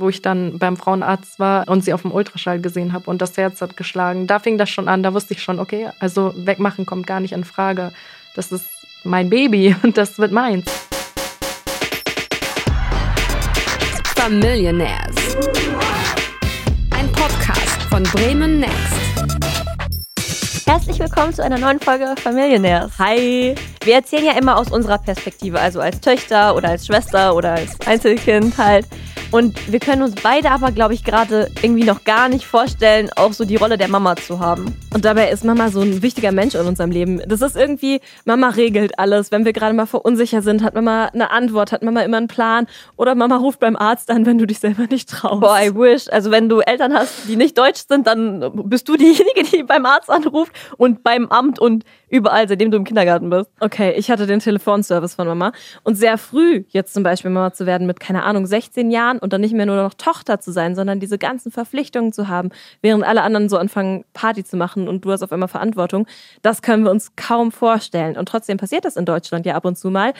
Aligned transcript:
wo 0.00 0.08
ich 0.08 0.22
dann 0.22 0.58
beim 0.58 0.76
Frauenarzt 0.76 1.38
war 1.38 1.68
und 1.68 1.84
sie 1.84 1.92
auf 1.92 2.02
dem 2.02 2.12
Ultraschall 2.12 2.60
gesehen 2.60 2.92
habe 2.92 3.08
und 3.10 3.20
das 3.20 3.36
Herz 3.36 3.60
hat 3.60 3.76
geschlagen. 3.76 4.26
Da 4.26 4.38
fing 4.38 4.58
das 4.58 4.70
schon 4.70 4.88
an, 4.88 5.02
da 5.02 5.14
wusste 5.14 5.34
ich 5.34 5.42
schon, 5.42 5.60
okay, 5.60 5.90
also 6.00 6.32
wegmachen 6.36 6.86
kommt 6.86 7.06
gar 7.06 7.20
nicht 7.20 7.32
in 7.32 7.44
Frage. 7.44 7.92
Das 8.34 8.50
ist 8.50 8.66
mein 9.04 9.30
Baby 9.30 9.76
und 9.82 9.96
das 9.96 10.18
wird 10.18 10.32
meins. 10.32 10.64
Familionaires. 14.16 15.16
Ein 16.90 17.10
Podcast 17.12 17.82
von 17.88 18.02
Bremen 18.04 18.60
Next. 18.60 19.00
Herzlich 20.66 20.98
willkommen 20.98 21.34
zu 21.34 21.42
einer 21.42 21.58
neuen 21.58 21.80
Folge 21.80 22.14
Familionaires. 22.22 22.98
Hi! 22.98 23.54
Wir 23.82 23.94
erzählen 23.94 24.26
ja 24.26 24.32
immer 24.32 24.58
aus 24.58 24.70
unserer 24.70 24.98
Perspektive, 24.98 25.58
also 25.58 25.80
als 25.80 26.02
Töchter 26.02 26.54
oder 26.54 26.68
als 26.68 26.86
Schwester 26.86 27.34
oder 27.34 27.52
als 27.52 27.80
Einzelkind 27.86 28.58
halt. 28.58 28.86
Und 29.30 29.72
wir 29.72 29.78
können 29.78 30.02
uns 30.02 30.16
beide 30.20 30.50
aber, 30.50 30.70
glaube 30.70 30.92
ich, 30.92 31.02
gerade 31.02 31.50
irgendwie 31.62 31.84
noch 31.84 32.04
gar 32.04 32.28
nicht 32.28 32.44
vorstellen, 32.44 33.08
auch 33.16 33.32
so 33.32 33.46
die 33.46 33.56
Rolle 33.56 33.78
der 33.78 33.88
Mama 33.88 34.16
zu 34.16 34.38
haben. 34.38 34.76
Und 34.92 35.06
dabei 35.06 35.30
ist 35.30 35.44
Mama 35.44 35.70
so 35.70 35.80
ein 35.80 36.02
wichtiger 36.02 36.30
Mensch 36.30 36.56
in 36.56 36.66
unserem 36.66 36.90
Leben. 36.90 37.22
Das 37.26 37.40
ist 37.40 37.56
irgendwie, 37.56 38.00
Mama 38.26 38.50
regelt 38.50 38.98
alles. 38.98 39.30
Wenn 39.30 39.46
wir 39.46 39.54
gerade 39.54 39.72
mal 39.72 39.86
verunsicher 39.86 40.42
sind, 40.42 40.62
hat 40.62 40.74
Mama 40.74 41.06
eine 41.06 41.30
Antwort, 41.30 41.72
hat 41.72 41.82
Mama 41.82 42.02
immer 42.02 42.18
einen 42.18 42.28
Plan. 42.28 42.66
Oder 42.96 43.14
Mama 43.14 43.36
ruft 43.36 43.60
beim 43.60 43.76
Arzt 43.76 44.10
an, 44.10 44.26
wenn 44.26 44.36
du 44.36 44.46
dich 44.46 44.58
selber 44.58 44.88
nicht 44.90 45.08
traust. 45.08 45.40
Boah, 45.40 45.58
I 45.58 45.74
wish. 45.74 46.06
Also 46.10 46.30
wenn 46.30 46.50
du 46.50 46.60
Eltern 46.60 46.92
hast, 46.92 47.28
die 47.28 47.36
nicht 47.36 47.56
deutsch 47.56 47.84
sind, 47.88 48.08
dann 48.08 48.50
bist 48.64 48.88
du 48.88 48.96
diejenige, 48.96 49.44
die 49.44 49.62
beim 49.62 49.86
Arzt 49.86 50.10
anruft 50.10 50.52
und 50.76 51.02
beim 51.02 51.28
Amt 51.28 51.58
und 51.58 51.84
überall, 52.10 52.48
seitdem 52.48 52.70
du 52.70 52.76
im 52.76 52.84
Kindergarten 52.84 53.30
bist. 53.30 53.50
Okay, 53.60 53.94
ich 53.96 54.10
hatte 54.10 54.26
den 54.26 54.40
Telefonservice 54.40 55.14
von 55.14 55.26
Mama. 55.26 55.52
Und 55.82 55.96
sehr 55.96 56.18
früh 56.18 56.64
jetzt 56.68 56.92
zum 56.92 57.02
Beispiel 57.02 57.30
Mama 57.30 57.52
zu 57.52 57.66
werden 57.66 57.86
mit, 57.86 58.00
keine 58.00 58.24
Ahnung, 58.24 58.46
16 58.46 58.90
Jahren 58.90 59.18
und 59.18 59.32
dann 59.32 59.40
nicht 59.40 59.54
mehr 59.54 59.66
nur 59.66 59.76
noch 59.76 59.94
Tochter 59.94 60.40
zu 60.40 60.52
sein, 60.52 60.74
sondern 60.74 61.00
diese 61.00 61.18
ganzen 61.18 61.50
Verpflichtungen 61.50 62.12
zu 62.12 62.28
haben, 62.28 62.50
während 62.82 63.04
alle 63.04 63.22
anderen 63.22 63.48
so 63.48 63.56
anfangen, 63.56 64.04
Party 64.12 64.44
zu 64.44 64.56
machen 64.56 64.88
und 64.88 65.04
du 65.04 65.12
hast 65.12 65.22
auf 65.22 65.32
einmal 65.32 65.48
Verantwortung, 65.48 66.06
das 66.42 66.62
können 66.62 66.84
wir 66.84 66.90
uns 66.90 67.14
kaum 67.16 67.52
vorstellen. 67.52 68.16
Und 68.16 68.28
trotzdem 68.28 68.58
passiert 68.58 68.84
das 68.84 68.96
in 68.96 69.04
Deutschland 69.04 69.46
ja 69.46 69.54
ab 69.54 69.64
und 69.64 69.78
zu 69.78 69.90
mal. 69.90 70.12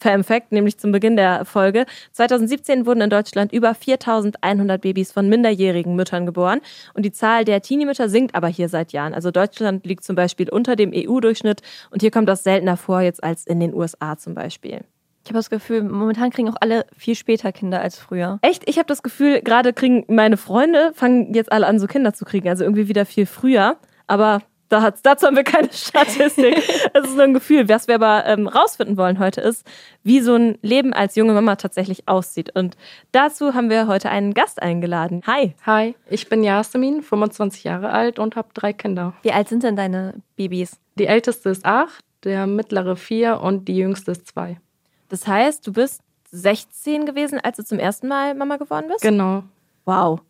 Fact, 0.00 0.52
nämlich 0.52 0.78
zum 0.78 0.92
Beginn 0.92 1.16
der 1.16 1.44
Folge. 1.44 1.86
2017 2.12 2.86
wurden 2.86 3.00
in 3.00 3.10
Deutschland 3.10 3.52
über 3.52 3.74
4100 3.74 4.80
Babys 4.80 5.12
von 5.12 5.28
minderjährigen 5.28 5.96
Müttern 5.96 6.26
geboren. 6.26 6.60
Und 6.94 7.04
die 7.04 7.12
Zahl 7.12 7.44
der 7.44 7.60
Teenie-Mütter 7.62 8.08
sinkt 8.08 8.34
aber 8.34 8.48
hier 8.48 8.68
seit 8.68 8.92
Jahren. 8.92 9.14
Also 9.14 9.30
Deutschland 9.30 9.86
liegt 9.86 10.04
zum 10.04 10.16
Beispiel 10.16 10.48
unter 10.48 10.76
dem 10.76 10.92
EU-Durchschnitt 10.94 11.62
und 11.90 12.02
hier 12.02 12.10
kommt 12.10 12.28
das 12.28 12.44
seltener 12.44 12.76
vor 12.76 13.00
jetzt 13.00 13.22
als 13.22 13.46
in 13.46 13.60
den 13.60 13.74
USA 13.74 14.16
zum 14.16 14.34
Beispiel. 14.34 14.80
Ich 15.24 15.30
habe 15.30 15.40
das 15.40 15.50
Gefühl, 15.50 15.82
momentan 15.82 16.30
kriegen 16.30 16.48
auch 16.48 16.56
alle 16.60 16.86
viel 16.96 17.14
später 17.14 17.52
Kinder 17.52 17.82
als 17.82 17.98
früher. 17.98 18.38
Echt? 18.40 18.66
Ich 18.66 18.78
habe 18.78 18.86
das 18.86 19.02
Gefühl, 19.02 19.42
gerade 19.42 19.74
kriegen 19.74 20.04
meine 20.08 20.38
Freunde, 20.38 20.92
fangen 20.94 21.34
jetzt 21.34 21.52
alle 21.52 21.66
an, 21.66 21.78
so 21.78 21.86
Kinder 21.86 22.14
zu 22.14 22.24
kriegen. 22.24 22.48
Also 22.48 22.64
irgendwie 22.64 22.88
wieder 22.88 23.04
viel 23.04 23.26
früher. 23.26 23.76
Aber 24.06 24.40
da 24.68 24.82
hat's, 24.82 25.02
dazu 25.02 25.26
haben 25.26 25.36
wir 25.36 25.44
keine 25.44 25.68
Statistik. 25.72 26.56
Es 26.92 27.04
ist 27.04 27.14
nur 27.14 27.24
ein 27.24 27.34
Gefühl. 27.34 27.68
Was 27.68 27.88
wir 27.88 27.94
aber 27.94 28.26
ähm, 28.26 28.46
rausfinden 28.46 28.96
wollen 28.96 29.18
heute 29.18 29.40
ist, 29.40 29.66
wie 30.02 30.20
so 30.20 30.34
ein 30.34 30.58
Leben 30.62 30.92
als 30.92 31.16
junge 31.16 31.32
Mama 31.32 31.56
tatsächlich 31.56 32.08
aussieht. 32.08 32.54
Und 32.54 32.76
dazu 33.12 33.54
haben 33.54 33.70
wir 33.70 33.86
heute 33.86 34.10
einen 34.10 34.34
Gast 34.34 34.62
eingeladen. 34.62 35.22
Hi. 35.26 35.54
Hi, 35.64 35.94
ich 36.10 36.28
bin 36.28 36.42
Jasmin, 36.42 37.02
25 37.02 37.64
Jahre 37.64 37.90
alt 37.90 38.18
und 38.18 38.36
habe 38.36 38.48
drei 38.54 38.72
Kinder. 38.72 39.14
Wie 39.22 39.32
alt 39.32 39.48
sind 39.48 39.62
denn 39.62 39.76
deine 39.76 40.14
Babys? 40.36 40.78
Die 40.98 41.06
älteste 41.06 41.50
ist 41.50 41.64
acht, 41.64 42.04
der 42.24 42.46
mittlere 42.46 42.96
vier 42.96 43.40
und 43.40 43.68
die 43.68 43.76
jüngste 43.76 44.12
ist 44.12 44.26
zwei. 44.26 44.60
Das 45.08 45.26
heißt, 45.26 45.66
du 45.66 45.72
bist 45.72 46.02
16 46.30 47.06
gewesen, 47.06 47.40
als 47.40 47.56
du 47.56 47.64
zum 47.64 47.78
ersten 47.78 48.08
Mal 48.08 48.34
Mama 48.34 48.56
geworden 48.56 48.88
bist? 48.88 49.02
Genau. 49.02 49.44
Wow. 49.84 50.20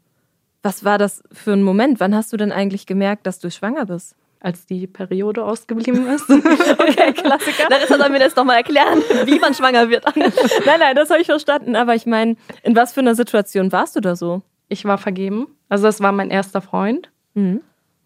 Was 0.62 0.84
war 0.84 0.98
das 0.98 1.22
für 1.32 1.52
ein 1.52 1.62
Moment? 1.62 2.00
Wann 2.00 2.14
hast 2.14 2.32
du 2.32 2.36
denn 2.36 2.52
eigentlich 2.52 2.86
gemerkt, 2.86 3.26
dass 3.26 3.38
du 3.38 3.50
schwanger 3.50 3.86
bist? 3.86 4.14
Als 4.40 4.66
die 4.66 4.86
Periode 4.86 5.44
ausgeblieben 5.44 6.06
ist. 6.06 6.30
okay, 6.30 7.12
Klassiker. 7.12 7.68
Larissa 7.68 7.98
soll 7.98 8.08
mir 8.10 8.20
das 8.20 8.34
doch 8.34 8.44
mal 8.44 8.54
erklären, 8.54 9.02
wie 9.24 9.38
man 9.40 9.52
schwanger 9.52 9.88
wird. 9.90 10.04
nein, 10.16 10.78
nein, 10.78 10.94
das 10.94 11.10
habe 11.10 11.20
ich 11.20 11.26
verstanden. 11.26 11.74
Aber 11.74 11.94
ich 11.96 12.06
meine, 12.06 12.36
in 12.62 12.76
was 12.76 12.92
für 12.92 13.00
einer 13.00 13.16
Situation 13.16 13.72
warst 13.72 13.96
du 13.96 14.00
da 14.00 14.14
so? 14.14 14.42
Ich 14.68 14.84
war 14.84 14.96
vergeben. 14.96 15.48
Also 15.68 15.84
das 15.84 16.00
war 16.00 16.12
mein 16.12 16.30
erster 16.30 16.60
Freund. 16.60 17.10
Mhm. 17.34 17.62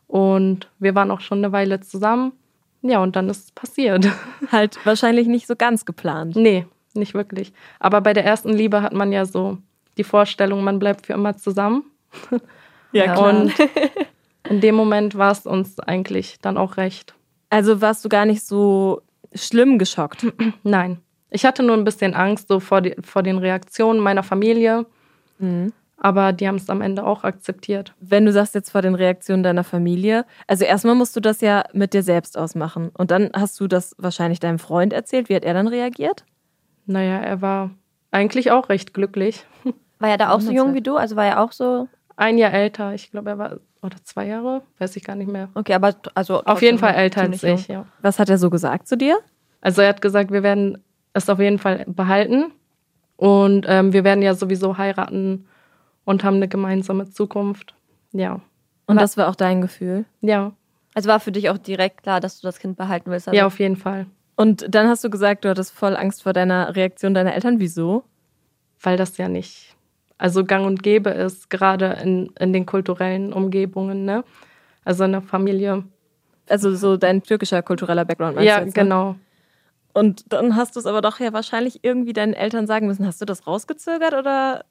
Und 0.06 0.71
wir 0.78 0.94
waren 0.94 1.10
auch 1.10 1.21
schon 1.21 1.38
eine 1.38 1.53
Weile 1.53 1.81
zusammen. 1.81 2.32
Ja, 2.82 3.03
und 3.03 3.15
dann 3.15 3.28
ist 3.28 3.44
es 3.44 3.53
passiert. 3.53 4.09
Halt 4.50 4.78
wahrscheinlich 4.84 5.28
nicht 5.28 5.47
so 5.47 5.54
ganz 5.54 5.84
geplant. 5.84 6.34
Nee, 6.34 6.66
nicht 6.94 7.15
wirklich. 7.15 7.53
Aber 7.78 8.00
bei 8.00 8.12
der 8.12 8.25
ersten 8.25 8.53
Liebe 8.53 8.82
hat 8.82 8.92
man 8.92 9.12
ja 9.12 9.25
so 9.25 9.59
die 9.98 10.04
Vorstellung, 10.04 10.65
man 10.65 10.78
bleibt 10.78 11.06
für 11.06 11.12
immer 11.12 11.37
zusammen. 11.37 11.84
Ja, 12.92 13.04
klar. 13.04 13.28
Und 13.28 13.53
in 14.48 14.60
dem 14.60 14.75
Moment 14.75 15.16
war 15.16 15.32
es 15.32 15.47
uns 15.47 15.78
eigentlich 15.80 16.38
dann 16.41 16.56
auch 16.56 16.76
recht. 16.76 17.14
Also 17.50 17.80
warst 17.80 18.04
du 18.04 18.08
gar 18.08 18.25
nicht 18.25 18.44
so 18.44 19.03
schlimm 19.34 19.78
geschockt? 19.78 20.26
Nein. 20.62 20.98
Ich 21.30 21.44
hatte 21.44 21.62
nur 21.62 21.76
ein 21.76 21.84
bisschen 21.84 22.14
Angst 22.14 22.48
so 22.48 22.60
vor, 22.60 22.80
die, 22.82 22.94
vor 23.03 23.22
den 23.22 23.38
Reaktionen 23.38 24.00
meiner 24.00 24.22
Familie. 24.22 24.86
Mhm. 25.38 25.72
Aber 25.97 26.32
die 26.32 26.48
haben 26.48 26.56
es 26.56 26.69
am 26.69 26.80
Ende 26.80 27.06
auch 27.06 27.22
akzeptiert. 27.22 27.94
Wenn 28.00 28.26
du 28.26 28.32
sagst 28.32 28.54
jetzt 28.54 28.70
vor 28.70 28.82
den 28.82 28.97
Reaktionen 28.97 29.42
deiner 29.42 29.64
Familie, 29.64 30.26
also 30.48 30.64
erstmal 30.64 30.97
musst 30.97 31.14
du 31.14 31.20
das 31.20 31.41
ja 31.41 31.62
mit 31.72 31.94
dir 31.94 32.03
selbst 32.03 32.36
ausmachen. 32.36 32.91
Und 32.98 33.10
dann 33.10 33.30
hast 33.34 33.59
du 33.60 33.69
das 33.69 33.94
wahrscheinlich 33.98 34.41
deinem 34.41 34.59
Freund 34.59 34.92
erzählt. 34.92 35.28
Wie 35.28 35.36
hat 35.36 35.44
er 35.44 35.54
dann 35.54 35.69
reagiert? 35.69 36.24
Naja, 36.86 37.19
er 37.19 37.41
war 37.41 37.70
eigentlich 38.10 38.50
auch 38.50 38.69
recht 38.69 38.94
glücklich. 38.94 39.47
War 39.98 40.10
er 40.10 40.19
da 40.19 40.30
auch 40.30 40.41
so 40.41 40.50
jung 40.50 40.74
wie 40.74 40.80
du? 40.80 40.97
Also 40.97 41.14
war 41.14 41.26
er 41.26 41.41
auch 41.41 41.53
so. 41.53 41.86
Ein 42.16 42.38
Jahr 42.38 42.52
älter. 42.52 42.94
Ich 42.94 43.10
glaube, 43.10 43.30
er 43.30 43.38
war, 43.38 43.60
oder 43.82 43.96
zwei 44.04 44.26
Jahre, 44.26 44.62
weiß 44.78 44.96
ich 44.96 45.04
gar 45.04 45.16
nicht 45.16 45.30
mehr. 45.30 45.48
Okay, 45.54 45.74
aber 45.74 45.94
also. 46.14 46.42
Auf 46.44 46.62
jeden 46.62 46.78
Fall 46.78 46.94
älter 46.94 47.22
als 47.22 47.42
ich, 47.42 47.68
ja. 47.68 47.86
Was 48.00 48.18
hat 48.18 48.28
er 48.28 48.38
so 48.38 48.50
gesagt 48.50 48.88
zu 48.88 48.96
dir? 48.96 49.18
Also 49.60 49.82
er 49.82 49.88
hat 49.88 50.02
gesagt, 50.02 50.30
wir 50.30 50.42
werden 50.42 50.78
es 51.12 51.28
auf 51.28 51.38
jeden 51.38 51.58
Fall 51.58 51.84
behalten. 51.86 52.52
Und 53.16 53.66
ähm, 53.68 53.92
wir 53.92 54.02
werden 54.02 54.22
ja 54.22 54.34
sowieso 54.34 54.78
heiraten 54.78 55.46
und 56.04 56.24
haben 56.24 56.36
eine 56.36 56.48
gemeinsame 56.48 57.08
Zukunft. 57.08 57.74
Ja. 58.12 58.40
Und 58.86 58.96
das 59.00 59.16
war 59.16 59.28
auch 59.28 59.36
dein 59.36 59.60
Gefühl? 59.60 60.04
Ja. 60.20 60.52
Also 60.94 61.08
war 61.08 61.20
für 61.20 61.32
dich 61.32 61.48
auch 61.48 61.58
direkt 61.58 62.02
klar, 62.02 62.20
dass 62.20 62.40
du 62.40 62.46
das 62.46 62.58
Kind 62.58 62.76
behalten 62.76 63.10
willst? 63.10 63.28
Also 63.28 63.38
ja, 63.38 63.46
auf 63.46 63.60
jeden 63.60 63.76
Fall. 63.76 64.06
Und 64.36 64.66
dann 64.68 64.88
hast 64.88 65.04
du 65.04 65.10
gesagt, 65.10 65.44
du 65.44 65.50
hattest 65.50 65.72
voll 65.72 65.96
Angst 65.96 66.22
vor 66.22 66.32
deiner 66.32 66.74
Reaktion 66.74 67.14
deiner 67.14 67.34
Eltern. 67.34 67.60
Wieso? 67.60 68.04
Weil 68.80 68.96
das 68.96 69.16
ja 69.16 69.28
nicht 69.28 69.76
also 70.18 70.44
gang 70.44 70.66
und 70.66 70.82
gäbe 70.82 71.10
ist, 71.10 71.50
gerade 71.50 71.98
in, 72.02 72.32
in 72.38 72.52
den 72.52 72.66
kulturellen 72.66 73.32
Umgebungen, 73.32 74.04
ne? 74.04 74.24
Also 74.84 75.04
in 75.04 75.12
der 75.12 75.22
Familie. 75.22 75.84
Also 76.48 76.74
so 76.74 76.96
dein 76.96 77.22
türkischer 77.22 77.62
kultureller 77.62 78.04
Background 78.04 78.36
Ja, 78.36 78.60
jetzt, 78.60 78.76
ne? 78.76 78.82
genau. 78.82 79.16
Und 79.94 80.32
dann 80.32 80.56
hast 80.56 80.76
du 80.76 80.80
es 80.80 80.86
aber 80.86 81.00
doch 81.00 81.20
ja 81.20 81.32
wahrscheinlich 81.32 81.80
irgendwie 81.82 82.12
deinen 82.12 82.34
Eltern 82.34 82.66
sagen 82.66 82.86
müssen. 82.86 83.06
Hast 83.06 83.20
du 83.20 83.24
das 83.24 83.46
rausgezögert 83.46 84.14
oder 84.14 84.64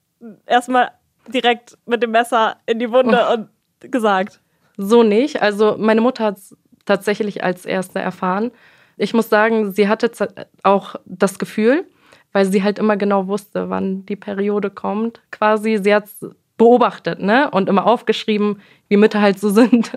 erstmal 0.46 0.92
direkt 1.28 1.78
mit 1.86 2.02
dem 2.02 2.12
Messer 2.12 2.58
in 2.66 2.80
die 2.80 2.92
Wunde 2.92 3.20
und 3.30 3.92
gesagt? 3.92 4.42
So 4.78 5.04
nicht. 5.04 5.42
Also 5.42 5.76
meine 5.78 6.02
Mutter 6.02 6.26
hat 6.26 6.38
es 6.38 6.56
tatsächlich 6.86 7.44
als 7.44 7.66
erste 7.66 8.00
erfahren. 8.00 8.52
Ich 8.98 9.14
muss 9.14 9.30
sagen, 9.30 9.72
sie 9.72 9.88
hatte 9.88 10.12
auch 10.64 10.96
das 11.06 11.40
Gefühl, 11.40 11.86
weil 12.32 12.46
sie 12.46 12.64
halt 12.64 12.80
immer 12.80 12.98
genau 12.98 13.28
wusste, 13.28 13.70
wann 13.70 14.06
die 14.06 14.16
Periode 14.16 14.70
kommt. 14.70 15.22
Quasi, 15.32 15.80
sie 15.82 15.94
hat 15.94 16.06
es 16.06 16.30
beobachtet, 16.58 17.20
ne? 17.20 17.50
Und 17.50 17.70
immer 17.70 17.86
aufgeschrieben, 17.86 18.62
wie 18.88 18.98
Mütter 18.98 19.22
halt 19.22 19.40
so 19.40 19.50
sind. 19.62 19.92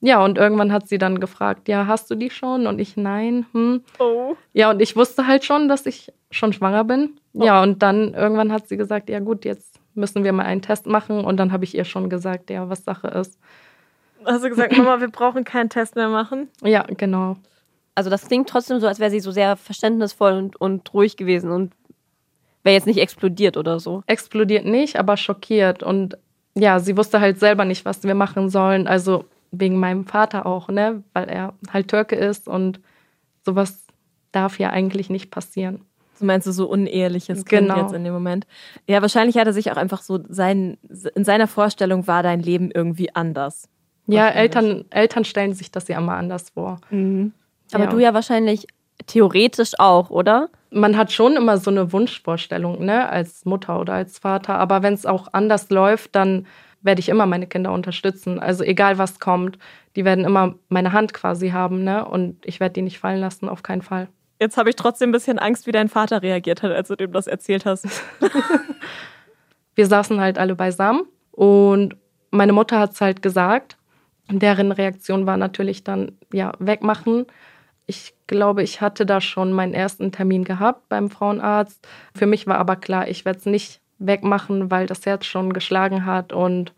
Ja, 0.00 0.24
und 0.24 0.36
irgendwann 0.36 0.72
hat 0.72 0.88
sie 0.88 0.98
dann 0.98 1.20
gefragt, 1.20 1.68
ja, 1.68 1.86
hast 1.86 2.10
du 2.10 2.16
die 2.16 2.30
schon? 2.30 2.66
Und 2.66 2.80
ich, 2.80 2.96
nein. 2.96 3.46
Hm. 3.52 3.82
Oh. 4.00 4.34
Ja, 4.52 4.70
und 4.70 4.82
ich 4.82 4.96
wusste 4.96 5.28
halt 5.28 5.44
schon, 5.44 5.68
dass 5.68 5.86
ich 5.86 6.12
schon 6.32 6.52
schwanger 6.52 6.82
bin. 6.82 7.10
Ja, 7.34 7.62
und 7.62 7.82
dann 7.82 8.12
irgendwann 8.14 8.52
hat 8.52 8.68
sie 8.68 8.76
gesagt, 8.76 9.08
ja 9.08 9.20
gut, 9.20 9.44
jetzt 9.44 9.78
müssen 9.94 10.24
wir 10.24 10.32
mal 10.32 10.44
einen 10.44 10.60
Test 10.60 10.86
machen. 10.86 11.24
Und 11.24 11.36
dann 11.36 11.52
habe 11.52 11.64
ich 11.64 11.76
ihr 11.76 11.84
schon 11.84 12.10
gesagt, 12.10 12.50
ja, 12.50 12.68
was 12.68 12.84
Sache 12.84 13.08
ist. 13.08 13.38
Hast 14.24 14.44
du 14.44 14.48
gesagt, 14.48 14.76
Mama, 14.76 15.00
wir 15.00 15.08
brauchen 15.08 15.44
keinen 15.44 15.68
Test 15.68 15.94
mehr 15.94 16.08
machen? 16.08 16.48
Ja, 16.62 16.82
genau. 16.82 17.36
Also 17.94 18.08
das 18.10 18.26
klingt 18.26 18.48
trotzdem 18.48 18.80
so, 18.80 18.86
als 18.86 19.00
wäre 19.00 19.10
sie 19.10 19.20
so 19.20 19.30
sehr 19.30 19.56
verständnisvoll 19.56 20.32
und, 20.32 20.56
und 20.60 20.92
ruhig 20.94 21.16
gewesen 21.16 21.50
und 21.50 21.74
wäre 22.64 22.74
jetzt 22.74 22.86
nicht 22.86 22.98
explodiert 23.00 23.56
oder 23.56 23.80
so. 23.80 24.02
Explodiert 24.06 24.64
nicht, 24.64 24.96
aber 24.98 25.16
schockiert. 25.16 25.82
Und 25.82 26.16
ja, 26.54 26.78
sie 26.78 26.96
wusste 26.96 27.20
halt 27.20 27.38
selber 27.38 27.64
nicht, 27.64 27.84
was 27.84 28.02
wir 28.04 28.14
machen 28.14 28.48
sollen. 28.48 28.86
Also 28.86 29.24
wegen 29.50 29.78
meinem 29.78 30.06
Vater 30.06 30.46
auch, 30.46 30.68
ne? 30.68 31.02
Weil 31.12 31.28
er 31.28 31.54
halt 31.70 31.88
Türke 31.88 32.16
ist 32.16 32.48
und 32.48 32.80
sowas 33.44 33.84
darf 34.30 34.58
ja 34.58 34.70
eigentlich 34.70 35.10
nicht 35.10 35.30
passieren. 35.30 35.82
Du 36.18 36.24
meinst 36.26 36.46
du 36.46 36.52
so 36.52 36.68
uneheliches 36.68 37.44
Kind 37.44 37.68
Genau. 37.68 37.82
jetzt 37.82 37.92
in 37.92 38.04
dem 38.04 38.12
Moment? 38.12 38.46
Ja, 38.86 39.02
wahrscheinlich 39.02 39.36
hat 39.36 39.46
er 39.46 39.52
sich 39.52 39.70
auch 39.72 39.76
einfach 39.76 40.02
so 40.02 40.20
sein, 40.28 40.78
in 41.14 41.24
seiner 41.24 41.48
Vorstellung 41.48 42.06
war 42.06 42.22
dein 42.22 42.40
Leben 42.40 42.70
irgendwie 42.70 43.14
anders. 43.14 43.68
Ja. 44.06 44.28
Eltern, 44.28 44.84
Eltern 44.90 45.24
stellen 45.24 45.52
sich 45.52 45.70
das 45.70 45.88
ja 45.88 45.98
immer 45.98 46.14
anders 46.14 46.50
vor. 46.50 46.80
Aber 47.74 47.84
ja. 47.84 47.90
du 47.90 47.98
ja 47.98 48.14
wahrscheinlich 48.14 48.66
theoretisch 49.06 49.72
auch, 49.78 50.10
oder? 50.10 50.48
Man 50.70 50.96
hat 50.96 51.12
schon 51.12 51.36
immer 51.36 51.58
so 51.58 51.70
eine 51.70 51.92
Wunschvorstellung, 51.92 52.84
ne, 52.84 53.08
als 53.08 53.44
Mutter 53.44 53.80
oder 53.80 53.94
als 53.94 54.18
Vater. 54.18 54.54
Aber 54.54 54.82
wenn 54.82 54.94
es 54.94 55.06
auch 55.06 55.28
anders 55.32 55.70
läuft, 55.70 56.14
dann 56.14 56.46
werde 56.82 57.00
ich 57.00 57.08
immer 57.08 57.26
meine 57.26 57.46
Kinder 57.46 57.72
unterstützen. 57.72 58.38
Also 58.38 58.64
egal 58.64 58.98
was 58.98 59.20
kommt, 59.20 59.58
die 59.96 60.04
werden 60.04 60.24
immer 60.24 60.54
meine 60.68 60.92
Hand 60.92 61.12
quasi 61.12 61.50
haben, 61.50 61.84
ne? 61.84 62.04
Und 62.04 62.44
ich 62.44 62.60
werde 62.60 62.74
die 62.74 62.82
nicht 62.82 62.98
fallen 62.98 63.20
lassen, 63.20 63.48
auf 63.48 63.62
keinen 63.62 63.82
Fall. 63.82 64.08
Jetzt 64.40 64.56
habe 64.56 64.70
ich 64.70 64.76
trotzdem 64.76 65.10
ein 65.10 65.12
bisschen 65.12 65.38
Angst, 65.38 65.66
wie 65.66 65.72
dein 65.72 65.88
Vater 65.88 66.22
reagiert 66.22 66.62
hat, 66.62 66.72
als 66.72 66.88
du 66.88 66.96
dem 66.96 67.12
das 67.12 67.28
erzählt 67.28 67.64
hast. 67.64 67.86
Wir 69.74 69.86
saßen 69.86 70.20
halt 70.20 70.38
alle 70.38 70.56
beisammen 70.56 71.02
und 71.30 71.96
meine 72.30 72.52
Mutter 72.52 72.80
hat 72.80 72.92
es 72.92 73.00
halt 73.00 73.22
gesagt. 73.22 73.76
Deren 74.28 74.72
Reaktion 74.72 75.26
war 75.26 75.36
natürlich 75.36 75.84
dann, 75.84 76.18
ja, 76.32 76.52
wegmachen. 76.58 77.26
Ich 77.86 78.14
glaube, 78.26 78.62
ich 78.62 78.80
hatte 78.80 79.04
da 79.06 79.20
schon 79.20 79.52
meinen 79.52 79.74
ersten 79.74 80.12
Termin 80.12 80.44
gehabt 80.44 80.88
beim 80.88 81.10
Frauenarzt. 81.10 81.86
Für 82.14 82.26
mich 82.26 82.46
war 82.46 82.58
aber 82.58 82.76
klar, 82.76 83.08
ich 83.08 83.24
werde 83.24 83.40
es 83.40 83.46
nicht 83.46 83.80
wegmachen, 83.98 84.70
weil 84.70 84.86
das 84.86 85.04
Herz 85.06 85.26
schon 85.26 85.52
geschlagen 85.52 86.06
hat. 86.06 86.32
Und 86.32 86.72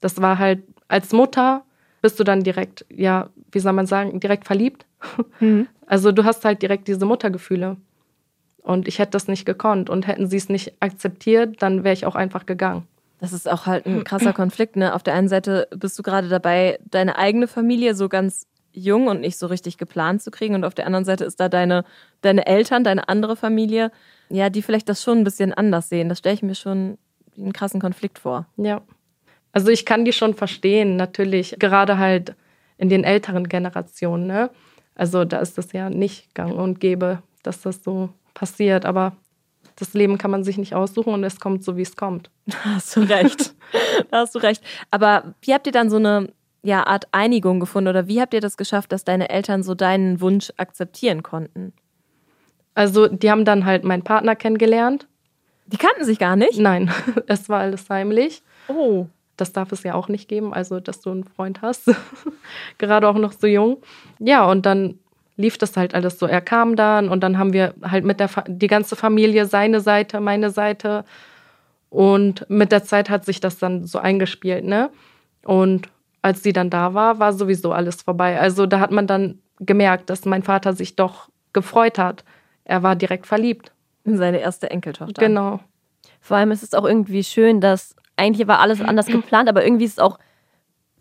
das 0.00 0.20
war 0.20 0.38
halt, 0.38 0.62
als 0.88 1.12
Mutter 1.12 1.64
bist 2.02 2.20
du 2.20 2.24
dann 2.24 2.42
direkt, 2.42 2.84
ja, 2.90 3.30
wie 3.52 3.60
soll 3.60 3.72
man 3.72 3.86
sagen, 3.86 4.20
direkt 4.20 4.46
verliebt. 4.46 4.86
Mhm. 5.40 5.66
Also 5.86 6.12
du 6.12 6.24
hast 6.24 6.46
halt 6.46 6.62
direkt 6.62 6.88
diese 6.88 7.04
Muttergefühle. 7.04 7.76
Und 8.62 8.88
ich 8.88 8.98
hätte 8.98 9.10
das 9.10 9.28
nicht 9.28 9.44
gekonnt. 9.44 9.90
Und 9.90 10.06
hätten 10.06 10.26
sie 10.26 10.38
es 10.38 10.48
nicht 10.48 10.72
akzeptiert, 10.80 11.60
dann 11.60 11.84
wäre 11.84 11.92
ich 11.92 12.06
auch 12.06 12.14
einfach 12.14 12.46
gegangen. 12.46 12.88
Das 13.20 13.32
ist 13.32 13.48
auch 13.48 13.66
halt 13.66 13.86
ein 13.86 14.04
krasser 14.04 14.32
Konflikt. 14.32 14.76
Ne? 14.76 14.94
Auf 14.94 15.02
der 15.02 15.14
einen 15.14 15.28
Seite 15.28 15.68
bist 15.76 15.98
du 15.98 16.02
gerade 16.02 16.28
dabei, 16.28 16.78
deine 16.90 17.16
eigene 17.16 17.46
Familie 17.46 17.94
so 17.94 18.08
ganz 18.08 18.46
jung 18.74 19.06
und 19.06 19.20
nicht 19.20 19.38
so 19.38 19.46
richtig 19.46 19.78
geplant 19.78 20.22
zu 20.22 20.30
kriegen. 20.30 20.54
Und 20.54 20.64
auf 20.64 20.74
der 20.74 20.86
anderen 20.86 21.04
Seite 21.04 21.24
ist 21.24 21.40
da 21.40 21.48
deine, 21.48 21.84
deine 22.20 22.46
Eltern, 22.46 22.84
deine 22.84 23.08
andere 23.08 23.36
Familie, 23.36 23.90
ja, 24.28 24.50
die 24.50 24.62
vielleicht 24.62 24.88
das 24.88 25.02
schon 25.02 25.18
ein 25.18 25.24
bisschen 25.24 25.54
anders 25.54 25.88
sehen. 25.88 26.08
Das 26.08 26.18
stelle 26.18 26.34
ich 26.34 26.42
mir 26.42 26.54
schon 26.54 26.98
einen 27.36 27.52
krassen 27.52 27.80
Konflikt 27.80 28.18
vor. 28.18 28.46
Ja. 28.56 28.82
Also 29.52 29.68
ich 29.68 29.86
kann 29.86 30.04
die 30.04 30.12
schon 30.12 30.34
verstehen, 30.34 30.96
natürlich, 30.96 31.56
gerade 31.58 31.98
halt 31.98 32.34
in 32.76 32.88
den 32.88 33.04
älteren 33.04 33.48
Generationen. 33.48 34.26
Ne? 34.26 34.50
Also 34.94 35.24
da 35.24 35.38
ist 35.38 35.56
das 35.56 35.72
ja 35.72 35.90
nicht 35.90 36.34
gang 36.34 36.54
und 36.54 36.80
gäbe, 36.80 37.22
dass 37.42 37.60
das 37.60 37.84
so 37.84 38.10
passiert. 38.34 38.84
Aber 38.84 39.16
das 39.76 39.94
Leben 39.94 40.18
kann 40.18 40.30
man 40.30 40.44
sich 40.44 40.58
nicht 40.58 40.74
aussuchen 40.74 41.14
und 41.14 41.24
es 41.24 41.38
kommt 41.40 41.64
so, 41.64 41.76
wie 41.76 41.82
es 41.82 41.96
kommt. 41.96 42.30
Da 42.46 42.74
hast 42.74 42.96
du 42.96 43.00
recht. 43.00 43.54
da 44.10 44.18
hast 44.18 44.34
du 44.34 44.38
recht. 44.38 44.62
Aber 44.90 45.34
wie 45.40 45.54
habt 45.54 45.66
ihr 45.66 45.72
dann 45.72 45.90
so 45.90 45.96
eine 45.96 46.28
ja, 46.64 46.86
Art 46.86 47.06
Einigung 47.12 47.60
gefunden 47.60 47.88
oder 47.88 48.08
wie 48.08 48.20
habt 48.20 48.32
ihr 48.32 48.40
das 48.40 48.56
geschafft, 48.56 48.90
dass 48.90 49.04
deine 49.04 49.28
Eltern 49.28 49.62
so 49.62 49.74
deinen 49.74 50.20
Wunsch 50.20 50.50
akzeptieren 50.56 51.22
konnten? 51.22 51.74
Also, 52.74 53.06
die 53.06 53.30
haben 53.30 53.44
dann 53.44 53.66
halt 53.66 53.84
meinen 53.84 54.02
Partner 54.02 54.34
kennengelernt. 54.34 55.06
Die 55.66 55.76
kannten 55.76 56.04
sich 56.04 56.18
gar 56.18 56.36
nicht? 56.36 56.58
Nein, 56.58 56.90
es 57.26 57.48
war 57.48 57.60
alles 57.60 57.88
heimlich. 57.90 58.42
Oh. 58.68 59.06
Das 59.36 59.52
darf 59.52 59.72
es 59.72 59.82
ja 59.82 59.94
auch 59.94 60.08
nicht 60.08 60.28
geben, 60.28 60.54
also 60.54 60.80
dass 60.80 61.00
du 61.00 61.10
einen 61.10 61.24
Freund 61.24 61.60
hast. 61.60 61.90
Gerade 62.78 63.08
auch 63.08 63.18
noch 63.18 63.32
so 63.32 63.46
jung. 63.46 63.78
Ja, 64.18 64.48
und 64.48 64.64
dann 64.64 64.98
lief 65.36 65.58
das 65.58 65.76
halt 65.76 65.94
alles 65.94 66.18
so. 66.18 66.26
Er 66.26 66.40
kam 66.40 66.76
dann 66.76 67.08
und 67.08 67.20
dann 67.20 67.36
haben 67.36 67.52
wir 67.52 67.74
halt 67.82 68.04
mit 68.04 68.20
der 68.20 68.28
Fa 68.28 68.44
die 68.46 68.68
ganze 68.68 68.96
Familie 68.96 69.46
seine 69.46 69.80
Seite, 69.80 70.20
meine 70.20 70.50
Seite. 70.50 71.04
Und 71.90 72.48
mit 72.48 72.72
der 72.72 72.84
Zeit 72.84 73.10
hat 73.10 73.24
sich 73.24 73.40
das 73.40 73.58
dann 73.58 73.84
so 73.84 73.98
eingespielt, 73.98 74.64
ne? 74.64 74.90
Und 75.44 75.88
als 76.24 76.42
sie 76.42 76.54
dann 76.54 76.70
da 76.70 76.94
war, 76.94 77.18
war 77.18 77.34
sowieso 77.34 77.72
alles 77.72 78.00
vorbei. 78.00 78.40
Also 78.40 78.64
da 78.64 78.80
hat 78.80 78.90
man 78.90 79.06
dann 79.06 79.40
gemerkt, 79.60 80.08
dass 80.08 80.24
mein 80.24 80.42
Vater 80.42 80.72
sich 80.72 80.96
doch 80.96 81.28
gefreut 81.52 81.98
hat. 81.98 82.24
Er 82.64 82.82
war 82.82 82.96
direkt 82.96 83.26
verliebt. 83.26 83.72
In 84.04 84.16
seine 84.16 84.38
erste 84.38 84.70
Enkeltochter. 84.70 85.20
Genau. 85.20 85.60
Vor 86.20 86.38
allem 86.38 86.50
ist 86.50 86.62
es 86.62 86.72
auch 86.72 86.86
irgendwie 86.86 87.24
schön, 87.24 87.60
dass 87.60 87.94
eigentlich 88.16 88.48
war 88.48 88.60
alles 88.60 88.80
anders 88.80 89.06
geplant, 89.06 89.50
aber 89.50 89.64
irgendwie 89.64 89.84
ist 89.84 89.92
es 89.92 89.98
auch 89.98 90.18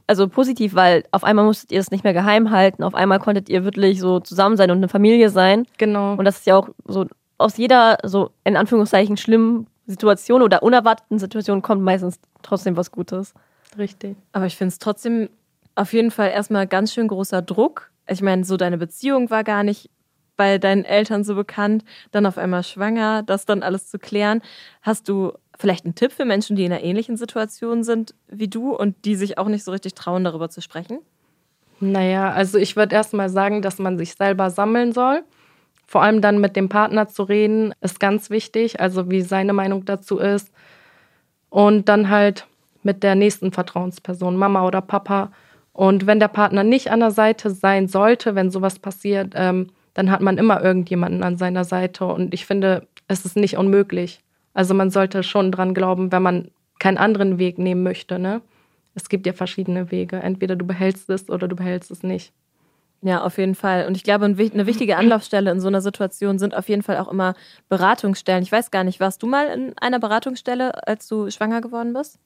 also 0.08 0.28
positiv, 0.28 0.76
weil 0.76 1.06
auf 1.12 1.24
einmal 1.24 1.46
musstet 1.46 1.72
ihr 1.72 1.80
es 1.80 1.90
nicht 1.90 2.04
mehr 2.04 2.14
geheim 2.14 2.52
halten, 2.52 2.84
auf 2.84 2.94
einmal 2.94 3.20
konntet 3.20 3.48
ihr 3.48 3.64
wirklich 3.64 4.02
so 4.02 4.20
zusammen 4.20 4.58
sein 4.58 4.72
und 4.72 4.78
eine 4.78 4.90
Familie 4.90 5.30
sein. 5.30 5.66
Genau. 5.78 6.16
Und 6.16 6.26
das 6.26 6.40
ist 6.40 6.48
ja 6.48 6.58
auch 6.58 6.68
so 6.86 7.06
aus 7.38 7.56
jeder 7.56 7.98
so 8.04 8.32
in 8.44 8.58
Anführungszeichen 8.58 9.16
schlimmen 9.16 9.68
Situation 9.86 10.42
oder 10.42 10.64
unerwarteten 10.64 11.18
Situation 11.18 11.62
kommt 11.62 11.82
meistens 11.82 12.20
trotzdem 12.42 12.76
was 12.76 12.92
Gutes. 12.92 13.34
Richtig. 13.78 14.16
Aber 14.32 14.46
ich 14.46 14.56
finde 14.56 14.70
es 14.70 14.80
trotzdem 14.80 15.30
auf 15.76 15.94
jeden 15.94 16.12
Fall 16.12 16.30
erstmal 16.30 16.68
ganz 16.68 16.94
schön 16.94 17.08
großer 17.08 17.42
Druck. 17.42 17.92
Ich 18.08 18.22
meine, 18.22 18.44
so 18.44 18.58
deine 18.58 18.78
Beziehung 18.78 19.30
war 19.30 19.44
gar 19.44 19.64
nicht 19.64 19.90
bei 20.36 20.58
deinen 20.58 20.84
Eltern 20.84 21.24
so 21.24 21.36
bekannt, 21.36 21.84
dann 22.12 22.26
auf 22.26 22.38
einmal 22.38 22.64
schwanger, 22.64 23.24
das 23.24 23.46
dann 23.46 23.64
alles 23.64 23.88
zu 23.88 24.00
klären. 24.00 24.42
Hast 24.82 25.08
du 25.08 25.34
vielleicht 25.58 25.86
einen 25.86 25.96
Tipp 25.96 26.12
für 26.12 26.26
Menschen, 26.26 26.56
die 26.56 26.66
in 26.66 26.72
einer 26.72 26.84
ähnlichen 26.84 27.18
Situation 27.18 27.84
sind 27.84 28.16
wie 28.28 28.48
du 28.48 28.76
und 28.76 29.06
die 29.06 29.16
sich 29.16 29.38
auch 29.38 29.48
nicht 29.48 29.64
so 29.64 29.72
richtig 29.72 29.94
trauen, 29.94 30.24
darüber 30.24 30.50
zu 30.50 30.62
sprechen? 30.62 31.00
Naja, 31.80 32.32
also 32.32 32.58
ich 32.58 32.76
würde 32.76 32.96
erst 32.96 33.14
mal 33.14 33.30
sagen, 33.30 33.62
dass 33.62 33.78
man 33.78 33.98
sich 33.98 34.16
selber 34.16 34.50
sammeln 34.50 34.94
soll. 34.94 35.24
Vor 35.86 36.02
allem 36.02 36.22
dann 36.22 36.40
mit 36.40 36.56
dem 36.56 36.70
Partner 36.70 37.08
zu 37.08 37.24
reden, 37.24 37.74
ist 37.82 38.00
ganz 38.00 38.30
wichtig, 38.30 38.80
also 38.80 39.12
wie 39.12 39.22
seine 39.22 39.54
Meinung 39.54 39.86
dazu 39.86 40.18
ist. 40.18 40.52
Und 41.50 41.88
dann 41.90 42.10
halt 42.10 42.48
mit 42.84 43.04
der 43.04 43.16
nächsten 43.16 43.52
Vertrauensperson, 43.52 44.36
Mama 44.36 44.66
oder 44.66 44.82
Papa. 44.82 45.32
Und 45.72 46.06
wenn 46.06 46.20
der 46.20 46.28
Partner 46.28 46.64
nicht 46.64 46.92
an 46.92 47.00
der 47.00 47.12
Seite 47.12 47.50
sein 47.50 47.88
sollte, 47.88 48.36
wenn 48.36 48.52
sowas 48.52 48.80
passiert, 48.80 49.34
ähm, 49.36 49.68
dann 49.94 50.12
hat 50.12 50.22
man 50.22 50.38
immer 50.38 50.64
irgendjemanden 50.64 51.24
an 51.24 51.38
seiner 51.38 51.64
Seite. 51.64 52.06
Und 52.06 52.34
ich 52.34 52.46
finde, 52.46 52.88
es 53.08 53.26
ist 53.26 53.36
nicht 53.36 53.58
unmöglich. 53.58 54.20
Also 54.54 54.74
man 54.74 54.92
sollte 54.92 55.24
schon 55.24 55.52
dran 55.52 55.74
glauben, 55.74 56.12
wenn 56.12 56.22
man 56.22 56.52
keinen 56.80 56.98
anderen 56.98 57.40
Weg 57.40 57.58
nehmen 57.58 57.84
möchte. 57.84 58.20
Ne? 58.20 58.42
Es 58.96 59.10
gibt 59.10 59.26
ja 59.26 59.34
verschiedene 59.34 59.92
Wege. 59.92 60.18
Entweder 60.18 60.56
du 60.56 60.66
behältst 60.66 61.10
es 61.10 61.30
oder 61.30 61.48
du 61.48 61.56
behältst 61.56 61.92
es 61.92 62.04
nicht. 62.04 62.34
Ja, 63.02 63.22
auf 63.22 63.38
jeden 63.38 63.56
Fall. 63.56 63.86
Und 63.86 63.98
ich 63.98 64.04
glaube, 64.04 64.26
eine 64.26 64.66
wichtige 64.66 64.96
Anlaufstelle 64.96 65.52
in 65.52 65.60
so 65.60 65.68
einer 65.68 65.82
Situation 65.82 66.40
sind 66.40 66.56
auf 66.56 66.70
jeden 66.70 66.84
Fall 66.84 66.98
auch 66.98 67.12
immer 67.12 67.36
Beratungsstellen. 67.68 68.44
Ich 68.44 68.52
weiß 68.52 68.72
gar 68.72 68.86
nicht, 68.86 69.02
warst 69.02 69.22
du 69.22 69.28
mal 69.28 69.48
in 69.48 69.78
einer 69.78 70.00
Beratungsstelle, 70.00 70.88
als 70.88 71.08
du 71.10 71.30
schwanger 71.30 71.60
geworden 71.60 71.94
bist? 71.94 72.18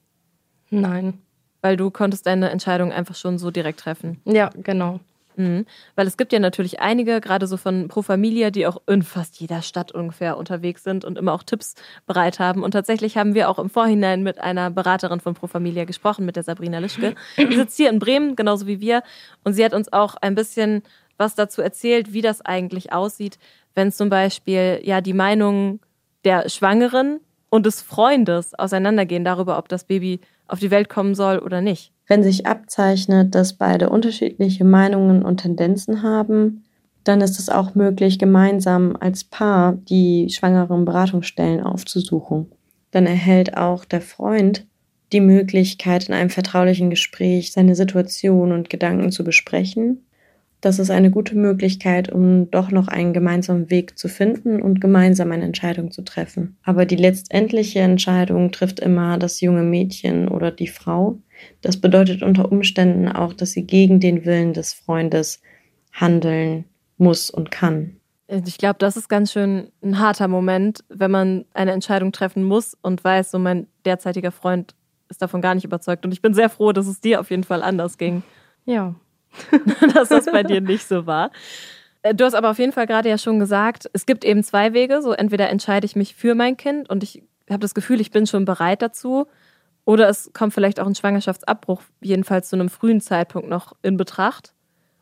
Nein. 0.70 1.18
Weil 1.60 1.76
du 1.76 1.90
konntest 1.90 2.26
deine 2.26 2.50
Entscheidung 2.50 2.92
einfach 2.92 3.14
schon 3.14 3.38
so 3.38 3.50
direkt 3.50 3.80
treffen. 3.80 4.20
Ja, 4.24 4.50
genau. 4.54 5.00
Mhm. 5.38 5.66
Weil 5.94 6.06
es 6.06 6.16
gibt 6.16 6.32
ja 6.32 6.40
natürlich 6.40 6.80
einige, 6.80 7.20
gerade 7.20 7.46
so 7.46 7.56
von 7.56 7.86
Pro 7.88 8.02
Familia, 8.02 8.50
die 8.50 8.66
auch 8.66 8.82
in 8.86 9.02
fast 9.02 9.40
jeder 9.40 9.62
Stadt 9.62 9.92
ungefähr 9.92 10.36
unterwegs 10.36 10.82
sind 10.82 11.04
und 11.04 11.16
immer 11.16 11.32
auch 11.32 11.44
Tipps 11.44 11.76
bereit 12.06 12.40
haben. 12.40 12.64
Und 12.64 12.72
tatsächlich 12.72 13.16
haben 13.16 13.34
wir 13.34 13.48
auch 13.48 13.60
im 13.60 13.70
Vorhinein 13.70 14.24
mit 14.24 14.40
einer 14.40 14.70
Beraterin 14.70 15.20
von 15.20 15.34
Pro 15.34 15.46
Familia 15.46 15.84
gesprochen, 15.84 16.26
mit 16.26 16.34
der 16.34 16.42
Sabrina 16.42 16.80
Lischke. 16.80 17.14
Die 17.38 17.54
sitzt 17.54 17.76
hier 17.76 17.88
in 17.88 18.00
Bremen, 18.00 18.34
genauso 18.34 18.66
wie 18.66 18.80
wir. 18.80 19.02
Und 19.44 19.52
sie 19.52 19.64
hat 19.64 19.74
uns 19.74 19.92
auch 19.92 20.16
ein 20.16 20.34
bisschen 20.34 20.82
was 21.16 21.36
dazu 21.36 21.62
erzählt, 21.62 22.12
wie 22.12 22.22
das 22.22 22.40
eigentlich 22.44 22.92
aussieht, 22.92 23.38
wenn 23.74 23.92
zum 23.92 24.08
Beispiel 24.08 24.80
ja 24.82 25.00
die 25.00 25.12
Meinungen 25.12 25.80
der 26.24 26.48
Schwangeren 26.48 27.20
und 27.50 27.66
des 27.66 27.82
Freundes 27.82 28.54
auseinandergehen 28.54 29.24
darüber, 29.24 29.58
ob 29.58 29.68
das 29.68 29.84
Baby 29.84 30.20
auf 30.46 30.58
die 30.58 30.70
Welt 30.70 30.88
kommen 30.88 31.14
soll 31.14 31.38
oder 31.38 31.60
nicht. 31.60 31.92
Wenn 32.06 32.22
sich 32.22 32.46
abzeichnet, 32.46 33.34
dass 33.34 33.52
beide 33.52 33.90
unterschiedliche 33.90 34.64
Meinungen 34.64 35.22
und 35.22 35.38
Tendenzen 35.38 36.02
haben, 36.02 36.64
dann 37.04 37.20
ist 37.20 37.38
es 37.38 37.48
auch 37.48 37.74
möglich, 37.74 38.18
gemeinsam 38.18 38.96
als 38.98 39.24
Paar 39.24 39.72
die 39.72 40.28
schwangeren 40.30 40.84
Beratungsstellen 40.84 41.62
aufzusuchen. 41.62 42.50
Dann 42.90 43.06
erhält 43.06 43.56
auch 43.56 43.84
der 43.84 44.00
Freund 44.00 44.66
die 45.12 45.20
Möglichkeit, 45.20 46.08
in 46.08 46.14
einem 46.14 46.30
vertraulichen 46.30 46.90
Gespräch 46.90 47.52
seine 47.52 47.74
Situation 47.74 48.52
und 48.52 48.68
Gedanken 48.68 49.10
zu 49.10 49.24
besprechen. 49.24 50.04
Das 50.60 50.80
ist 50.80 50.90
eine 50.90 51.10
gute 51.10 51.36
Möglichkeit, 51.36 52.10
um 52.10 52.50
doch 52.50 52.70
noch 52.72 52.88
einen 52.88 53.12
gemeinsamen 53.12 53.70
Weg 53.70 53.96
zu 53.96 54.08
finden 54.08 54.60
und 54.60 54.80
gemeinsam 54.80 55.30
eine 55.30 55.44
Entscheidung 55.44 55.92
zu 55.92 56.02
treffen. 56.02 56.56
Aber 56.64 56.84
die 56.84 56.96
letztendliche 56.96 57.78
Entscheidung 57.78 58.50
trifft 58.50 58.80
immer 58.80 59.18
das 59.18 59.40
junge 59.40 59.62
Mädchen 59.62 60.26
oder 60.28 60.50
die 60.50 60.66
Frau. 60.66 61.18
Das 61.60 61.80
bedeutet 61.80 62.24
unter 62.24 62.50
Umständen 62.50 63.08
auch, 63.08 63.32
dass 63.34 63.52
sie 63.52 63.64
gegen 63.64 64.00
den 64.00 64.24
Willen 64.24 64.52
des 64.52 64.74
Freundes 64.74 65.40
handeln 65.92 66.64
muss 66.96 67.30
und 67.30 67.52
kann. 67.52 67.96
Ich 68.26 68.58
glaube, 68.58 68.76
das 68.78 68.96
ist 68.96 69.08
ganz 69.08 69.32
schön 69.32 69.70
ein 69.82 69.98
harter 69.98 70.28
Moment, 70.28 70.84
wenn 70.88 71.10
man 71.10 71.44
eine 71.54 71.72
Entscheidung 71.72 72.12
treffen 72.12 72.44
muss 72.44 72.76
und 72.82 73.02
weiß, 73.02 73.30
so 73.30 73.38
mein 73.38 73.68
derzeitiger 73.86 74.32
Freund 74.32 74.74
ist 75.08 75.22
davon 75.22 75.40
gar 75.40 75.54
nicht 75.54 75.64
überzeugt. 75.64 76.04
Und 76.04 76.12
ich 76.12 76.20
bin 76.20 76.34
sehr 76.34 76.50
froh, 76.50 76.72
dass 76.72 76.86
es 76.86 77.00
dir 77.00 77.20
auf 77.20 77.30
jeden 77.30 77.44
Fall 77.44 77.62
anders 77.62 77.96
ging. 77.96 78.22
Ja. 78.66 78.94
dass 79.94 80.08
das 80.08 80.26
bei 80.26 80.42
dir 80.42 80.60
nicht 80.60 80.86
so 80.86 81.06
war. 81.06 81.30
Äh, 82.02 82.14
du 82.14 82.24
hast 82.24 82.34
aber 82.34 82.50
auf 82.50 82.58
jeden 82.58 82.72
Fall 82.72 82.86
gerade 82.86 83.08
ja 83.08 83.18
schon 83.18 83.38
gesagt, 83.38 83.88
es 83.92 84.06
gibt 84.06 84.24
eben 84.24 84.42
zwei 84.42 84.72
Wege. 84.72 85.02
So 85.02 85.12
entweder 85.12 85.48
entscheide 85.48 85.86
ich 85.86 85.96
mich 85.96 86.14
für 86.14 86.34
mein 86.34 86.56
Kind 86.56 86.88
und 86.88 87.02
ich 87.02 87.22
habe 87.50 87.60
das 87.60 87.74
Gefühl, 87.74 88.00
ich 88.00 88.10
bin 88.10 88.26
schon 88.26 88.44
bereit 88.44 88.82
dazu. 88.82 89.26
Oder 89.84 90.08
es 90.10 90.30
kommt 90.34 90.52
vielleicht 90.52 90.80
auch 90.80 90.86
ein 90.86 90.94
Schwangerschaftsabbruch, 90.94 91.80
jedenfalls 92.02 92.50
zu 92.50 92.56
einem 92.56 92.68
frühen 92.68 93.00
Zeitpunkt 93.00 93.48
noch 93.48 93.74
in 93.82 93.96
Betracht. 93.96 94.52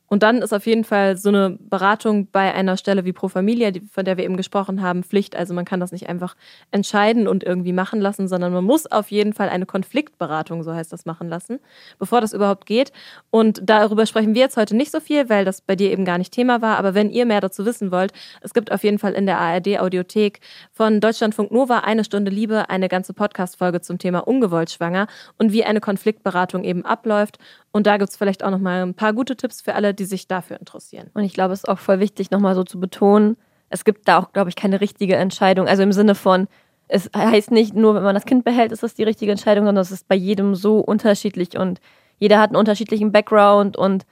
Und 0.09 0.23
dann 0.23 0.39
ist 0.39 0.53
auf 0.53 0.67
jeden 0.67 0.85
Fall 0.85 1.17
so 1.17 1.29
eine 1.29 1.59
Beratung 1.59 2.29
bei 2.31 2.55
einer 2.55 2.77
Stelle 2.77 3.05
wie 3.05 3.13
Pro 3.13 3.29
Familia, 3.29 3.71
von 3.91 4.05
der 4.05 4.17
wir 4.17 4.25
eben 4.25 4.37
gesprochen 4.37 4.83
haben, 4.83 5.03
Pflicht. 5.03 5.37
Also 5.37 5.55
man 5.55 5.65
kann 5.65 5.81
das 5.81 5.93
nicht 5.93 6.09
einfach 6.09 6.37
entscheiden 6.71 7.27
und 7.27 7.43
irgendwie 7.45 7.73
machen 7.73 8.01
lassen, 8.01 8.29
sondern 8.29 8.53
man 8.53 8.65
muss 8.65 8.87
auf 8.87 9.11
jeden 9.11 9.33
Fall 9.33 9.49
eine 9.49 9.67
Konfliktberatung, 9.67 10.63
so 10.63 10.73
heißt 10.73 10.93
das, 10.93 11.07
machen 11.07 11.29
lassen, 11.29 11.59
bevor 11.99 12.21
das 12.21 12.33
überhaupt 12.33 12.67
geht. 12.67 12.93
Und 13.31 13.61
darüber 13.65 14.07
sprechen 14.07 14.35
wir 14.35 14.43
jetzt 14.43 14.57
heute 14.57 14.77
nicht 14.77 14.93
so 14.93 15.01
viel, 15.01 15.29
weil 15.29 15.45
das 15.45 15.61
bei 15.61 15.77
dir 15.77 15.91
eben 15.91 16.05
gar 16.05 16.19
nicht 16.19 16.33
Thema 16.33 16.63
war. 16.63 16.79
Aber 16.79 16.95
wenn 16.95 17.11
ihr 17.11 17.27
mehr 17.27 17.41
dazu 17.41 17.67
wissen 17.67 17.91
wollt, 17.91 18.13
es 18.41 18.55
gibt 18.55 18.71
auf 18.73 18.85
jeden 18.85 18.99
Fall 18.99 19.13
in 19.13 19.27
der 19.27 19.39
ARD 19.39 19.81
Audiothek 19.81 20.41
von 20.73 21.01
Deutschlandfunk 21.01 21.51
Nova 21.51 21.81
eine 21.81 22.05
Stunde 22.05 22.31
Liebe 22.31 22.71
eine 22.71 22.89
ganze 22.89 23.13
Podcast-Folge 23.13 23.81
zum 23.81 23.99
Thema 23.99 24.21
ungewollt 24.21 24.71
schwanger 24.71 25.07
und 25.39 25.53
wie 25.53 25.65
eine 25.65 25.81
Konfliktberatung 25.81 26.65
eben 26.65 26.85
abläuft. 26.85 27.39
Und 27.77 27.87
da 27.87 27.99
gibt 27.99 28.09
es 28.09 28.17
vielleicht 28.17 28.43
auch 28.43 28.51
noch 28.51 28.59
mal 28.59 28.81
ein 28.81 28.95
paar 28.95 29.13
gute 29.13 29.37
Tipps 29.37 29.61
für 29.61 29.75
alle, 29.75 29.93
die 29.93 30.07
sich 30.07 30.27
dafür 30.27 30.59
interessieren. 30.59 31.11
Und 31.13 31.25
ich 31.25 31.35
glaube, 31.35 31.53
es 31.53 31.59
ist 31.61 31.69
auch 31.69 31.79
voll 31.79 32.01
wichtig, 32.01 32.31
nochmal 32.31 32.55
so 32.55 32.65
zu 32.65 32.81
betonen, 32.81 33.37
es 33.69 33.85
gibt 33.85 34.09
da 34.09 34.19
auch, 34.19 34.33
glaube 34.33 34.49
ich, 34.49 34.57
keine 34.57 34.81
richtige 34.81 35.17
Entscheidung. 35.17 35.69
Also 35.69 35.83
im 35.83 35.93
Sinne 35.93 36.15
von, 36.15 36.49
es 36.89 37.11
heißt 37.15 37.51
nicht 37.51 37.75
nur, 37.75 37.95
wenn 37.95 38.03
man 38.03 38.15
das 38.15 38.25
Kind 38.25 38.47
behält, 38.47 38.73
ist 38.73 38.83
das 38.83 38.95
die 38.95 39.03
richtige 39.03 39.31
Entscheidung, 39.31 39.67
sondern 39.67 39.83
es 39.83 39.91
ist 39.91 40.09
bei 40.09 40.15
jedem 40.15 40.55
so 40.55 40.79
unterschiedlich 40.79 41.59
und 41.59 41.83
jeder 42.19 42.39
hat 42.39 42.49
einen 42.49 42.57
unterschiedlichen 42.57 43.13
Background 43.13 43.77
und 43.77 44.07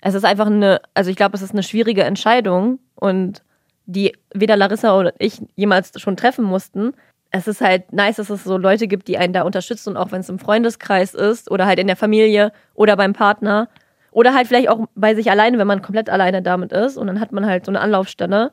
es 0.00 0.14
ist 0.14 0.24
einfach 0.24 0.46
eine, 0.46 0.80
also 0.94 1.10
ich 1.10 1.16
glaube, 1.16 1.34
es 1.34 1.42
ist 1.42 1.50
eine 1.50 1.64
schwierige 1.64 2.04
Entscheidung 2.04 2.78
und 2.94 3.42
die 3.86 4.16
weder 4.32 4.56
Larissa 4.56 4.96
oder 4.96 5.12
ich 5.18 5.42
jemals 5.56 6.00
schon 6.00 6.16
treffen 6.16 6.44
mussten 6.44 6.92
es 7.30 7.46
ist 7.46 7.60
halt 7.60 7.92
nice, 7.92 8.16
dass 8.16 8.30
es 8.30 8.44
so 8.44 8.56
Leute 8.56 8.88
gibt, 8.88 9.08
die 9.08 9.18
einen 9.18 9.32
da 9.32 9.42
unterstützen 9.42 9.90
und 9.90 9.96
auch 9.96 10.12
wenn 10.12 10.20
es 10.20 10.28
im 10.28 10.38
Freundeskreis 10.38 11.14
ist 11.14 11.50
oder 11.50 11.66
halt 11.66 11.78
in 11.78 11.86
der 11.86 11.96
Familie 11.96 12.52
oder 12.74 12.96
beim 12.96 13.12
Partner 13.12 13.68
oder 14.10 14.34
halt 14.34 14.46
vielleicht 14.46 14.68
auch 14.68 14.86
bei 14.94 15.14
sich 15.14 15.30
alleine, 15.30 15.58
wenn 15.58 15.66
man 15.66 15.82
komplett 15.82 16.08
alleine 16.08 16.42
damit 16.42 16.72
ist 16.72 16.96
und 16.96 17.06
dann 17.06 17.20
hat 17.20 17.32
man 17.32 17.44
halt 17.46 17.66
so 17.66 17.70
eine 17.70 17.80
Anlaufstelle. 17.80 18.52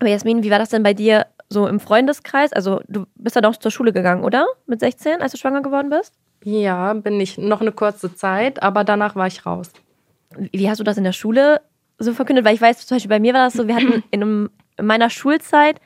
Aber 0.00 0.10
Jasmin, 0.10 0.42
wie 0.42 0.50
war 0.50 0.58
das 0.58 0.70
denn 0.70 0.82
bei 0.82 0.94
dir 0.94 1.26
so 1.48 1.66
im 1.68 1.78
Freundeskreis? 1.78 2.52
Also 2.52 2.80
du 2.88 3.06
bist 3.14 3.36
dann 3.36 3.44
auch 3.44 3.56
zur 3.56 3.70
Schule 3.70 3.92
gegangen, 3.92 4.24
oder? 4.24 4.46
Mit 4.66 4.80
16, 4.80 5.22
als 5.22 5.32
du 5.32 5.38
schwanger 5.38 5.62
geworden 5.62 5.90
bist? 5.90 6.12
Ja, 6.42 6.92
bin 6.92 7.20
ich 7.20 7.38
noch 7.38 7.60
eine 7.60 7.72
kurze 7.72 8.14
Zeit, 8.14 8.62
aber 8.62 8.84
danach 8.84 9.14
war 9.14 9.28
ich 9.28 9.46
raus. 9.46 9.72
Wie 10.52 10.68
hast 10.68 10.78
du 10.78 10.84
das 10.84 10.98
in 10.98 11.04
der 11.04 11.12
Schule 11.12 11.60
so 11.98 12.12
verkündet? 12.12 12.44
Weil 12.44 12.54
ich 12.54 12.60
weiß, 12.60 12.86
zum 12.86 12.96
Beispiel 12.96 13.08
bei 13.08 13.20
mir 13.20 13.32
war 13.32 13.44
das 13.44 13.54
so, 13.54 13.68
wir 13.68 13.76
hatten 13.76 14.02
in, 14.10 14.50
in 14.76 14.86
meiner 14.86 15.08
Schulzeit 15.08 15.80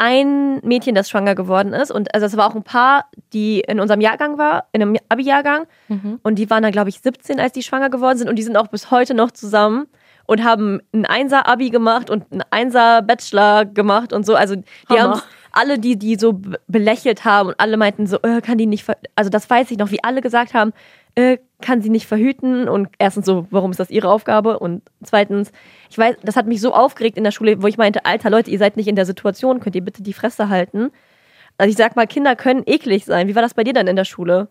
ein 0.00 0.60
Mädchen, 0.60 0.94
das 0.94 1.10
schwanger 1.10 1.34
geworden 1.34 1.74
ist. 1.74 1.90
Und 1.90 2.14
also 2.14 2.24
es 2.24 2.34
war 2.34 2.50
auch 2.50 2.54
ein 2.54 2.62
Paar, 2.62 3.04
die 3.34 3.60
in 3.60 3.80
unserem 3.80 4.00
Jahrgang 4.00 4.38
war, 4.38 4.64
in 4.72 4.80
einem 4.80 4.96
Abi-Jahrgang. 5.10 5.66
Mhm. 5.88 6.20
Und 6.22 6.36
die 6.36 6.48
waren 6.48 6.62
dann, 6.62 6.72
glaube 6.72 6.88
ich, 6.88 7.00
17, 7.02 7.38
als 7.38 7.52
die 7.52 7.62
schwanger 7.62 7.90
geworden 7.90 8.16
sind. 8.16 8.30
Und 8.30 8.36
die 8.36 8.42
sind 8.42 8.56
auch 8.56 8.68
bis 8.68 8.90
heute 8.90 9.12
noch 9.12 9.30
zusammen 9.30 9.88
und 10.24 10.42
haben 10.42 10.80
ein 10.94 11.04
Einser-Abi 11.04 11.68
gemacht 11.68 12.08
und 12.08 12.32
ein 12.32 12.42
Einser-Bachelor 12.50 13.66
gemacht 13.66 14.14
und 14.14 14.24
so. 14.24 14.36
Also 14.36 14.56
die 14.56 14.98
haben 14.98 15.20
alle, 15.52 15.78
die 15.78 15.98
die 15.98 16.16
so 16.16 16.40
belächelt 16.66 17.26
haben 17.26 17.50
und 17.50 17.60
alle 17.60 17.76
meinten 17.76 18.06
so, 18.06 18.16
äh, 18.22 18.40
kann 18.40 18.56
die 18.56 18.66
nicht, 18.66 18.86
also 19.16 19.28
das 19.28 19.50
weiß 19.50 19.70
ich 19.70 19.76
noch, 19.76 19.90
wie 19.90 20.02
alle 20.02 20.22
gesagt 20.22 20.54
haben, 20.54 20.72
äh, 21.14 21.36
kann 21.60 21.82
sie 21.82 21.90
nicht 21.90 22.06
verhüten 22.06 22.68
und 22.68 22.88
erstens 22.98 23.26
so, 23.26 23.46
warum 23.50 23.70
ist 23.70 23.80
das 23.80 23.90
ihre 23.90 24.10
Aufgabe 24.10 24.58
und 24.58 24.82
zweitens, 25.02 25.52
ich 25.90 25.98
weiß, 25.98 26.16
das 26.22 26.36
hat 26.36 26.46
mich 26.46 26.60
so 26.60 26.74
aufgeregt 26.74 27.16
in 27.16 27.24
der 27.24 27.30
Schule, 27.30 27.62
wo 27.62 27.66
ich 27.66 27.78
meinte, 27.78 28.04
alter 28.04 28.30
Leute, 28.30 28.50
ihr 28.50 28.58
seid 28.58 28.76
nicht 28.76 28.88
in 28.88 28.96
der 28.96 29.06
Situation, 29.06 29.60
könnt 29.60 29.76
ihr 29.76 29.84
bitte 29.84 30.02
die 30.02 30.12
Fresse 30.12 30.48
halten? 30.48 30.90
Also 31.58 31.70
ich 31.70 31.76
sag 31.76 31.96
mal, 31.96 32.06
Kinder 32.06 32.36
können 32.36 32.62
eklig 32.66 33.04
sein. 33.04 33.28
Wie 33.28 33.34
war 33.34 33.42
das 33.42 33.54
bei 33.54 33.64
dir 33.64 33.74
dann 33.74 33.86
in 33.86 33.96
der 33.96 34.04
Schule? 34.04 34.48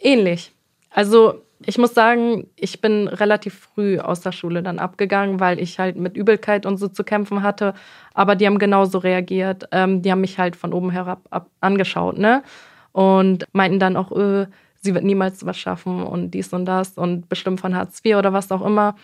Ähnlich. 0.00 0.52
Also 0.90 1.42
ich 1.64 1.78
muss 1.78 1.94
sagen, 1.94 2.48
ich 2.56 2.80
bin 2.80 3.08
relativ 3.08 3.54
früh 3.54 3.98
aus 3.98 4.20
der 4.20 4.32
Schule 4.32 4.62
dann 4.62 4.78
abgegangen, 4.78 5.40
weil 5.40 5.60
ich 5.60 5.78
halt 5.78 5.96
mit 5.96 6.16
Übelkeit 6.16 6.66
und 6.66 6.76
so 6.76 6.88
zu 6.88 7.04
kämpfen 7.04 7.42
hatte. 7.42 7.74
Aber 8.14 8.36
die 8.36 8.46
haben 8.46 8.58
genauso 8.58 8.98
reagiert. 8.98 9.68
Ähm, 9.72 10.02
die 10.02 10.10
haben 10.10 10.20
mich 10.20 10.38
halt 10.38 10.56
von 10.56 10.72
oben 10.72 10.90
herab 10.90 11.26
ab 11.30 11.48
angeschaut, 11.60 12.18
ne? 12.18 12.42
Und 12.92 13.44
meinten 13.52 13.78
dann 13.78 13.96
auch, 13.96 14.12
äh, 14.12 14.46
sie 14.80 14.94
wird 14.94 15.04
niemals 15.04 15.44
was 15.44 15.58
schaffen 15.58 16.02
und 16.02 16.32
dies 16.32 16.52
und 16.52 16.64
das 16.64 16.96
und 16.96 17.28
bestimmt 17.28 17.60
von 17.60 17.74
Hartz 17.74 18.00
IV 18.04 18.16
oder 18.16 18.32
was 18.32 18.50
auch 18.52 18.64
immer. 18.64 18.94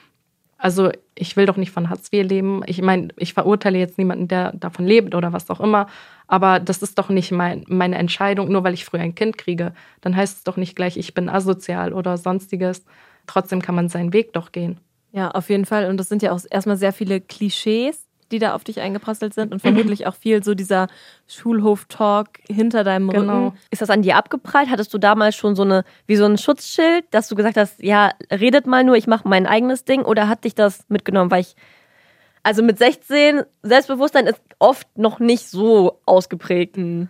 Also 0.57 0.90
ich 1.14 1.37
will 1.37 1.47
doch 1.47 1.57
nicht 1.57 1.73
von 1.73 1.90
Hartz 1.90 2.11
IV 2.12 2.26
leben. 2.26 2.62
Ich 2.66 2.81
meine, 2.81 3.09
ich 3.16 3.35
verurteile 3.35 3.78
jetzt 3.78 3.99
niemanden, 3.99 4.28
der 4.28 4.52
davon 4.52 4.87
lebt 4.87 5.14
oder 5.14 5.33
was 5.33 5.50
auch 5.50 5.61
immer. 5.61 5.88
Aber 6.26 6.61
das 6.61 6.83
ist 6.83 6.99
doch 6.99 7.09
nicht 7.09 7.33
mein, 7.33 7.64
meine 7.69 7.97
Entscheidung, 7.97 8.50
nur 8.50 8.64
weil 8.64 8.75
ich 8.75 8.85
früher 8.85 9.00
ein 9.00 9.14
Kind 9.14 9.37
kriege. 9.37 9.75
Dann 10.00 10.16
heißt 10.16 10.38
es 10.38 10.45
doch 10.45 10.57
nicht 10.57 10.75
gleich, 10.76 10.97
ich 10.97 11.12
bin 11.12 11.28
asozial 11.28 11.93
oder 11.93 12.16
sonstiges. 12.16 12.85
Trotzdem 13.26 13.62
kann 13.62 13.75
man 13.75 13.88
seinen 13.88 14.12
Weg 14.12 14.33
doch 14.33 14.52
gehen. 14.52 14.78
Ja, 15.12 15.31
auf 15.31 15.50
jeden 15.50 15.66
Fall. 15.66 15.90
Und 15.90 15.97
das 15.99 16.09
sind 16.09 16.23
ja 16.23 16.33
auch 16.33 16.40
erstmal 16.50 16.76
sehr 16.76 16.93
viele 16.93 17.21
Klischees, 17.21 18.07
die 18.34 18.40
da 18.40 18.54
auf 18.54 18.64
dich 18.64 18.80
eingeprasselt 18.80 19.32
sind 19.32 19.52
und 19.52 19.60
vermutlich 19.60 20.06
auch 20.08 20.16
viel 20.16 20.42
so 20.42 20.54
dieser 20.54 20.88
Schulhof-Talk 21.28 22.28
hinter 22.48 22.82
deinem 22.82 23.08
genau. 23.08 23.46
Rücken. 23.46 23.58
Ist 23.70 23.80
das 23.80 23.90
an 23.90 24.02
dir 24.02 24.16
abgeprallt? 24.16 24.68
Hattest 24.70 24.92
du 24.92 24.98
damals 24.98 25.36
schon 25.36 25.54
so 25.54 25.62
eine, 25.62 25.84
wie 26.06 26.16
so 26.16 26.24
ein 26.24 26.36
Schutzschild, 26.36 27.04
dass 27.12 27.28
du 27.28 27.36
gesagt 27.36 27.56
hast, 27.56 27.80
ja, 27.82 28.10
redet 28.30 28.66
mal 28.66 28.82
nur, 28.82 28.96
ich 28.96 29.06
mache 29.06 29.28
mein 29.28 29.46
eigenes 29.46 29.84
Ding? 29.84 30.02
Oder 30.02 30.28
hat 30.28 30.44
dich 30.44 30.56
das 30.56 30.84
mitgenommen? 30.88 31.30
Weil 31.30 31.42
ich, 31.42 31.54
also 32.42 32.64
mit 32.64 32.76
16, 32.76 33.42
Selbstbewusstsein 33.62 34.26
ist 34.26 34.40
oft 34.58 34.98
noch 34.98 35.20
nicht 35.20 35.48
so 35.48 36.00
ausgeprägt. 36.04 36.76
Mhm. 36.76 37.08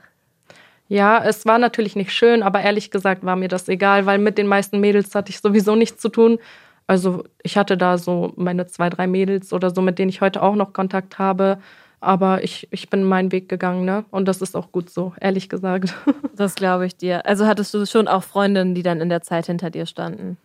Ja, 0.88 1.24
es 1.24 1.46
war 1.46 1.58
natürlich 1.58 1.96
nicht 1.96 2.12
schön, 2.12 2.42
aber 2.42 2.60
ehrlich 2.60 2.90
gesagt 2.90 3.24
war 3.24 3.36
mir 3.36 3.48
das 3.48 3.68
egal, 3.68 4.04
weil 4.04 4.18
mit 4.18 4.36
den 4.36 4.46
meisten 4.46 4.80
Mädels 4.80 5.14
hatte 5.14 5.30
ich 5.30 5.40
sowieso 5.40 5.74
nichts 5.74 6.02
zu 6.02 6.10
tun. 6.10 6.38
Also 6.86 7.24
ich 7.42 7.56
hatte 7.56 7.76
da 7.76 7.96
so 7.98 8.32
meine 8.36 8.66
zwei, 8.66 8.90
drei 8.90 9.06
Mädels 9.06 9.52
oder 9.52 9.70
so, 9.70 9.80
mit 9.80 9.98
denen 9.98 10.10
ich 10.10 10.20
heute 10.20 10.42
auch 10.42 10.54
noch 10.54 10.72
Kontakt 10.72 11.18
habe. 11.18 11.58
Aber 12.00 12.44
ich, 12.44 12.68
ich 12.70 12.90
bin 12.90 13.04
meinen 13.04 13.32
Weg 13.32 13.48
gegangen, 13.48 13.86
ne? 13.86 14.04
Und 14.10 14.28
das 14.28 14.42
ist 14.42 14.54
auch 14.54 14.70
gut 14.72 14.90
so, 14.90 15.14
ehrlich 15.20 15.48
gesagt. 15.48 15.94
Das 16.36 16.56
glaube 16.56 16.84
ich 16.84 16.96
dir. 16.96 17.26
Also 17.26 17.46
hattest 17.46 17.72
du 17.74 17.86
schon 17.86 18.08
auch 18.08 18.24
Freundinnen, 18.24 18.74
die 18.74 18.82
dann 18.82 19.00
in 19.00 19.08
der 19.08 19.22
Zeit 19.22 19.46
hinter 19.46 19.70
dir 19.70 19.86
standen? 19.86 20.36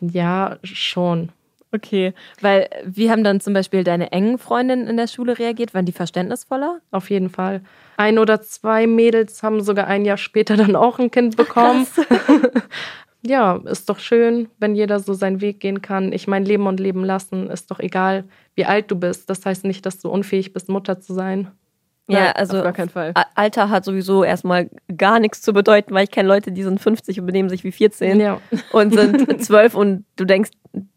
Ja, 0.00 0.56
schon. 0.64 1.30
Okay, 1.74 2.14
weil 2.40 2.68
wie 2.84 3.10
haben 3.10 3.24
dann 3.24 3.40
zum 3.40 3.52
Beispiel 3.52 3.84
deine 3.84 4.12
engen 4.12 4.38
Freundinnen 4.38 4.86
in 4.86 4.96
der 4.96 5.08
Schule 5.08 5.38
reagiert? 5.38 5.74
Waren 5.74 5.86
die 5.86 5.92
verständnisvoller? 5.92 6.80
Auf 6.90 7.10
jeden 7.10 7.30
Fall. 7.30 7.62
Ein 7.96 8.18
oder 8.18 8.42
zwei 8.42 8.86
Mädels 8.86 9.42
haben 9.42 9.60
sogar 9.60 9.86
ein 9.86 10.04
Jahr 10.04 10.16
später 10.16 10.56
dann 10.56 10.76
auch 10.76 10.98
ein 10.98 11.10
Kind 11.10 11.36
bekommen. 11.36 11.86
ja, 13.26 13.56
ist 13.64 13.88
doch 13.88 13.98
schön, 13.98 14.48
wenn 14.58 14.74
jeder 14.74 15.00
so 15.00 15.14
seinen 15.14 15.40
Weg 15.40 15.60
gehen 15.60 15.80
kann. 15.82 16.12
Ich 16.12 16.26
meine, 16.26 16.44
leben 16.44 16.66
und 16.66 16.78
leben 16.78 17.04
lassen 17.04 17.48
ist 17.50 17.70
doch 17.70 17.80
egal, 17.80 18.24
wie 18.54 18.66
alt 18.66 18.90
du 18.90 18.96
bist. 18.96 19.30
Das 19.30 19.46
heißt 19.46 19.64
nicht, 19.64 19.86
dass 19.86 19.98
du 19.98 20.10
unfähig 20.10 20.52
bist, 20.52 20.68
Mutter 20.68 21.00
zu 21.00 21.14
sein. 21.14 21.48
Ja, 22.06 22.24
Nein, 22.24 22.32
also 22.36 22.58
auf 22.58 22.64
gar 22.64 22.72
keinen 22.74 22.90
Fall. 22.90 23.14
Alter 23.34 23.70
hat 23.70 23.86
sowieso 23.86 24.24
erstmal 24.24 24.68
gar 24.94 25.20
nichts 25.20 25.40
zu 25.40 25.54
bedeuten, 25.54 25.94
weil 25.94 26.04
ich 26.04 26.10
kenne 26.10 26.28
Leute, 26.28 26.52
die 26.52 26.62
sind 26.62 26.78
50 26.78 27.18
und 27.18 27.26
benehmen 27.26 27.48
sich 27.48 27.64
wie 27.64 27.72
14 27.72 28.20
ja. 28.20 28.40
und 28.72 28.92
sind 28.92 29.42
12 29.42 29.74
und 29.74 30.04
du 30.16 30.26
denkst, 30.26 30.50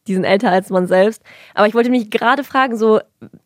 die 0.07 0.13
sind 0.13 0.25
älter 0.25 0.51
als 0.51 0.69
man 0.69 0.85
selbst. 0.85 1.23
Aber 1.53 1.65
ich 1.65 1.73
wollte 1.73 1.89
mich 1.89 2.09
gerade 2.09 2.43
fragen, 2.43 2.75
so, 2.75 2.99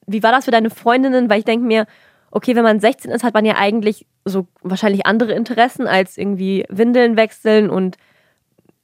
wie 0.08 0.24
war 0.24 0.32
das 0.32 0.46
für 0.46 0.52
deine 0.52 0.72
Freundinnen? 0.72 1.30
Weil 1.30 1.40
ich 1.40 1.46
denke 1.46 1.68
mir, 1.68 1.86
okay, 2.32 2.56
wenn 2.56 2.64
man 2.64 2.80
16 2.80 3.12
ist, 3.12 3.24
hat 3.24 3.36
man 3.36 3.46
ja 3.46 3.58
eigentlich 3.58 4.08
so 4.26 4.48
wahrscheinlich 4.64 5.06
andere 5.06 5.34
Interessen 5.34 5.86
als 5.86 6.18
irgendwie 6.18 6.66
Windeln 6.70 7.16
wechseln 7.16 7.70
und 7.70 7.98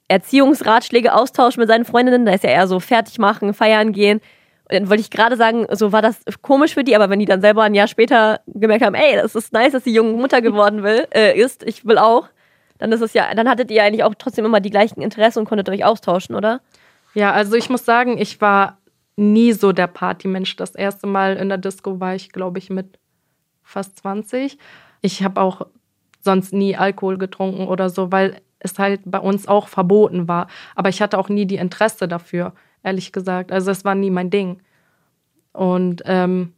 Erziehungsratschläge 0.07 1.13
austauschen 1.13 1.59
mit 1.59 1.69
seinen 1.69 1.85
Freundinnen. 1.85 2.25
Da 2.25 2.33
ist 2.33 2.43
ja 2.43 2.51
eher 2.51 2.67
so 2.67 2.79
fertig 2.79 3.19
machen, 3.19 3.53
feiern 3.53 3.91
gehen. 3.91 4.21
Und 4.69 4.73
dann 4.73 4.89
wollte 4.89 5.01
ich 5.01 5.09
gerade 5.09 5.37
sagen, 5.37 5.65
so 5.71 5.91
war 5.91 6.01
das 6.01 6.17
komisch 6.41 6.73
für 6.73 6.83
die, 6.83 6.95
aber 6.95 7.09
wenn 7.09 7.19
die 7.19 7.25
dann 7.25 7.41
selber 7.41 7.63
ein 7.63 7.73
Jahr 7.73 7.87
später 7.87 8.41
gemerkt 8.47 8.83
haben, 8.83 8.95
ey, 8.95 9.15
das 9.15 9.35
ist 9.35 9.53
nice, 9.53 9.71
dass 9.71 9.83
die 9.83 9.93
junge 9.93 10.13
Mutter 10.13 10.41
geworden 10.41 10.83
will, 10.83 11.07
äh, 11.13 11.39
ist, 11.39 11.63
ich 11.63 11.85
will 11.85 11.97
auch, 11.97 12.27
dann 12.77 12.91
ist 12.91 13.01
es 13.01 13.13
ja, 13.13 13.33
dann 13.33 13.49
hattet 13.49 13.71
ihr 13.71 13.83
eigentlich 13.83 14.03
auch 14.03 14.13
trotzdem 14.15 14.45
immer 14.45 14.59
die 14.59 14.69
gleichen 14.69 15.01
Interessen 15.01 15.39
und 15.39 15.45
konntet 15.45 15.69
euch 15.69 15.85
austauschen, 15.85 16.35
oder? 16.35 16.61
Ja, 17.13 17.31
also 17.31 17.55
ich 17.55 17.69
muss 17.69 17.85
sagen, 17.85 18.17
ich 18.17 18.41
war 18.41 18.77
nie 19.15 19.53
so 19.53 19.71
der 19.71 19.87
Partymensch. 19.87 20.55
Das 20.55 20.75
erste 20.75 21.07
Mal 21.07 21.37
in 21.37 21.49
der 21.49 21.57
Disco 21.57 21.99
war 21.99 22.15
ich, 22.15 22.31
glaube 22.31 22.59
ich, 22.59 22.69
mit 22.69 22.99
fast 23.63 23.97
20. 23.99 24.57
Ich 25.01 25.23
habe 25.23 25.41
auch 25.41 25.65
sonst 26.19 26.53
nie 26.53 26.75
Alkohol 26.75 27.17
getrunken 27.17 27.67
oder 27.67 27.89
so, 27.89 28.11
weil 28.11 28.41
es 28.59 28.79
halt 28.79 29.01
bei 29.05 29.19
uns 29.19 29.47
auch 29.47 29.67
verboten 29.67 30.27
war. 30.27 30.47
Aber 30.75 30.89
ich 30.89 31.01
hatte 31.01 31.17
auch 31.17 31.29
nie 31.29 31.45
die 31.45 31.57
Interesse 31.57 32.07
dafür, 32.07 32.53
ehrlich 32.83 33.11
gesagt. 33.11 33.51
Also 33.51 33.71
es 33.71 33.85
war 33.85 33.95
nie 33.95 34.11
mein 34.11 34.29
Ding. 34.29 34.61
Und 35.53 36.03
ähm, 36.05 36.53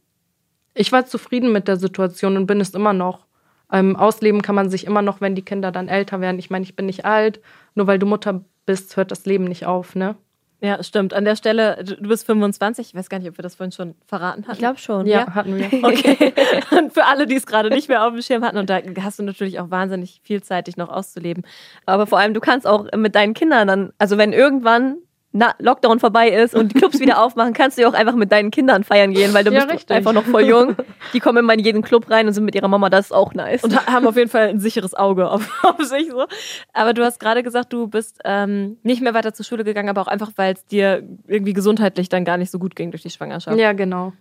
ich 0.74 0.92
war 0.92 1.06
zufrieden 1.06 1.52
mit 1.52 1.68
der 1.68 1.76
Situation 1.76 2.36
und 2.36 2.46
bin 2.46 2.60
es 2.60 2.70
immer 2.70 2.92
noch. 2.92 3.26
Ähm, 3.72 3.96
ausleben 3.96 4.42
kann 4.42 4.54
man 4.54 4.68
sich 4.70 4.86
immer 4.86 5.02
noch, 5.02 5.20
wenn 5.20 5.34
die 5.34 5.44
Kinder 5.44 5.72
dann 5.72 5.88
älter 5.88 6.20
werden. 6.20 6.38
Ich 6.38 6.50
meine, 6.50 6.64
ich 6.64 6.76
bin 6.76 6.86
nicht 6.86 7.04
alt. 7.04 7.40
Nur 7.74 7.86
weil 7.86 7.98
du 7.98 8.06
Mutter 8.06 8.44
bist, 8.66 8.96
hört 8.96 9.10
das 9.10 9.26
Leben 9.26 9.44
nicht 9.44 9.66
auf, 9.66 9.94
ne? 9.94 10.16
Ja, 10.62 10.82
stimmt. 10.82 11.14
An 11.14 11.24
der 11.24 11.36
Stelle, 11.36 11.82
du 11.82 12.08
bist 12.08 12.26
25. 12.26 12.88
Ich 12.88 12.94
weiß 12.94 13.08
gar 13.08 13.18
nicht, 13.18 13.28
ob 13.28 13.38
wir 13.38 13.42
das 13.42 13.54
vorhin 13.54 13.72
schon 13.72 13.94
verraten 14.06 14.42
hatten. 14.42 14.52
Ich 14.52 14.58
glaube 14.58 14.78
schon. 14.78 15.06
Ja, 15.06 15.20
ja, 15.20 15.34
hatten 15.34 15.56
wir. 15.56 15.70
Okay. 15.90 16.32
Und 16.76 16.92
für 16.92 17.06
alle, 17.06 17.26
die 17.26 17.34
es 17.34 17.46
gerade 17.46 17.70
nicht 17.70 17.88
mehr 17.88 18.04
auf 18.04 18.12
dem 18.12 18.22
Schirm 18.22 18.44
hatten, 18.44 18.58
und 18.58 18.68
da 18.68 18.80
hast 19.02 19.18
du 19.18 19.22
natürlich 19.22 19.58
auch 19.58 19.70
wahnsinnig 19.70 20.20
viel 20.22 20.42
Zeit, 20.42 20.66
dich 20.66 20.76
noch 20.76 20.88
auszuleben. 20.88 21.44
Aber 21.86 22.06
vor 22.06 22.18
allem, 22.18 22.34
du 22.34 22.40
kannst 22.40 22.66
auch 22.66 22.86
mit 22.94 23.14
deinen 23.14 23.34
Kindern 23.34 23.66
dann, 23.66 23.92
also 23.98 24.18
wenn 24.18 24.32
irgendwann 24.32 24.98
na, 25.32 25.54
Lockdown 25.60 26.00
vorbei 26.00 26.28
ist 26.30 26.56
und 26.56 26.74
die 26.74 26.78
Clubs 26.78 26.98
wieder 26.98 27.22
aufmachen, 27.22 27.52
kannst 27.52 27.78
du 27.78 27.82
ja 27.82 27.88
auch 27.88 27.92
einfach 27.94 28.16
mit 28.16 28.32
deinen 28.32 28.50
Kindern 28.50 28.82
feiern 28.82 29.12
gehen, 29.12 29.32
weil 29.32 29.44
du 29.44 29.52
Ja, 29.52 29.60
bist 29.60 29.72
richtig. 29.74 29.96
einfach 29.96 30.12
noch 30.12 30.24
voll 30.24 30.42
jung. 30.44 30.74
Die 31.12 31.20
kommen 31.20 31.38
immer 31.38 31.54
in 31.54 31.60
jeden 31.60 31.82
Club 31.82 32.10
rein 32.10 32.26
und 32.26 32.32
sind 32.32 32.44
mit 32.44 32.54
ihrer 32.56 32.66
Mama, 32.66 32.90
das 32.90 33.06
ist 33.06 33.12
auch 33.12 33.32
nice. 33.34 33.62
Und 33.62 33.74
ha- 33.76 33.86
haben 33.92 34.06
auf 34.08 34.16
jeden 34.16 34.28
Fall 34.28 34.48
ein 34.48 34.58
sicheres 34.58 34.94
Auge 34.94 35.30
auf, 35.30 35.48
auf 35.64 35.80
sich 35.84 36.08
so. 36.10 36.26
Aber 36.72 36.94
du 36.94 37.04
hast 37.04 37.20
gerade 37.20 37.42
gesagt, 37.44 37.72
du 37.72 37.86
bist 37.86 38.18
ähm, 38.24 38.78
nicht 38.82 39.02
mehr 39.02 39.14
weiter 39.14 39.32
zur 39.32 39.44
Schule 39.44 39.62
gegangen, 39.62 39.88
aber 39.88 40.00
auch 40.00 40.08
einfach, 40.08 40.32
weil 40.36 40.54
es 40.54 40.64
dir 40.66 41.02
irgendwie 41.28 41.52
gesundheitlich 41.52 42.08
dann 42.08 42.24
gar 42.24 42.36
nicht 42.36 42.50
so 42.50 42.58
gut 42.58 42.74
ging 42.74 42.90
durch 42.90 43.02
die 43.02 43.10
Schwangerschaft. 43.10 43.56
Ja, 43.58 43.72
genau. 43.72 44.12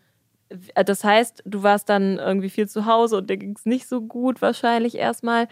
Äh, 0.76 0.84
Das 0.86 1.04
heißt, 1.04 1.42
du 1.46 1.64
warst 1.64 1.90
dann 1.90 2.20
irgendwie 2.20 2.50
viel 2.50 2.70
zu 2.70 2.86
Hause 2.86 3.18
und 3.18 3.30
dir 3.32 3.38
ging 3.38 3.56
es 3.58 3.66
nicht 3.66 3.88
so 3.88 4.02
gut 4.02 4.42
wahrscheinlich 4.44 4.96
erstmal. 4.96 5.48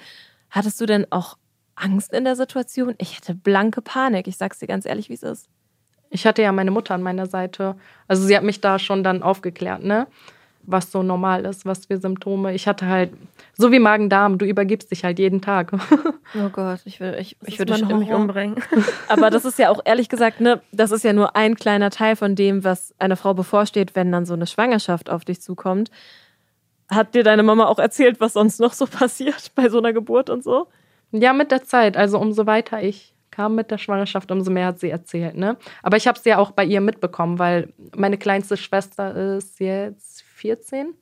Hattest 0.51 0.79
du 0.79 0.85
denn 0.85 1.07
auch 1.11 1.37
Angst 1.77 2.13
in 2.13 2.25
der 2.25 2.35
Situation? 2.35 2.95
Ich 2.97 3.15
hatte 3.15 3.33
blanke 3.33 3.81
Panik. 3.81 4.27
Ich 4.27 4.37
sag's 4.37 4.59
dir 4.59 4.67
ganz 4.67 4.85
ehrlich, 4.85 5.09
wie 5.09 5.13
es 5.13 5.23
ist. 5.23 5.47
Ich 6.09 6.25
hatte 6.25 6.41
ja 6.41 6.51
meine 6.51 6.71
Mutter 6.71 6.93
an 6.93 7.03
meiner 7.03 7.25
Seite. 7.25 7.75
Also 8.07 8.25
sie 8.25 8.35
hat 8.35 8.43
mich 8.43 8.61
da 8.61 8.79
schon 8.79 9.03
dann 9.03 9.23
aufgeklärt, 9.23 9.83
ne? 9.83 10.07
Was 10.63 10.91
so 10.91 11.01
normal 11.01 11.45
ist, 11.45 11.65
was 11.65 11.85
für 11.85 11.97
Symptome. 11.97 12.53
Ich 12.53 12.67
hatte 12.67 12.87
halt, 12.87 13.11
so 13.57 13.71
wie 13.71 13.79
Magen-Darm, 13.79 14.37
du 14.37 14.45
übergibst 14.45 14.91
dich 14.91 15.03
halt 15.05 15.17
jeden 15.17 15.41
Tag. 15.41 15.71
oh 16.35 16.49
Gott, 16.51 16.81
ich, 16.85 16.99
will, 16.99 17.15
ich, 17.19 17.37
ich 17.45 17.57
würde 17.59 17.73
mich 17.73 18.11
umbringen. 18.11 18.55
Aber 19.07 19.29
das 19.29 19.45
ist 19.45 19.59
ja 19.59 19.69
auch 19.69 19.79
ehrlich 19.85 20.09
gesagt, 20.09 20.41
ne, 20.41 20.61
das 20.73 20.91
ist 20.91 21.03
ja 21.03 21.13
nur 21.13 21.35
ein 21.37 21.55
kleiner 21.55 21.89
Teil 21.89 22.15
von 22.15 22.35
dem, 22.35 22.63
was 22.65 22.93
einer 22.99 23.15
Frau 23.15 23.33
bevorsteht, 23.33 23.95
wenn 23.95 24.11
dann 24.11 24.25
so 24.25 24.33
eine 24.33 24.47
Schwangerschaft 24.47 25.09
auf 25.09 25.23
dich 25.23 25.41
zukommt. 25.41 25.89
Hat 26.89 27.15
dir 27.15 27.23
deine 27.23 27.43
Mama 27.43 27.65
auch 27.67 27.79
erzählt, 27.79 28.19
was 28.19 28.33
sonst 28.33 28.59
noch 28.59 28.73
so 28.73 28.85
passiert 28.87 29.51
bei 29.55 29.69
so 29.69 29.77
einer 29.77 29.93
Geburt 29.93 30.29
und 30.29 30.43
so? 30.43 30.67
Ja, 31.11 31.33
mit 31.33 31.51
der 31.51 31.63
Zeit. 31.63 31.97
Also 31.97 32.19
umso 32.19 32.45
weiter 32.45 32.81
ich 32.81 33.13
kam 33.31 33.53
mit 33.55 33.69
der 33.69 33.77
Schwangerschaft, 33.77 34.31
umso 34.31 34.49
mehr 34.49 34.65
hat 34.65 34.79
sie 34.79 34.89
erzählt. 34.89 35.37
Ne? 35.37 35.57
Aber 35.83 35.95
ich 35.95 36.07
habe 36.07 36.17
es 36.17 36.25
ja 36.25 36.39
auch 36.39 36.51
bei 36.51 36.65
ihr 36.65 36.81
mitbekommen, 36.81 37.37
weil 37.37 37.71
meine 37.95 38.17
kleinste 38.17 38.57
Schwester 38.57 39.15
ist 39.37 39.59
jetzt 39.59 40.23
14. 40.23 40.95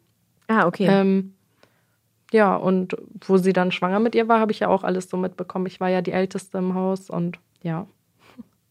Ah, 0.48 0.68
okay. 0.68 0.86
Ähm, 0.90 1.34
ja, 2.34 2.56
und 2.56 2.98
wo 3.26 3.38
sie 3.38 3.54
dann 3.54 3.72
schwanger 3.72 4.00
mit 4.00 4.16
ihr 4.16 4.28
war, 4.28 4.42
habe 4.42 4.52
ich 4.52 4.60
ja 4.60 4.68
auch 4.68 4.84
alles 4.84 5.10
so 5.10 5.16
mitbekommen. 5.16 5.66
Ich 5.68 5.80
war 5.80 5.90
ja 5.90 6.02
die 6.02 6.12
Älteste 6.12 6.58
im 6.58 6.74
Haus 6.74 7.10
und 7.10 7.40
ja. 7.62 7.88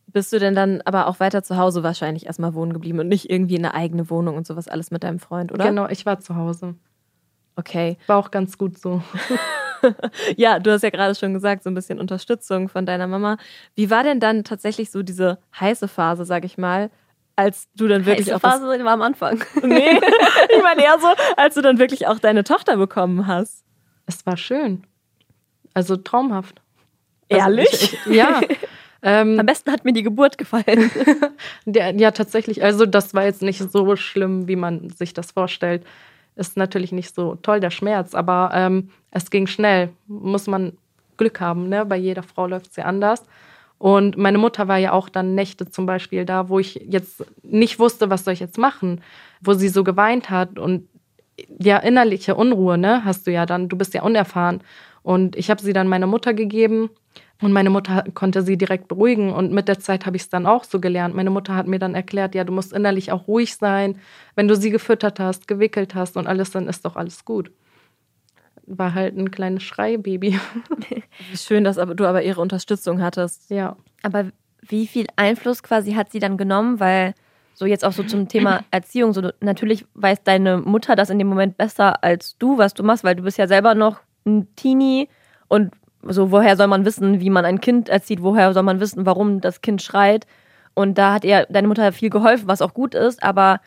Bist 0.08 0.32
du 0.32 0.38
denn 0.38 0.54
dann 0.54 0.82
aber 0.84 1.06
auch 1.06 1.18
weiter 1.18 1.42
zu 1.42 1.56
Hause 1.56 1.82
wahrscheinlich 1.82 2.26
erstmal 2.26 2.54
wohnen 2.54 2.74
geblieben 2.74 3.00
und 3.00 3.08
nicht 3.08 3.30
irgendwie 3.30 3.56
in 3.56 3.64
eine 3.64 3.74
eigene 3.74 4.10
Wohnung 4.10 4.36
und 4.36 4.46
sowas 4.46 4.68
alles 4.68 4.90
mit 4.90 5.02
deinem 5.02 5.18
Freund, 5.18 5.50
oder? 5.50 5.64
Genau, 5.64 5.88
ich 5.88 6.04
war 6.04 6.20
zu 6.20 6.36
Hause. 6.36 6.74
Okay. 7.56 7.96
War 8.06 8.18
auch 8.18 8.30
ganz 8.30 8.58
gut 8.58 8.78
so. 8.78 9.02
Ja, 10.36 10.58
du 10.58 10.72
hast 10.72 10.82
ja 10.82 10.90
gerade 10.90 11.14
schon 11.14 11.34
gesagt, 11.34 11.62
so 11.62 11.70
ein 11.70 11.74
bisschen 11.74 11.98
Unterstützung 11.98 12.68
von 12.68 12.86
deiner 12.86 13.06
Mama. 13.06 13.36
Wie 13.74 13.90
war 13.90 14.02
denn 14.02 14.20
dann 14.20 14.44
tatsächlich 14.44 14.90
so 14.90 15.02
diese 15.02 15.38
heiße 15.58 15.88
Phase, 15.88 16.24
sag 16.24 16.44
ich 16.44 16.58
mal, 16.58 16.90
als 17.36 17.68
du 17.74 17.88
dann 17.88 18.06
wirklich 18.06 18.28
Heiße 18.28 18.36
auch 18.36 18.40
Phase 18.40 18.66
war 18.66 18.92
am 18.92 19.02
Anfang. 19.02 19.42
Nee, 19.62 19.98
ich 20.56 20.62
meine 20.62 20.84
eher 20.84 20.98
so, 21.00 21.08
als 21.36 21.54
du 21.54 21.62
dann 21.62 21.78
wirklich 21.78 22.06
auch 22.06 22.18
deine 22.18 22.44
Tochter 22.44 22.76
bekommen 22.76 23.26
hast. 23.26 23.64
Es 24.06 24.24
war 24.26 24.36
schön. 24.36 24.84
Also 25.72 25.96
traumhaft. 25.96 26.60
Also 27.30 27.44
Ehrlich? 27.44 27.72
Ich, 27.72 28.06
ich, 28.06 28.14
ja. 28.14 28.40
Ähm, 29.06 29.38
Am 29.38 29.44
besten 29.44 29.70
hat 29.70 29.84
mir 29.84 29.92
die 29.92 30.02
Geburt 30.02 30.38
gefallen. 30.38 30.90
der, 31.66 31.94
ja, 31.94 32.10
tatsächlich. 32.10 32.64
Also, 32.64 32.86
das 32.86 33.12
war 33.12 33.24
jetzt 33.24 33.42
nicht 33.42 33.58
so 33.58 33.96
schlimm, 33.96 34.48
wie 34.48 34.56
man 34.56 34.88
sich 34.88 35.12
das 35.12 35.32
vorstellt. 35.32 35.84
Ist 36.36 36.56
natürlich 36.56 36.90
nicht 36.90 37.14
so 37.14 37.34
toll, 37.36 37.60
der 37.60 37.70
Schmerz, 37.70 38.14
aber 38.14 38.50
ähm, 38.54 38.88
es 39.14 39.30
ging 39.30 39.46
schnell. 39.46 39.90
Muss 40.06 40.46
man 40.46 40.76
Glück 41.16 41.40
haben, 41.40 41.68
ne? 41.68 41.86
Bei 41.86 41.96
jeder 41.96 42.22
Frau 42.22 42.46
läuft 42.46 42.70
es 42.70 42.76
ja 42.76 42.84
anders. 42.84 43.24
Und 43.78 44.16
meine 44.16 44.38
Mutter 44.38 44.68
war 44.68 44.78
ja 44.78 44.92
auch 44.92 45.08
dann 45.08 45.34
Nächte 45.34 45.70
zum 45.70 45.86
Beispiel 45.86 46.24
da, 46.24 46.48
wo 46.48 46.58
ich 46.58 46.74
jetzt 46.88 47.24
nicht 47.42 47.78
wusste, 47.78 48.10
was 48.10 48.24
soll 48.24 48.34
ich 48.34 48.40
jetzt 48.40 48.58
machen, 48.58 49.00
wo 49.40 49.54
sie 49.54 49.68
so 49.68 49.84
geweint 49.84 50.30
hat 50.30 50.58
und 50.58 50.88
ja, 51.58 51.78
innerliche 51.78 52.36
Unruhe, 52.36 52.78
ne, 52.78 53.04
hast 53.04 53.26
du 53.26 53.32
ja 53.32 53.44
dann, 53.44 53.68
du 53.68 53.76
bist 53.76 53.92
ja 53.94 54.02
unerfahren. 54.02 54.62
Und 55.02 55.36
ich 55.36 55.50
habe 55.50 55.60
sie 55.60 55.72
dann 55.72 55.88
meiner 55.88 56.06
Mutter 56.06 56.32
gegeben 56.32 56.90
und 57.42 57.52
meine 57.52 57.70
Mutter 57.70 58.04
konnte 58.14 58.42
sie 58.42 58.56
direkt 58.56 58.88
beruhigen. 58.88 59.32
Und 59.32 59.52
mit 59.52 59.68
der 59.68 59.80
Zeit 59.80 60.06
habe 60.06 60.16
ich 60.16 60.22
es 60.22 60.28
dann 60.28 60.46
auch 60.46 60.64
so 60.64 60.80
gelernt. 60.80 61.14
Meine 61.14 61.30
Mutter 61.30 61.54
hat 61.54 61.66
mir 61.66 61.78
dann 61.78 61.94
erklärt, 61.94 62.34
ja, 62.34 62.44
du 62.44 62.52
musst 62.52 62.72
innerlich 62.72 63.12
auch 63.12 63.28
ruhig 63.28 63.56
sein. 63.56 63.96
Wenn 64.34 64.48
du 64.48 64.56
sie 64.56 64.70
gefüttert 64.70 65.20
hast, 65.20 65.46
gewickelt 65.48 65.94
hast 65.94 66.16
und 66.16 66.26
alles, 66.26 66.52
dann 66.52 66.68
ist 66.68 66.84
doch 66.84 66.96
alles 66.96 67.24
gut. 67.24 67.50
War 68.66 68.94
halt 68.94 69.16
ein 69.16 69.30
kleines 69.30 69.62
Schreibaby. 69.62 70.38
Wie 71.30 71.36
schön, 71.36 71.64
dass 71.64 71.78
aber, 71.78 71.94
du 71.94 72.06
aber 72.06 72.22
ihre 72.22 72.40
Unterstützung 72.40 73.02
hattest. 73.02 73.50
ja. 73.50 73.76
Aber 74.02 74.26
wie 74.66 74.86
viel 74.86 75.06
Einfluss 75.16 75.62
quasi 75.62 75.92
hat 75.92 76.10
sie 76.10 76.18
dann 76.18 76.36
genommen? 76.36 76.80
Weil 76.80 77.14
so 77.54 77.66
jetzt 77.66 77.84
auch 77.84 77.92
so 77.92 78.02
zum 78.02 78.28
Thema 78.28 78.64
Erziehung, 78.70 79.12
so 79.12 79.30
natürlich 79.40 79.86
weiß 79.94 80.22
deine 80.24 80.58
Mutter 80.58 80.96
das 80.96 81.10
in 81.10 81.18
dem 81.18 81.28
Moment 81.28 81.56
besser 81.56 82.02
als 82.02 82.36
du, 82.38 82.58
was 82.58 82.74
du 82.74 82.82
machst, 82.82 83.04
weil 83.04 83.14
du 83.14 83.22
bist 83.22 83.38
ja 83.38 83.46
selber 83.46 83.74
noch 83.74 84.00
ein 84.26 84.54
Teenie 84.56 85.08
und 85.48 85.72
so 86.02 86.30
woher 86.30 86.56
soll 86.56 86.66
man 86.66 86.84
wissen, 86.84 87.20
wie 87.20 87.30
man 87.30 87.44
ein 87.44 87.60
Kind 87.60 87.88
erzieht, 87.88 88.22
woher 88.22 88.52
soll 88.52 88.62
man 88.62 88.80
wissen, 88.80 89.06
warum 89.06 89.40
das 89.40 89.62
Kind 89.62 89.82
schreit? 89.82 90.26
Und 90.74 90.98
da 90.98 91.14
hat 91.14 91.24
ihr 91.24 91.46
deine 91.48 91.68
Mutter 91.68 91.92
viel 91.92 92.10
geholfen, 92.10 92.48
was 92.48 92.60
auch 92.60 92.74
gut 92.74 92.94
ist, 92.94 93.22
aber 93.22 93.60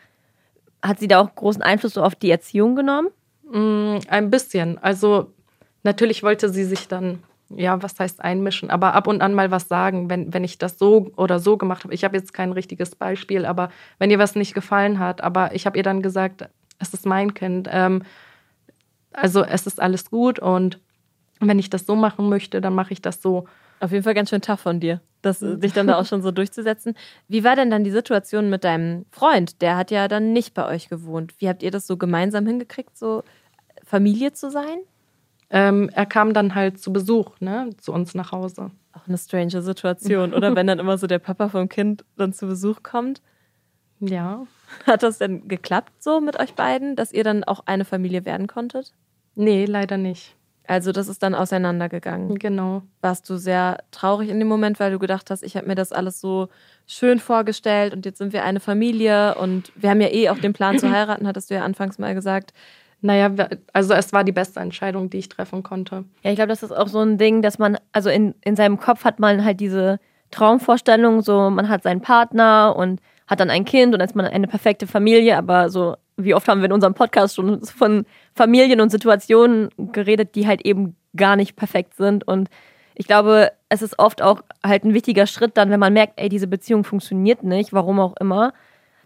hat 0.83 0.99
sie 0.99 1.07
da 1.07 1.19
auch 1.19 1.33
großen 1.33 1.61
Einfluss 1.61 1.93
so 1.93 2.03
auf 2.03 2.15
die 2.15 2.29
Erziehung 2.29 2.75
genommen? 2.75 3.07
Mm, 3.51 3.99
Ein 4.07 4.29
bisschen. 4.29 4.77
Also 4.77 5.33
natürlich 5.83 6.23
wollte 6.23 6.49
sie 6.49 6.65
sich 6.65 6.87
dann, 6.87 7.23
ja, 7.49 7.81
was 7.81 7.99
heißt 7.99 8.21
einmischen, 8.23 8.69
aber 8.69 8.93
ab 8.93 9.07
und 9.07 9.21
an 9.21 9.33
mal 9.33 9.51
was 9.51 9.67
sagen, 9.67 10.09
wenn, 10.09 10.33
wenn 10.33 10.43
ich 10.43 10.57
das 10.57 10.77
so 10.77 11.11
oder 11.15 11.39
so 11.39 11.57
gemacht 11.57 11.83
habe. 11.83 11.93
Ich 11.93 12.03
habe 12.03 12.17
jetzt 12.17 12.33
kein 12.33 12.51
richtiges 12.51 12.95
Beispiel, 12.95 13.45
aber 13.45 13.69
wenn 13.99 14.11
ihr 14.11 14.19
was 14.19 14.35
nicht 14.35 14.53
gefallen 14.53 14.99
hat, 14.99 15.21
aber 15.21 15.55
ich 15.55 15.65
habe 15.65 15.77
ihr 15.77 15.83
dann 15.83 16.01
gesagt, 16.01 16.49
es 16.79 16.93
ist 16.93 17.05
mein 17.05 17.33
Kind. 17.33 17.69
Ähm, 17.71 18.03
also 19.13 19.43
es 19.43 19.65
ist 19.67 19.81
alles 19.81 20.09
gut 20.11 20.39
und 20.39 20.79
wenn 21.39 21.59
ich 21.59 21.69
das 21.69 21.85
so 21.85 21.95
machen 21.95 22.29
möchte, 22.29 22.61
dann 22.61 22.75
mache 22.75 22.93
ich 22.93 23.01
das 23.01 23.21
so. 23.21 23.47
Auf 23.79 23.91
jeden 23.91 24.03
Fall 24.03 24.13
ganz 24.13 24.29
schön 24.29 24.41
tough 24.41 24.59
von 24.59 24.79
dir, 24.79 25.01
das, 25.21 25.39
dich 25.39 25.73
dann 25.73 25.87
da 25.87 25.99
auch 25.99 26.05
schon 26.05 26.21
so 26.21 26.31
durchzusetzen. 26.31 26.95
Wie 27.27 27.43
war 27.43 27.55
denn 27.55 27.69
dann 27.69 27.83
die 27.83 27.91
Situation 27.91 28.49
mit 28.49 28.63
deinem 28.63 29.05
Freund? 29.11 29.61
Der 29.61 29.77
hat 29.77 29.91
ja 29.91 30.07
dann 30.07 30.33
nicht 30.33 30.53
bei 30.53 30.65
euch 30.65 30.89
gewohnt. 30.89 31.35
Wie 31.39 31.47
habt 31.47 31.61
ihr 31.63 31.71
das 31.71 31.85
so 31.85 31.97
gemeinsam 31.97 32.45
hingekriegt, 32.47 32.97
so 32.97 33.23
Familie 33.83 34.33
zu 34.33 34.49
sein? 34.49 34.79
Ähm, 35.49 35.89
er 35.93 36.05
kam 36.05 36.33
dann 36.33 36.55
halt 36.55 36.79
zu 36.79 36.91
Besuch, 36.91 37.39
ne, 37.39 37.69
zu 37.77 37.93
uns 37.93 38.15
nach 38.15 38.31
Hause. 38.31 38.71
Auch 38.93 39.07
eine 39.07 39.17
strange 39.17 39.61
Situation, 39.61 40.33
oder? 40.33 40.55
Wenn 40.55 40.67
dann 40.67 40.79
immer 40.79 40.97
so 40.97 41.07
der 41.07 41.19
Papa 41.19 41.49
vom 41.49 41.69
Kind 41.69 42.03
dann 42.17 42.33
zu 42.33 42.47
Besuch 42.47 42.83
kommt. 42.83 43.21
Ja. 43.99 44.45
Hat 44.85 45.03
das 45.03 45.17
denn 45.17 45.47
geklappt 45.47 46.03
so 46.03 46.19
mit 46.19 46.39
euch 46.39 46.53
beiden, 46.53 46.95
dass 46.95 47.13
ihr 47.13 47.23
dann 47.23 47.43
auch 47.43 47.61
eine 47.65 47.85
Familie 47.85 48.25
werden 48.25 48.47
konntet? 48.47 48.93
Nee, 49.35 49.65
leider 49.65 49.97
nicht. 49.97 50.36
Also 50.67 50.91
das 50.91 51.07
ist 51.07 51.23
dann 51.23 51.33
auseinandergegangen. 51.33 52.37
Genau. 52.37 52.83
Warst 53.01 53.29
du 53.29 53.37
sehr 53.37 53.77
traurig 53.91 54.29
in 54.29 54.37
dem 54.37 54.49
Moment, 54.49 54.79
weil 54.79 54.91
du 54.91 54.99
gedacht 54.99 55.31
hast, 55.31 55.41
ich 55.41 55.55
habe 55.55 55.65
mir 55.65 55.75
das 55.75 55.93
alles 55.93 56.19
so 56.19 56.49
schön 56.85 57.19
vorgestellt 57.19 57.93
und 57.93 58.05
jetzt 58.05 58.17
sind 58.17 58.33
wir 58.33 58.43
eine 58.43 58.59
Familie 58.59 59.35
und 59.35 59.71
wir 59.75 59.89
haben 59.89 60.01
ja 60.01 60.09
eh 60.09 60.29
auch 60.29 60.37
den 60.37 60.53
Plan 60.53 60.77
zu 60.77 60.89
heiraten, 60.91 61.25
hattest 61.25 61.49
du 61.49 61.55
ja 61.55 61.63
anfangs 61.63 61.97
mal 61.97 62.13
gesagt. 62.13 62.53
Naja, 62.99 63.31
also 63.73 63.93
es 63.93 64.11
war 64.11 64.23
die 64.23 64.31
beste 64.31 64.59
Entscheidung, 64.59 65.09
die 65.09 65.19
ich 65.19 65.29
treffen 65.29 65.63
konnte. 65.63 66.03
Ja, 66.23 66.31
ich 66.31 66.35
glaube, 66.35 66.49
das 66.49 66.63
ist 66.63 66.71
auch 66.71 66.87
so 66.87 66.99
ein 66.99 67.17
Ding, 67.17 67.41
dass 67.41 67.59
man, 67.59 67.77
also 67.91 68.09
in, 68.09 68.33
in 68.43 68.55
seinem 68.55 68.79
Kopf 68.79 69.05
hat 69.05 69.19
man 69.19 69.45
halt 69.45 69.59
diese 69.59 69.99
Traumvorstellung, 70.31 71.21
so 71.21 71.49
man 71.49 71.69
hat 71.69 71.83
seinen 71.83 72.01
Partner 72.01 72.75
und 72.75 72.99
hat 73.27 73.39
dann 73.39 73.49
ein 73.49 73.65
Kind 73.65 73.93
und 73.93 73.99
dann 73.99 74.09
ist 74.09 74.15
man 74.15 74.25
eine 74.25 74.47
perfekte 74.47 74.87
Familie, 74.87 75.37
aber 75.37 75.69
so, 75.69 75.95
wie 76.17 76.33
oft 76.33 76.47
haben 76.47 76.61
wir 76.61 76.65
in 76.65 76.73
unserem 76.73 76.93
Podcast 76.93 77.35
schon 77.35 77.63
von 77.63 78.05
Familien 78.33 78.81
und 78.81 78.89
Situationen 78.89 79.69
geredet, 79.77 80.35
die 80.35 80.47
halt 80.47 80.65
eben 80.65 80.95
gar 81.15 81.35
nicht 81.35 81.55
perfekt 81.55 81.95
sind 81.95 82.27
und 82.27 82.49
ich 82.99 83.05
glaube, 83.05 83.51
es 83.69 83.83
ist 83.83 83.99
oft 83.99 84.23
auch 84.23 84.41
halt 84.65 84.83
ein 84.83 84.95
wichtiger 84.95 85.27
Schritt 85.27 85.55
dann, 85.55 85.69
wenn 85.69 85.79
man 85.79 85.93
merkt, 85.93 86.13
ey, 86.15 86.29
diese 86.29 86.47
Beziehung 86.47 86.83
funktioniert 86.83 87.43
nicht, 87.43 87.71
warum 87.71 87.99
auch 87.99 88.15
immer, 88.19 88.53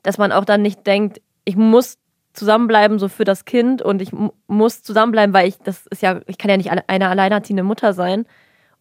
dass 0.02 0.18
man 0.18 0.32
auch 0.32 0.46
dann 0.46 0.62
nicht 0.62 0.88
denkt, 0.88 1.22
ich 1.44 1.58
muss 1.58 1.98
zusammenbleiben 2.34 3.00
so 3.00 3.10
für 3.10 3.26
das 3.26 3.44
Kind 3.44 3.82
und 3.82 4.02
ich 4.02 4.14
mu- 4.14 4.32
muss 4.48 4.82
zusammenbleiben, 4.82 5.34
weil 5.34 5.50
ich 5.50 5.58
das 5.58 5.88
ist 5.88 6.02
ja, 6.02 6.22
ich 6.28 6.38
kann 6.38 6.50
ja 6.50 6.56
nicht 6.56 6.72
eine 6.72 7.10
alleinerziehende 7.10 7.64
Mutter 7.64 7.92
sein. 7.92 8.26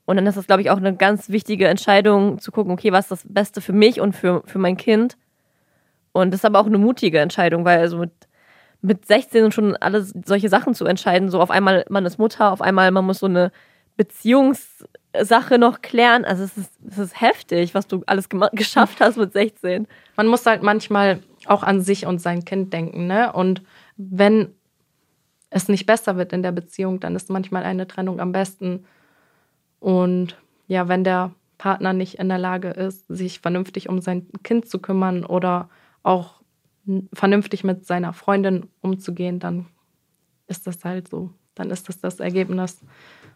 Und 0.07 0.17
dann 0.17 0.27
ist 0.27 0.37
das, 0.37 0.47
glaube 0.47 0.63
ich, 0.63 0.71
auch 0.71 0.77
eine 0.77 0.95
ganz 0.97 1.29
wichtige 1.29 1.69
Entscheidung 1.69 2.39
zu 2.39 2.53
gucken, 2.53 2.73
okay, 2.73 2.93
was 2.93 3.07
ist 3.07 3.11
das 3.11 3.25
Beste 3.29 3.61
für 3.61 3.73
mich 3.73 4.01
und 4.01 4.15
für, 4.15 4.43
für 4.47 4.59
mein 4.59 4.77
Kind. 4.77 5.17
Und 6.13 6.33
das 6.33 6.41
ist 6.41 6.45
aber 6.45 6.61
auch 6.61 6.67
eine 6.67 6.79
mutige 6.79 7.21
Entscheidung, 7.21 7.65
weil 7.65 7.79
also 7.79 7.99
mit, 7.99 8.13
mit 8.83 9.07
16 9.07 9.53
schon 9.53 9.77
alles 9.77 10.15
solche 10.25 10.49
Sachen 10.49 10.75
zu 10.75 10.87
entscheiden, 10.87 11.31
so 11.31 11.41
auf 11.41 11.51
einmal 11.51 11.85
man 11.89 12.07
ist 12.07 12.19
Mutter, 12.19 12.53
auf 12.53 12.63
einmal 12.63 12.91
man 12.91 13.05
muss 13.05 13.21
so 13.21 13.27
eine 13.27 13.53
Beziehungssache 13.97 15.59
noch 15.59 15.83
klären. 15.83 16.25
Also 16.25 16.45
es 16.45 16.57
ist, 16.57 16.73
es 16.89 16.99
ist 16.99 17.21
heftig, 17.21 17.75
was 17.75 17.87
du 17.87 18.03
alles 18.07 18.29
geschafft 18.53 19.01
hast 19.01 19.17
mit 19.19 19.33
16. 19.33 19.87
Man 20.17 20.27
muss 20.27 20.47
halt 20.47 20.63
manchmal 20.63 21.21
auch 21.47 21.63
an 21.63 21.81
sich 21.81 22.07
und 22.07 22.21
sein 22.21 22.45
Kind 22.45 22.73
denken, 22.73 23.07
ne? 23.07 23.33
Und 23.33 23.63
wenn 23.97 24.55
es 25.51 25.69
nicht 25.69 25.85
besser 25.85 26.17
wird 26.17 26.33
in 26.33 26.43
der 26.43 26.53
Beziehung, 26.53 27.01
dann 27.01 27.17
ist 27.17 27.29
manchmal 27.29 27.65
eine 27.65 27.87
Trennung 27.87 28.21
am 28.21 28.33
besten. 28.33 28.87
Und 29.81 30.37
ja, 30.69 30.89
wenn 30.89 31.05
der 31.05 31.33
Partner 31.59 31.93
nicht 31.93 32.15
in 32.15 32.29
der 32.29 32.39
Lage 32.39 32.69
ist, 32.71 33.07
sich 33.09 33.41
vernünftig 33.41 33.89
um 33.89 34.01
sein 34.01 34.29
Kind 34.45 34.69
zu 34.69 34.79
kümmern 34.79 35.27
oder 35.27 35.69
auch 36.03 36.41
vernünftig 37.13 37.65
mit 37.65 37.87
seiner 37.87 38.13
Freundin 38.13 38.69
umzugehen, 38.81 39.39
dann 39.39 39.67
ist 40.47 40.67
das 40.67 40.85
halt 40.85 41.09
so. 41.09 41.31
Dann 41.55 41.71
ist 41.71 41.89
das 41.89 42.01
das 42.01 42.21
Ergebnis. 42.21 42.81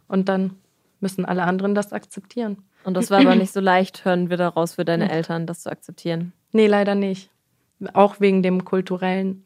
Und 0.08 0.28
dann 0.28 0.56
müssen 1.00 1.24
alle 1.24 1.44
anderen 1.44 1.74
das 1.74 1.92
akzeptieren. 1.92 2.58
Und 2.84 2.94
das 2.94 3.10
war 3.10 3.20
aber 3.20 3.36
nicht 3.36 3.52
so 3.52 3.60
leicht, 3.60 4.04
hören 4.04 4.30
wir 4.30 4.36
daraus 4.36 4.74
für 4.74 4.84
deine 4.84 5.10
Eltern, 5.10 5.46
das 5.46 5.62
zu 5.62 5.70
akzeptieren. 5.70 6.32
Nee, 6.52 6.66
leider 6.66 6.94
nicht. 6.94 7.30
Auch 7.92 8.20
wegen 8.20 8.42
dem 8.42 8.64
kulturellen 8.64 9.44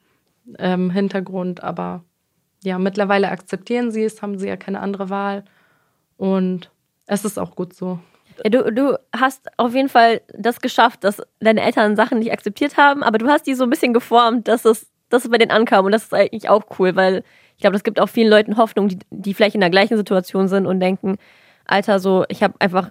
ähm, 0.59 0.91
Hintergrund. 0.91 1.63
Aber 1.63 2.05
ja, 2.63 2.79
mittlerweile 2.79 3.31
akzeptieren 3.31 3.91
sie 3.91 4.05
es, 4.05 4.23
haben 4.23 4.39
sie 4.39 4.49
ja 4.49 4.57
keine 4.57 4.81
andere 4.81 5.11
Wahl. 5.11 5.45
Und 6.17 6.71
es 7.07 7.25
ist 7.25 7.39
auch 7.39 7.55
gut 7.55 7.75
so. 7.75 7.99
Du, 8.45 8.73
du 8.73 8.99
hast 9.15 9.49
auf 9.57 9.75
jeden 9.75 9.89
Fall 9.89 10.21
das 10.37 10.61
geschafft, 10.61 11.05
dass 11.05 11.23
deine 11.41 11.63
Eltern 11.63 11.97
Sachen 11.97 12.19
nicht 12.21 12.33
akzeptiert 12.33 12.77
haben, 12.77 13.03
aber 13.03 13.19
du 13.19 13.29
hast 13.29 13.47
die 13.47 13.55
so 13.55 13.65
ein 13.65 13.71
bisschen 13.71 13.93
geformt, 13.93 14.49
dass 14.49 14.65
es, 14.65 14.91
dass 15.09 15.25
es 15.25 15.31
bei 15.31 15.39
denen 15.39 15.51
ankam. 15.51 15.87
Und 15.87 15.93
das 15.93 16.05
ist 16.05 16.15
eigentlich 16.15 16.49
auch 16.49 16.65
cool, 16.79 16.95
weil 16.95 17.25
ich 17.57 17.63
glaube, 17.63 17.75
das 17.75 17.83
gibt 17.83 17.99
auch 18.01 18.09
vielen 18.09 18.31
Leuten 18.31 18.57
Hoffnung, 18.57 18.89
die, 18.89 18.99
die 19.11 19.35
vielleicht 19.35 19.57
in 19.57 19.61
der 19.61 19.71
gleichen 19.71 19.97
Situation 19.97 20.47
sind 20.47 20.67
und 20.67 20.79
denken, 20.79 21.17
Alter, 21.67 21.99
so, 21.99 22.25
ich 22.29 22.43
habe 22.43 22.55
einfach 22.61 22.91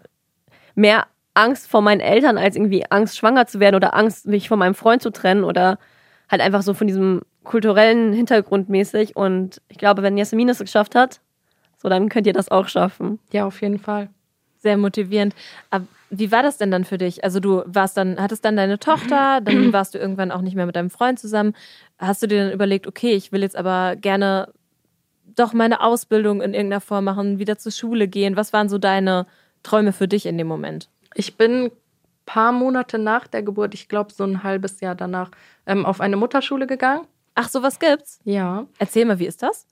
mehr 0.76 1.08
Angst 1.34 1.70
vor 1.70 1.82
meinen 1.82 2.02
Eltern, 2.02 2.38
als 2.38 2.56
irgendwie 2.56 2.84
Angst, 2.90 3.18
schwanger 3.18 3.46
zu 3.48 3.60
werden 3.60 3.76
oder 3.76 3.96
Angst, 3.96 4.28
mich 4.28 4.50
von 4.50 4.60
meinem 4.60 4.76
Freund 4.76 5.02
zu 5.02 5.12
trennen 5.12 5.44
oder 5.44 5.80
halt 6.30 6.42
einfach 6.42 6.62
so 6.62 6.74
von 6.74 6.88
diesem 6.88 7.22
kulturellen 7.44 8.12
Hintergrund 8.12 8.70
mäßig. 8.70 9.16
Und 9.16 9.62
ich 9.70 9.78
glaube, 9.78 10.04
wenn 10.04 10.18
Jasmin 10.18 10.50
es 10.50 10.60
geschafft 10.60 10.96
hat, 10.96 11.22
so 11.78 11.90
dann 11.90 12.10
könnt 12.10 12.28
ihr 12.28 12.34
das 12.34 12.50
auch 12.50 12.68
schaffen. 12.68 13.20
Ja, 13.32 13.46
auf 13.46 13.62
jeden 13.62 13.80
Fall. 13.80 14.10
Sehr 14.60 14.78
motivierend. 14.78 15.36
Aber 15.70 15.86
wie 16.10 16.32
war 16.32 16.44
das 16.44 16.58
denn 16.58 16.72
dann 16.72 16.86
für 16.86 16.98
dich? 16.98 17.24
Also 17.24 17.40
du 17.40 17.64
warst 17.66 17.98
dann, 17.98 18.20
hattest 18.20 18.46
dann 18.46 18.56
deine 18.56 18.80
Tochter, 18.80 19.42
dann 19.42 19.72
warst 19.74 19.94
du 19.94 20.00
irgendwann 20.00 20.32
auch 20.32 20.42
nicht 20.42 20.56
mehr 20.56 20.66
mit 20.66 20.76
deinem 20.76 20.90
Freund 20.90 21.20
zusammen. 21.20 21.54
Hast 21.98 22.24
du 22.24 22.28
dir 22.28 22.46
dann 22.46 22.54
überlegt, 22.54 22.88
okay, 22.88 23.14
ich 23.14 23.32
will 23.32 23.42
jetzt 23.42 23.56
aber 23.56 23.96
gerne 23.96 24.52
doch 25.36 25.54
meine 25.54 25.82
Ausbildung 25.82 26.42
in 26.42 26.54
irgendeiner 26.54 26.82
Form 26.82 27.06
machen, 27.06 27.40
wieder 27.40 27.58
zur 27.58 27.72
Schule 27.72 28.08
gehen? 28.08 28.36
Was 28.36 28.54
waren 28.54 28.70
so 28.70 28.78
deine 28.78 29.28
Träume 29.64 29.94
für 29.94 30.08
dich 30.08 30.26
in 30.26 30.38
dem 30.38 30.48
Moment? 30.48 30.90
Ich 31.14 31.38
bin 31.38 31.66
ein 31.66 31.72
paar 32.26 32.52
Monate 32.52 32.98
nach 32.98 33.28
der 33.28 33.44
Geburt, 33.44 33.74
ich 33.74 33.88
glaube 33.88 34.14
so 34.14 34.24
ein 34.24 34.44
halbes 34.44 34.80
Jahr 34.82 34.96
danach, 34.96 35.32
ähm, 35.66 35.86
auf 35.86 36.02
eine 36.02 36.18
Mutterschule 36.18 36.68
gegangen. 36.68 37.06
Ach, 37.36 37.50
sowas 37.50 37.80
gibt's? 37.80 38.20
Ja. 38.24 38.66
Erzähl 38.80 39.06
mal, 39.06 39.20
wie 39.20 39.28
ist 39.28 39.44
das? 39.44 39.68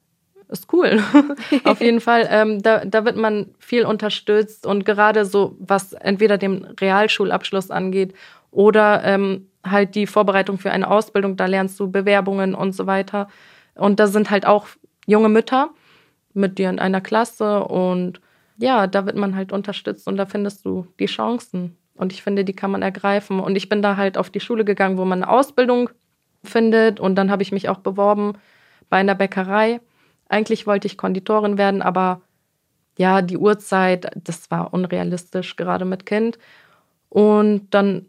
Ist 0.50 0.72
cool. 0.74 1.02
auf 1.64 1.82
jeden 1.82 2.02
Fall. 2.02 2.28
Ähm, 2.30 2.62
da, 2.62 2.86
da 2.86 3.06
wird 3.06 3.16
man 3.16 3.48
viel 3.60 3.86
unterstützt 3.86 4.66
und 4.66 4.86
gerade 4.86 5.26
so, 5.26 5.56
was 5.60 5.94
entweder 5.94 6.38
den 6.38 6.66
Realschulabschluss 6.80 7.72
angeht 7.72 8.14
oder 8.52 9.04
ähm, 9.04 9.48
halt 9.64 9.96
die 9.96 10.08
Vorbereitung 10.08 10.58
für 10.60 10.72
eine 10.72 10.90
Ausbildung, 10.90 11.36
da 11.36 11.48
lernst 11.48 11.80
du 11.80 11.92
Bewerbungen 11.92 12.54
und 12.54 12.74
so 12.74 12.86
weiter. 12.86 13.28
Und 13.74 14.00
da 14.00 14.08
sind 14.08 14.30
halt 14.30 14.46
auch 14.46 14.68
junge 15.08 15.30
Mütter 15.30 15.70
mit 16.34 16.58
dir 16.58 16.70
in 16.70 16.80
einer 16.80 17.02
Klasse 17.02 17.64
und 17.64 18.22
ja, 18.58 18.88
da 18.88 19.06
wird 19.06 19.18
man 19.18 19.36
halt 19.36 19.52
unterstützt 19.52 20.08
und 20.08 20.18
da 20.18 20.26
findest 20.26 20.66
du 20.66 20.88
die 21.00 21.08
Chancen. 21.08 21.76
Und 21.96 22.12
ich 22.14 22.24
finde, 22.24 22.44
die 22.44 22.54
kann 22.54 22.72
man 22.72 22.82
ergreifen. 22.82 23.40
Und 23.40 23.56
ich 23.56 23.70
bin 23.70 23.82
da 23.82 23.98
halt 23.98 24.18
auf 24.18 24.30
die 24.30 24.40
Schule 24.40 24.66
gegangen, 24.66 24.98
wo 24.98 25.06
man 25.06 25.24
eine 25.24 25.32
Ausbildung 25.32 25.90
findet. 26.44 27.00
Und 27.00 27.16
dann 27.16 27.32
habe 27.32 27.42
ich 27.42 27.52
mich 27.52 27.70
auch 27.70 27.80
beworben 27.80 28.34
bei 28.90 28.98
einer 28.98 29.16
Bäckerei. 29.16 29.80
Eigentlich 30.28 30.68
wollte 30.68 30.88
ich 30.88 30.98
Konditorin 30.98 31.58
werden, 31.58 31.82
aber 31.82 32.22
ja, 32.98 33.22
die 33.22 33.38
Uhrzeit, 33.38 34.12
das 34.16 34.50
war 34.52 34.74
unrealistisch, 34.74 35.56
gerade 35.56 35.86
mit 35.86 36.06
Kind. 36.06 36.38
Und 37.10 37.68
dann 37.74 38.06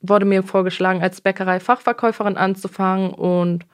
wurde 0.00 0.24
mir 0.24 0.42
vorgeschlagen, 0.42 1.02
als 1.02 1.20
Bäckerei-Fachverkäuferin 1.20 2.36
anzufangen. 2.36 3.10
Und 3.10 3.66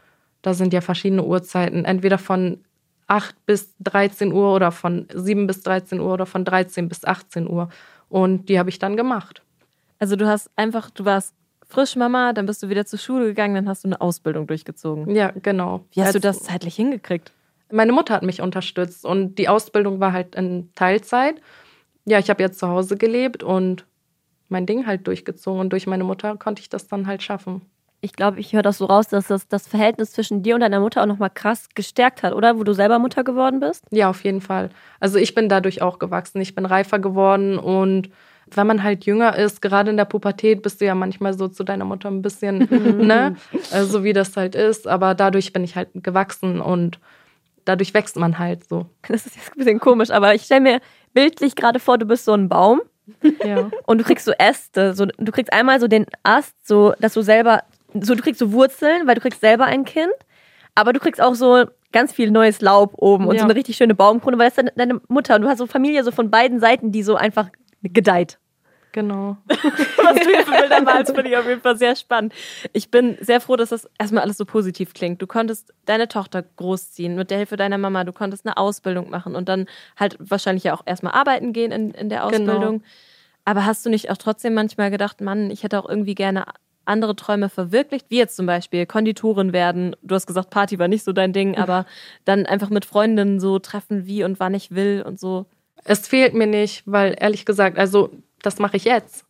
da 0.43 0.55
sind 0.55 0.73
ja 0.73 0.81
verschiedene 0.81 1.25
Uhrzeiten, 1.25 1.85
entweder 1.85 2.19
von 2.19 2.65
8 3.07 3.35
bis 3.47 3.75
13 3.81 4.33
Uhr 4.33 4.55
oder 4.55 4.71
von 4.71 5.07
7 5.13 5.47
bis 5.47 5.63
13 5.63 6.01
Uhr 6.01 6.13
oder 6.13 6.27
von 6.27 6.45
13 6.45 6.89
bis 6.89 7.05
18 7.05 7.49
Uhr. 7.49 7.69
Und 8.09 8.49
die 8.49 8.59
habe 8.59 8.71
ich 8.71 8.79
dann 8.79 8.97
gemacht. 8.97 9.43
Also 9.99 10.17
du 10.17 10.27
hast 10.27 10.51
einfach, 10.57 10.91
du 10.91 11.05
warst 11.05 11.35
frisch 11.69 11.97
Mama, 11.97 12.33
dann 12.33 12.47
bist 12.47 12.63
du 12.63 12.69
wieder 12.69 12.87
zur 12.87 12.99
Schule 12.99 13.27
gegangen, 13.27 13.55
dann 13.55 13.69
hast 13.69 13.85
du 13.85 13.89
eine 13.89 14.01
Ausbildung 14.01 14.47
durchgezogen. 14.47 15.15
Ja, 15.15 15.33
genau. 15.43 15.85
Wie 15.93 16.01
hast 16.01 16.09
also, 16.09 16.19
du 16.19 16.23
das 16.23 16.43
zeitlich 16.43 16.77
hingekriegt? 16.77 17.33
Meine 17.73 17.93
Mutter 17.93 18.15
hat 18.15 18.23
mich 18.23 18.41
unterstützt 18.41 19.05
und 19.05 19.37
die 19.37 19.49
Ausbildung 19.49 20.01
war 20.01 20.13
halt 20.13 20.35
in 20.35 20.71
Teilzeit. 20.75 21.41
Ja, 22.05 22.19
ich 22.19 22.31
habe 22.31 22.43
jetzt 22.43 22.59
zu 22.59 22.69
Hause 22.69 22.97
gelebt 22.97 23.43
und 23.43 23.87
mein 24.49 24.67
Ding 24.67 24.87
halt 24.87 25.07
durchgezogen 25.07 25.61
und 25.61 25.73
durch 25.73 25.87
meine 25.87 26.05
Mutter 26.05 26.37
konnte 26.37 26.61
ich 26.61 26.69
das 26.69 26.89
dann 26.89 27.07
halt 27.07 27.23
schaffen 27.23 27.63
ich 28.03 28.15
glaube, 28.15 28.41
ich 28.41 28.53
höre 28.53 28.63
das 28.63 28.79
so 28.79 28.87
raus, 28.87 29.09
dass 29.09 29.27
das 29.27 29.47
das 29.49 29.69
Verhältnis 29.69 30.13
zwischen 30.13 30.43
dir 30.43 30.55
und 30.55 30.63
deiner 30.63 30.81
Mutter 30.81 31.03
auch 31.03 31.07
nochmal 31.07 31.31
krass 31.31 31.69
gestärkt 31.75 32.23
hat, 32.23 32.33
oder? 32.33 32.59
Wo 32.59 32.65
du 32.65 32.73
selber 32.73 32.99
Mutter 32.99 33.25
geworden 33.25 33.61
bist? 33.61 33.85
Ja, 33.91 34.09
auf 34.09 34.25
jeden 34.25 34.41
Fall. 34.41 34.71
Also 35.01 35.19
ich 35.19 35.35
bin 35.35 35.49
dadurch 35.49 35.83
auch 35.83 35.99
gewachsen. 35.99 36.41
Ich 36.41 36.55
bin 36.55 36.65
reifer 36.65 36.99
geworden 36.99 37.59
und 37.59 38.11
wenn 38.53 38.67
man 38.67 38.83
halt 38.83 39.05
jünger 39.05 39.37
ist, 39.37 39.63
gerade 39.63 39.91
in 39.91 39.97
der 39.97 40.07
Pubertät, 40.07 40.63
bist 40.63 40.81
du 40.81 40.87
ja 40.87 40.95
manchmal 40.95 41.35
so 41.35 41.47
zu 41.47 41.63
deiner 41.63 41.85
Mutter 41.85 42.11
ein 42.11 42.23
bisschen, 42.23 42.59
ne? 43.07 43.37
So 43.53 43.75
also 43.75 44.05
wie 44.05 44.13
das 44.13 44.37
halt 44.37 44.55
ist. 44.55 44.89
Aber 44.89 45.15
dadurch 45.15 45.53
bin 45.53 45.63
ich 45.63 45.77
halt 45.77 45.91
gewachsen 45.95 46.61
und 46.61 46.99
dadurch 47.65 47.95
wächst 47.95 48.17
man 48.17 48.39
halt 48.39 48.69
so. 48.69 48.87
Das 49.09 49.27
ist 49.27 49.37
jetzt 49.37 49.53
ein 49.53 49.59
bisschen 49.59 49.81
komisch, 49.81 50.11
aber 50.11 50.35
ich 50.35 50.43
stelle 50.43 50.61
mir 50.61 50.81
bildlich 51.13 51.57
gerade 51.57 51.81
vor, 51.81 51.99
du 51.99 52.07
bist 52.07 52.25
so 52.25 52.33
ein 52.33 52.49
Baum. 52.49 52.83
Ja. 53.45 53.71
Und 53.87 53.99
du 53.99 54.05
kriegst 54.05 54.25
so 54.25 54.33
Äste, 54.39 54.95
so, 54.95 55.07
du 55.07 55.33
kriegst 55.33 55.53
einmal 55.53 55.81
so 55.81 55.89
den 55.89 56.07
Ast, 56.23 56.55
so 56.67 56.95
dass 57.01 57.15
du 57.15 57.23
selber 57.23 57.65
so, 58.01 58.15
du 58.15 58.23
kriegst 58.23 58.39
so 58.39 58.53
Wurzeln, 58.53 59.07
weil 59.07 59.17
du 59.17 59.21
kriegst 59.21 59.41
selber 59.41 59.65
ein 59.65 59.85
Kind, 59.85 60.13
aber 60.75 60.93
du 60.93 61.01
kriegst 61.01 61.21
auch 61.21 61.35
so 61.35 61.65
ganz 61.93 62.13
viel 62.13 62.31
neues 62.31 62.61
Laub 62.61 62.95
oben 62.99 63.27
und 63.27 63.35
ja. 63.35 63.41
so 63.41 63.47
eine 63.47 63.57
richtig 63.57 63.77
schöne 63.77 63.95
Baumkrone, 63.95 64.39
weil 64.39 64.49
das 64.49 64.59
ist 64.59 64.73
deine 64.77 65.01
Mutter 65.09 65.35
und 65.35 65.43
du 65.43 65.49
hast 65.49 65.59
so 65.59 65.67
Familie 65.67 66.05
so 66.05 66.13
von 66.13 66.31
beiden 66.31 66.61
Seiten, 66.61 66.93
die 66.93 67.03
so 67.03 67.17
einfach 67.17 67.49
gedeiht. 67.83 68.39
Genau. 68.93 69.37
Was 69.49 70.17
du 70.17 70.29
hier 70.29 70.45
für 70.45 70.61
Bilder 70.61 70.83
malst, 70.83 71.15
finde 71.15 71.31
ich 71.31 71.37
auf 71.37 71.47
jeden 71.47 71.61
Fall 71.61 71.77
sehr 71.77 71.95
spannend. 71.97 72.33
Ich 72.73 72.91
bin 72.91 73.17
sehr 73.21 73.41
froh, 73.41 73.57
dass 73.57 73.71
das 73.71 73.89
erstmal 73.99 74.23
alles 74.23 74.37
so 74.37 74.45
positiv 74.45 74.95
klingt. 74.95 75.23
Du 75.23 75.27
konntest 75.27 75.73
deine 75.85 76.09
Tochter 76.09 76.43
großziehen 76.43 77.15
mit 77.15 77.31
der 77.31 77.39
Hilfe 77.39 77.57
deiner 77.57 77.79
Mama. 77.79 78.05
Du 78.05 78.13
konntest 78.13 78.47
eine 78.47 78.57
Ausbildung 78.57 79.11
machen 79.11 79.35
und 79.37 79.49
dann 79.49 79.67
halt 79.97 80.17
wahrscheinlich 80.19 80.65
ja 80.65 80.75
auch 80.75 80.83
erstmal 80.87 81.13
arbeiten 81.13 81.53
gehen 81.53 81.73
in, 81.73 81.91
in 81.93 82.09
der 82.09 82.21
genau. 82.21 82.29
Ausbildung. 82.29 82.79
Genau. 82.79 82.91
Aber 83.45 83.65
hast 83.65 83.85
du 83.87 83.91
nicht 83.91 84.11
auch 84.11 84.17
trotzdem 84.17 84.55
manchmal 84.55 84.91
gedacht, 84.91 85.21
Mann, 85.21 85.51
ich 85.51 85.63
hätte 85.63 85.79
auch 85.79 85.89
irgendwie 85.89 86.15
gerne 86.15 86.47
andere 86.85 87.15
Träume 87.15 87.49
verwirklicht, 87.49 88.07
wie 88.09 88.19
jetzt 88.19 88.37
zum 88.37 88.47
Beispiel 88.47 88.87
Konditorin 88.87 89.53
werden. 89.53 89.95
Du 90.03 90.15
hast 90.15 90.27
gesagt, 90.27 90.51
Party 90.51 90.79
war 90.79 90.89
nicht 90.89 91.05
so 91.05 91.13
dein 91.13 91.33
Ding, 91.33 91.57
aber 91.57 91.87
dann 92.25 92.47
einfach 92.47 92.71
mit 92.71 92.85
Freundinnen 92.85 93.41
so 93.41 93.59
treffen, 93.59 94.07
wie 94.07 94.25
und 94.25 94.41
wann 94.41 94.55
ich 94.55 94.73
will 94.73 95.03
und 95.07 95.21
so. 95.21 95.47
Es 95.85 96.09
fehlt 96.09 96.35
mir 96.35 96.47
nicht, 96.47 96.83
weil 96.87 97.17
ehrlich 97.19 97.47
gesagt, 97.47 97.79
also 97.79 98.11
das 98.43 98.59
mache 98.59 98.77
ich 98.77 98.85
jetzt. 98.85 99.25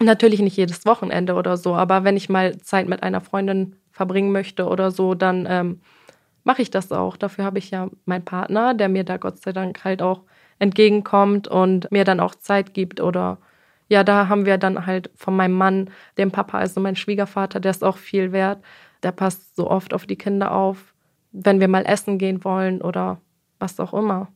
Natürlich 0.00 0.40
nicht 0.40 0.56
jedes 0.56 0.84
Wochenende 0.86 1.34
oder 1.34 1.56
so, 1.56 1.74
aber 1.74 2.04
wenn 2.04 2.16
ich 2.16 2.28
mal 2.28 2.58
Zeit 2.58 2.88
mit 2.88 3.02
einer 3.02 3.20
Freundin 3.20 3.76
verbringen 3.92 4.32
möchte 4.32 4.66
oder 4.66 4.90
so, 4.90 5.14
dann 5.14 5.46
ähm, 5.48 5.80
mache 6.44 6.62
ich 6.62 6.70
das 6.70 6.92
auch. 6.92 7.16
Dafür 7.16 7.44
habe 7.44 7.58
ich 7.58 7.70
ja 7.70 7.88
meinen 8.04 8.24
Partner, 8.24 8.74
der 8.74 8.88
mir 8.88 9.04
da 9.04 9.16
Gott 9.16 9.42
sei 9.42 9.52
Dank 9.52 9.84
halt 9.84 10.02
auch 10.02 10.22
entgegenkommt 10.58 11.48
und 11.48 11.90
mir 11.90 12.04
dann 12.04 12.20
auch 12.20 12.34
Zeit 12.34 12.74
gibt 12.74 13.00
oder 13.00 13.38
ja, 13.88 14.02
da 14.04 14.28
haben 14.28 14.46
wir 14.46 14.58
dann 14.58 14.86
halt 14.86 15.10
von 15.14 15.36
meinem 15.36 15.54
Mann, 15.54 15.90
dem 16.18 16.32
Papa, 16.32 16.58
also 16.58 16.80
mein 16.80 16.96
Schwiegervater, 16.96 17.60
der 17.60 17.70
ist 17.70 17.84
auch 17.84 17.98
viel 17.98 18.32
wert. 18.32 18.62
Der 19.02 19.12
passt 19.12 19.54
so 19.56 19.70
oft 19.70 19.94
auf 19.94 20.06
die 20.06 20.16
Kinder 20.16 20.52
auf, 20.52 20.94
wenn 21.32 21.60
wir 21.60 21.68
mal 21.68 21.84
essen 21.86 22.18
gehen 22.18 22.42
wollen 22.44 22.82
oder 22.82 23.20
was 23.58 23.78
auch 23.80 23.94
immer. 23.94 24.28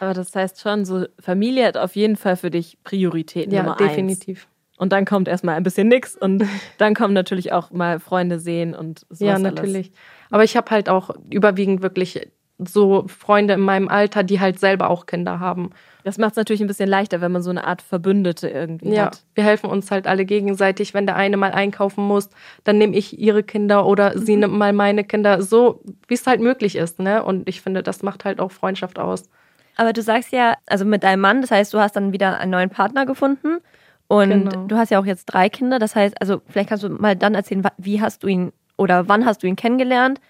Aber 0.00 0.14
das 0.14 0.34
heißt 0.34 0.60
schon, 0.60 0.84
so 0.84 1.06
Familie 1.20 1.66
hat 1.66 1.76
auf 1.76 1.96
jeden 1.96 2.16
Fall 2.16 2.36
für 2.36 2.50
dich 2.50 2.78
Priorität 2.84 3.52
ja, 3.52 3.62
Nummer 3.62 3.76
definitiv. 3.76 4.44
Eins. 4.44 4.54
Und 4.76 4.92
dann 4.92 5.04
kommt 5.04 5.28
erstmal 5.28 5.54
ein 5.54 5.62
bisschen 5.62 5.88
nix 5.88 6.16
und 6.16 6.44
dann 6.78 6.94
kommen 6.94 7.14
natürlich 7.14 7.52
auch 7.52 7.70
mal 7.70 8.00
Freunde 8.00 8.40
sehen 8.40 8.74
und 8.74 9.00
sowas 9.08 9.20
Ja, 9.20 9.38
natürlich. 9.38 9.86
Alles. 9.86 10.30
Aber 10.30 10.44
ich 10.44 10.56
habe 10.56 10.70
halt 10.70 10.88
auch 10.88 11.10
überwiegend 11.30 11.82
wirklich 11.82 12.28
so 12.58 13.06
Freunde 13.08 13.54
in 13.54 13.60
meinem 13.60 13.88
Alter, 13.88 14.22
die 14.22 14.40
halt 14.40 14.60
selber 14.60 14.88
auch 14.88 15.06
Kinder 15.06 15.40
haben. 15.40 15.70
Das 16.04 16.18
macht 16.18 16.32
es 16.32 16.36
natürlich 16.36 16.60
ein 16.60 16.68
bisschen 16.68 16.88
leichter, 16.88 17.20
wenn 17.20 17.32
man 17.32 17.42
so 17.42 17.50
eine 17.50 17.64
Art 17.66 17.82
Verbündete 17.82 18.48
irgendwie 18.48 18.94
ja, 18.94 19.06
hat. 19.06 19.24
Wir 19.34 19.42
helfen 19.42 19.70
uns 19.70 19.90
halt 19.90 20.06
alle 20.06 20.24
gegenseitig. 20.24 20.94
Wenn 20.94 21.06
der 21.06 21.16
eine 21.16 21.36
mal 21.36 21.50
einkaufen 21.50 22.04
muss, 22.04 22.30
dann 22.62 22.78
nehme 22.78 22.94
ich 22.96 23.18
ihre 23.18 23.42
Kinder 23.42 23.86
oder 23.86 24.16
sie 24.18 24.34
mhm. 24.34 24.40
nimmt 24.40 24.54
mal 24.54 24.72
meine 24.72 25.02
Kinder, 25.02 25.42
so 25.42 25.82
wie 26.06 26.14
es 26.14 26.26
halt 26.26 26.40
möglich 26.40 26.76
ist. 26.76 27.00
Ne? 27.00 27.24
Und 27.24 27.48
ich 27.48 27.60
finde, 27.60 27.82
das 27.82 28.02
macht 28.02 28.24
halt 28.24 28.38
auch 28.38 28.52
Freundschaft 28.52 28.98
aus. 28.98 29.28
Aber 29.76 29.92
du 29.92 30.02
sagst 30.02 30.32
ja, 30.32 30.56
also 30.66 30.84
mit 30.84 31.02
deinem 31.02 31.20
Mann, 31.20 31.40
das 31.40 31.50
heißt, 31.50 31.72
du 31.74 31.78
hast 31.78 31.96
dann 31.96 32.12
wieder 32.12 32.38
einen 32.38 32.50
neuen 32.50 32.70
Partner 32.70 33.06
gefunden. 33.06 33.58
Und 34.06 34.30
genau. 34.30 34.66
du 34.66 34.76
hast 34.76 34.90
ja 34.90 35.00
auch 35.00 35.06
jetzt 35.06 35.26
drei 35.26 35.48
Kinder. 35.48 35.78
Das 35.78 35.96
heißt, 35.96 36.20
also 36.20 36.42
vielleicht 36.48 36.68
kannst 36.68 36.84
du 36.84 36.90
mal 36.90 37.16
dann 37.16 37.34
erzählen, 37.34 37.62
wie 37.78 38.00
hast 38.00 38.22
du 38.22 38.28
ihn 38.28 38.52
oder 38.76 39.08
wann 39.08 39.24
hast 39.24 39.42
du 39.42 39.46
ihn 39.46 39.56
kennengelernt? 39.56 40.20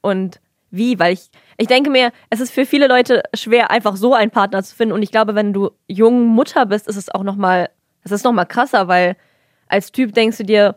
Und 0.00 0.40
wie, 0.70 0.98
weil 0.98 1.12
ich, 1.14 1.30
ich 1.56 1.66
denke 1.66 1.90
mir, 1.90 2.10
es 2.30 2.40
ist 2.40 2.52
für 2.52 2.66
viele 2.66 2.88
Leute 2.88 3.22
schwer, 3.34 3.70
einfach 3.70 3.96
so 3.96 4.14
einen 4.14 4.30
Partner 4.30 4.62
zu 4.62 4.74
finden. 4.74 4.94
Und 4.94 5.02
ich 5.02 5.10
glaube, 5.10 5.34
wenn 5.34 5.52
du 5.52 5.70
jung 5.86 6.26
Mutter 6.26 6.66
bist, 6.66 6.88
ist 6.88 6.96
es 6.96 7.08
auch 7.08 7.22
nochmal 7.22 7.70
Das 8.02 8.12
ist 8.12 8.24
noch 8.24 8.32
mal 8.32 8.44
krasser, 8.44 8.88
weil 8.88 9.16
als 9.68 9.92
Typ 9.92 10.14
denkst 10.14 10.38
du 10.38 10.44
dir, 10.44 10.76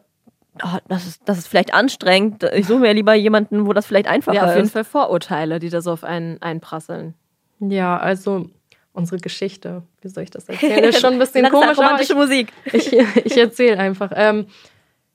oh, 0.63 0.77
das, 0.87 1.07
ist, 1.07 1.21
das 1.25 1.37
ist 1.37 1.47
vielleicht 1.47 1.73
anstrengend. 1.73 2.43
Ich 2.53 2.67
suche 2.67 2.79
mir 2.79 2.93
lieber 2.93 3.13
jemanden, 3.13 3.65
wo 3.65 3.73
das 3.73 3.85
vielleicht 3.85 4.07
einfacher 4.07 4.35
Ja, 4.35 4.45
auf 4.45 4.55
jeden 4.55 4.67
ist. 4.67 4.73
Fall 4.73 4.83
Vorurteile, 4.83 5.59
die 5.59 5.69
da 5.69 5.81
so 5.81 5.91
auf 5.91 6.03
einen 6.03 6.41
einprasseln. 6.41 7.15
Ja, 7.59 7.97
also 7.97 8.49
unsere 8.97 9.19
Geschichte, 9.19 9.83
wie 10.01 10.09
soll 10.09 10.23
ich 10.23 10.31
das 10.31 10.49
erzählen? 10.49 10.83
Ist 10.83 11.01
schon 11.01 11.13
ein 11.13 11.19
bisschen 11.19 11.49
komisch, 11.49 11.77
romantische 11.77 12.13
ich, 12.13 12.19
Musik. 12.19 12.53
ich, 12.73 12.93
ich 12.93 13.37
erzähle 13.37 13.77
einfach. 13.77 14.11
Ähm, 14.15 14.47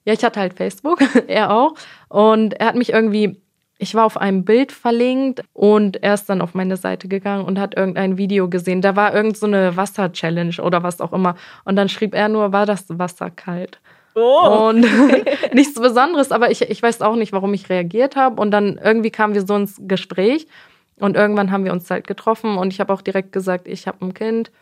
ja, 0.04 0.12
ich 0.14 0.24
hatte 0.24 0.40
halt 0.40 0.54
Facebook, 0.54 1.00
er 1.26 1.52
auch. 1.52 1.74
Und 2.08 2.54
er 2.54 2.66
hat 2.66 2.76
mich 2.76 2.92
irgendwie, 2.92 3.40
ich 3.78 3.94
war 3.94 4.04
auf 4.04 4.16
einem 4.16 4.44
Bild 4.44 4.72
verlinkt 4.72 5.42
und 5.52 6.02
er 6.02 6.14
ist 6.14 6.28
dann 6.28 6.40
auf 6.40 6.54
meine 6.54 6.76
Seite 6.76 7.08
gegangen 7.08 7.44
und 7.44 7.58
hat 7.58 7.76
irgendein 7.76 8.18
Video 8.18 8.48
gesehen. 8.48 8.80
Da 8.80 8.96
war 8.96 9.14
irgend 9.14 9.36
so 9.36 9.46
eine 9.46 9.76
Wasser-Challenge 9.76 10.56
oder 10.62 10.82
was 10.82 11.00
auch 11.00 11.12
immer. 11.12 11.36
Und 11.64 11.76
dann 11.76 11.88
schrieb 11.88 12.14
er 12.14 12.28
nur, 12.28 12.52
war 12.52 12.66
das 12.66 12.86
Wasser 12.88 13.30
kalt? 13.30 13.80
Oh. 14.14 14.68
Und 14.68 14.86
nichts 15.54 15.74
Besonderes, 15.74 16.32
aber 16.32 16.50
ich, 16.50 16.62
ich 16.62 16.82
weiß 16.82 17.00
auch 17.00 17.16
nicht, 17.16 17.32
warum 17.32 17.54
ich 17.54 17.70
reagiert 17.70 18.16
habe. 18.16 18.40
Und 18.40 18.50
dann 18.50 18.78
irgendwie 18.82 19.10
kamen 19.10 19.34
wir 19.34 19.46
so 19.46 19.56
ins 19.56 19.80
Gespräch 19.80 20.46
und 21.02 21.16
irgendwann 21.16 21.50
haben 21.50 21.64
wir 21.64 21.72
uns 21.72 21.90
halt 21.90 22.06
getroffen 22.06 22.56
und 22.56 22.72
ich 22.72 22.78
habe 22.78 22.92
auch 22.92 23.02
direkt 23.02 23.32
gesagt, 23.32 23.66
ich 23.66 23.88
habe 23.88 24.04
ein 24.04 24.14
Kind, 24.14 24.52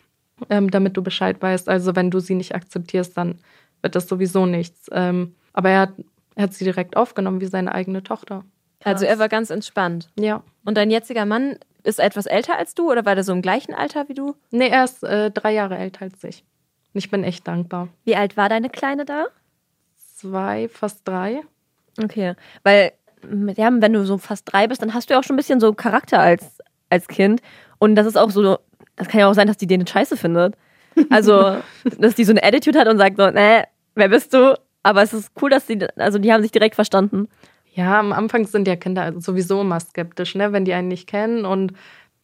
ähm, 0.48 0.70
damit 0.70 0.96
du 0.96 1.02
Bescheid 1.02 1.36
weißt. 1.40 1.68
Also 1.68 1.94
wenn 1.94 2.10
du 2.10 2.18
sie 2.18 2.34
nicht 2.34 2.54
akzeptierst, 2.54 3.14
dann 3.14 3.38
wird 3.82 3.94
das 3.94 4.08
sowieso 4.08 4.46
nichts. 4.46 4.88
Ähm, 4.90 5.34
aber 5.52 5.68
er 5.68 5.80
hat, 5.80 5.92
er 6.36 6.44
hat 6.44 6.54
sie 6.54 6.64
direkt 6.64 6.96
aufgenommen 6.96 7.42
wie 7.42 7.46
seine 7.46 7.74
eigene 7.74 8.02
Tochter. 8.02 8.42
Also 8.82 9.04
er 9.04 9.18
war 9.18 9.28
ganz 9.28 9.50
entspannt. 9.50 10.08
Ja. 10.18 10.42
Und 10.64 10.78
dein 10.78 10.90
jetziger 10.90 11.26
Mann 11.26 11.58
ist 11.82 12.00
etwas 12.00 12.24
älter 12.24 12.56
als 12.56 12.74
du 12.74 12.90
oder 12.90 13.04
war 13.04 13.14
der 13.14 13.24
so 13.24 13.32
im 13.32 13.42
gleichen 13.42 13.74
Alter 13.74 14.08
wie 14.08 14.14
du? 14.14 14.34
Nee, 14.50 14.68
er 14.68 14.84
ist 14.84 15.02
äh, 15.02 15.30
drei 15.30 15.52
Jahre 15.52 15.76
älter 15.76 16.06
als 16.06 16.24
ich. 16.24 16.42
Ich 16.94 17.10
bin 17.10 17.22
echt 17.22 17.46
dankbar. 17.46 17.88
Wie 18.04 18.16
alt 18.16 18.38
war 18.38 18.48
deine 18.48 18.70
Kleine 18.70 19.04
da? 19.04 19.26
Zwei, 20.16 20.70
fast 20.70 21.06
drei. 21.06 21.42
Okay, 22.02 22.34
weil 22.62 22.92
ja, 23.56 23.70
wenn 23.72 23.92
du 23.92 24.04
so 24.04 24.18
fast 24.18 24.50
drei 24.50 24.66
bist, 24.66 24.82
dann 24.82 24.94
hast 24.94 25.08
du 25.08 25.14
ja 25.14 25.20
auch 25.20 25.24
schon 25.24 25.34
ein 25.34 25.38
bisschen 25.38 25.60
so 25.60 25.72
Charakter 25.72 26.20
als, 26.20 26.58
als 26.88 27.08
Kind. 27.08 27.40
Und 27.78 27.94
das 27.94 28.06
ist 28.06 28.16
auch 28.16 28.30
so, 28.30 28.58
das 28.96 29.08
kann 29.08 29.20
ja 29.20 29.28
auch 29.28 29.34
sein, 29.34 29.46
dass 29.46 29.56
die 29.56 29.66
den 29.66 29.86
scheiße 29.86 30.16
findet. 30.16 30.54
Also, 31.08 31.56
dass 31.98 32.14
die 32.14 32.24
so 32.24 32.32
eine 32.32 32.42
Attitude 32.42 32.78
hat 32.78 32.88
und 32.88 32.98
sagt 32.98 33.16
so, 33.16 33.30
nee, 33.30 33.62
wer 33.94 34.08
bist 34.08 34.34
du? 34.34 34.58
Aber 34.82 35.02
es 35.02 35.12
ist 35.12 35.32
cool, 35.40 35.50
dass 35.50 35.66
die, 35.66 35.78
also 35.96 36.18
die 36.18 36.32
haben 36.32 36.42
sich 36.42 36.52
direkt 36.52 36.74
verstanden. 36.74 37.28
Ja, 37.72 38.00
am 38.00 38.12
Anfang 38.12 38.46
sind 38.46 38.66
ja 38.66 38.76
Kinder 38.76 39.12
sowieso 39.20 39.60
immer 39.60 39.78
skeptisch, 39.78 40.34
ne, 40.34 40.52
wenn 40.52 40.64
die 40.64 40.72
einen 40.72 40.88
nicht 40.88 41.06
kennen. 41.06 41.44
Und 41.44 41.72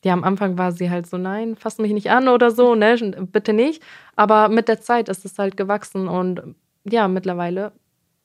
ja, 0.04 0.12
am 0.12 0.24
Anfang 0.24 0.58
war 0.58 0.72
sie 0.72 0.90
halt 0.90 1.06
so, 1.06 1.18
nein, 1.18 1.56
fass 1.56 1.78
mich 1.78 1.92
nicht 1.92 2.10
an 2.10 2.28
oder 2.28 2.50
so, 2.50 2.74
ne, 2.74 2.96
bitte 3.32 3.52
nicht. 3.52 3.82
Aber 4.16 4.48
mit 4.48 4.68
der 4.68 4.80
Zeit 4.80 5.08
ist 5.08 5.24
es 5.24 5.38
halt 5.38 5.56
gewachsen 5.56 6.08
und 6.08 6.42
ja, 6.84 7.08
mittlerweile 7.08 7.72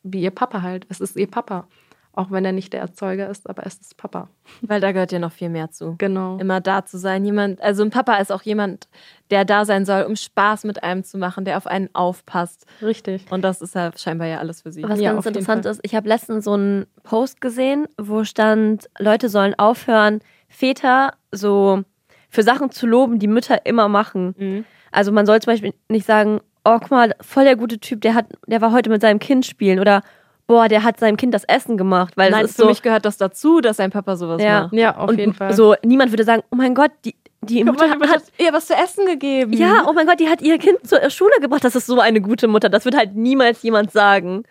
wie 0.03 0.21
ihr 0.21 0.31
Papa 0.31 0.61
halt. 0.61 0.85
Es 0.89 0.99
ist 0.99 1.15
ihr 1.15 1.29
Papa. 1.29 1.67
Auch 2.13 2.29
wenn 2.29 2.43
er 2.43 2.51
nicht 2.51 2.73
der 2.73 2.81
Erzeuger 2.81 3.29
ist, 3.29 3.49
aber 3.49 3.65
es 3.65 3.79
ist 3.79 3.95
Papa. 3.95 4.27
Weil 4.61 4.81
da 4.81 4.91
gehört 4.91 5.13
ja 5.13 5.19
noch 5.19 5.31
viel 5.31 5.47
mehr 5.47 5.71
zu. 5.71 5.95
Genau. 5.97 6.37
Immer 6.39 6.59
da 6.59 6.83
zu 6.85 6.97
sein. 6.97 7.23
Jemand, 7.23 7.61
also 7.61 7.83
ein 7.83 7.89
Papa 7.89 8.17
ist 8.17 8.33
auch 8.33 8.41
jemand, 8.41 8.89
der 9.29 9.45
da 9.45 9.63
sein 9.63 9.85
soll, 9.85 10.03
um 10.03 10.17
Spaß 10.17 10.65
mit 10.65 10.83
einem 10.83 11.05
zu 11.05 11.17
machen, 11.17 11.45
der 11.45 11.55
auf 11.55 11.67
einen 11.67 11.89
aufpasst. 11.93 12.65
Richtig. 12.81 13.31
Und 13.31 13.43
das 13.43 13.61
ist 13.61 13.75
ja 13.75 13.91
scheinbar 13.95 14.27
ja 14.27 14.39
alles 14.39 14.61
für 14.61 14.73
sie. 14.73 14.83
Was 14.83 14.99
Ja, 14.99 15.13
ganz 15.13 15.25
interessant 15.25 15.65
ist, 15.65 15.79
ich 15.83 15.95
habe 15.95 16.09
letztens 16.09 16.43
so 16.43 16.53
einen 16.53 16.85
Post 17.03 17.39
gesehen, 17.39 17.87
wo 17.97 18.25
stand, 18.25 18.89
Leute 18.99 19.29
sollen 19.29 19.57
aufhören, 19.57 20.19
Väter 20.49 21.13
so 21.31 21.83
für 22.29 22.43
Sachen 22.43 22.71
zu 22.71 22.87
loben, 22.87 23.19
die 23.19 23.27
Mütter 23.27 23.65
immer 23.65 23.87
machen. 23.87 24.35
Mhm. 24.37 24.65
Also 24.91 25.13
man 25.13 25.25
soll 25.25 25.41
zum 25.41 25.53
Beispiel 25.53 25.73
nicht 25.87 26.05
sagen, 26.05 26.41
oh, 26.65 26.77
guck 26.79 26.91
mal, 26.91 27.15
voll 27.21 27.45
der 27.45 27.55
gute 27.55 27.79
Typ, 27.79 28.01
der 28.01 28.15
hat, 28.15 28.25
der 28.47 28.59
war 28.59 28.73
heute 28.73 28.89
mit 28.89 29.01
seinem 29.01 29.19
Kind 29.19 29.45
spielen 29.45 29.79
oder 29.79 30.01
boah, 30.51 30.67
der 30.67 30.83
hat 30.83 30.99
seinem 30.99 31.17
Kind 31.17 31.33
das 31.33 31.43
Essen 31.45 31.77
gemacht, 31.77 32.13
weil 32.17 32.29
Nein, 32.31 32.45
es 32.45 32.51
ist 32.51 32.55
für 32.57 32.63
so, 32.63 32.67
mich 32.67 32.81
gehört 32.81 33.05
das 33.05 33.17
dazu, 33.17 33.61
dass 33.61 33.79
ein 33.79 33.89
Papa 33.91 34.15
sowas 34.15 34.41
Ja. 34.41 34.63
macht. 34.63 34.73
Ja, 34.73 34.95
auf 34.97 35.09
und 35.09 35.17
jeden 35.19 35.33
Fall. 35.33 35.53
so 35.53 35.75
niemand 35.83 36.11
würde 36.11 36.23
sagen, 36.23 36.43
oh 36.51 36.55
mein 36.55 36.75
Gott, 36.75 36.91
die 37.05 37.15
die 37.43 37.63
Guck 37.63 37.73
Mutter 37.79 37.87
mal, 37.97 38.07
hat 38.07 38.17
hat 38.17 38.23
ihr 38.37 38.53
was 38.53 38.67
zu 38.67 38.75
essen 38.75 39.07
gegeben. 39.07 39.53
ja, 39.53 39.85
oh 39.89 39.93
mein 39.93 40.05
Gott, 40.05 40.19
die 40.19 40.29
hat 40.29 40.41
ihr 40.43 40.59
Kind 40.59 40.87
zur 40.87 41.09
Schule 41.09 41.33
gebracht. 41.41 41.63
Das 41.63 41.75
ist 41.75 41.87
so 41.87 41.99
eine 41.99 42.21
gute 42.21 42.47
Mutter. 42.47 42.69
Das 42.69 42.85
wird 42.85 42.95
halt 42.95 43.15
niemals 43.15 43.63
jemand 43.63 43.91
sagen. 43.91 44.43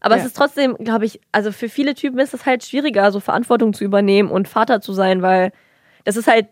Aber 0.00 0.14
Ja. 0.16 0.20
es 0.20 0.26
ist 0.26 0.36
trotzdem, 0.36 0.76
glaube 0.76 1.06
ich, 1.06 1.20
also 1.32 1.52
für 1.52 1.70
viele 1.70 1.94
Typen 1.94 2.18
ist 2.18 2.34
es 2.34 2.44
halt 2.44 2.62
schwieriger, 2.64 3.10
so 3.12 3.20
Verantwortung 3.20 3.72
zu 3.72 3.82
übernehmen 3.82 4.30
und 4.30 4.46
Vater 4.46 4.82
zu 4.82 4.92
sein, 4.92 5.22
weil 5.22 5.52
das 6.04 6.16
ist 6.18 6.28
halt 6.28 6.48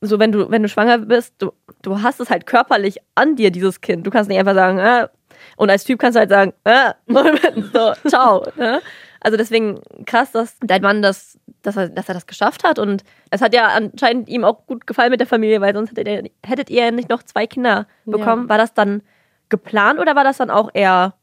so, 0.00 0.20
wenn 0.20 0.30
du, 0.30 0.48
wenn 0.50 0.62
du 0.62 0.68
schwanger 0.68 0.98
bist, 0.98 1.34
du, 1.38 1.50
du 1.82 2.00
hast 2.02 2.20
es 2.20 2.30
halt 2.30 2.46
körperlich 2.46 2.98
an 3.16 3.34
dir, 3.34 3.50
dieses 3.50 3.80
Kind. 3.80 4.06
Du 4.06 4.10
kannst 4.12 4.30
nicht 4.30 4.38
einfach 4.38 4.54
sagen, 4.54 4.78
äh, 4.78 5.08
und 5.56 5.70
als 5.70 5.84
Typ 5.84 5.98
kannst 5.98 6.16
du 6.16 6.20
halt 6.20 6.30
sagen, 6.30 6.52
äh, 6.64 6.92
so, 7.72 7.92
ciao. 8.08 8.46
Ne? 8.56 8.80
Also 9.20 9.36
deswegen 9.36 9.80
krass, 10.06 10.32
dass 10.32 10.56
dein 10.60 10.82
Mann 10.82 11.02
das, 11.02 11.38
dass 11.62 11.76
er, 11.76 11.88
dass 11.88 12.08
er 12.08 12.14
das 12.14 12.26
geschafft 12.26 12.64
hat. 12.64 12.78
Und 12.78 13.02
es 13.30 13.42
hat 13.42 13.54
ja 13.54 13.68
anscheinend 13.68 14.28
ihm 14.28 14.44
auch 14.44 14.66
gut 14.66 14.86
gefallen 14.86 15.10
mit 15.10 15.20
der 15.20 15.26
Familie, 15.26 15.60
weil 15.60 15.74
sonst 15.74 15.90
hättet 15.90 16.08
ihr, 16.08 16.30
hättet 16.44 16.70
ihr 16.70 16.92
nicht 16.92 17.08
noch 17.08 17.22
zwei 17.22 17.46
Kinder 17.46 17.86
bekommen. 18.04 18.44
Ja. 18.44 18.48
War 18.50 18.58
das 18.58 18.74
dann 18.74 19.02
geplant 19.48 19.98
oder 19.98 20.14
war 20.14 20.24
das 20.24 20.36
dann 20.38 20.50
auch 20.50 20.70
eher 20.72 21.14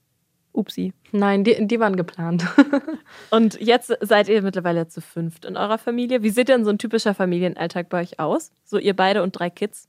upsi? 0.54 0.94
Nein, 1.12 1.44
die, 1.44 1.66
die 1.66 1.80
waren 1.80 1.96
geplant. 1.96 2.46
Und 3.30 3.60
jetzt 3.62 3.94
seid 4.02 4.28
ihr 4.28 4.42
mittlerweile 4.42 4.88
zu 4.88 5.00
fünft 5.02 5.46
in 5.46 5.56
eurer 5.56 5.78
Familie. 5.78 6.24
Wie 6.24 6.30
sieht 6.30 6.50
denn 6.50 6.66
so 6.66 6.72
ein 6.72 6.78
typischer 6.78 7.14
Familienalltag 7.14 7.88
bei 7.88 8.02
euch 8.02 8.20
aus? 8.20 8.52
So 8.66 8.78
ihr 8.78 8.96
beide 8.96 9.24
und 9.24 9.32
drei 9.32 9.50
Kids? 9.50 9.88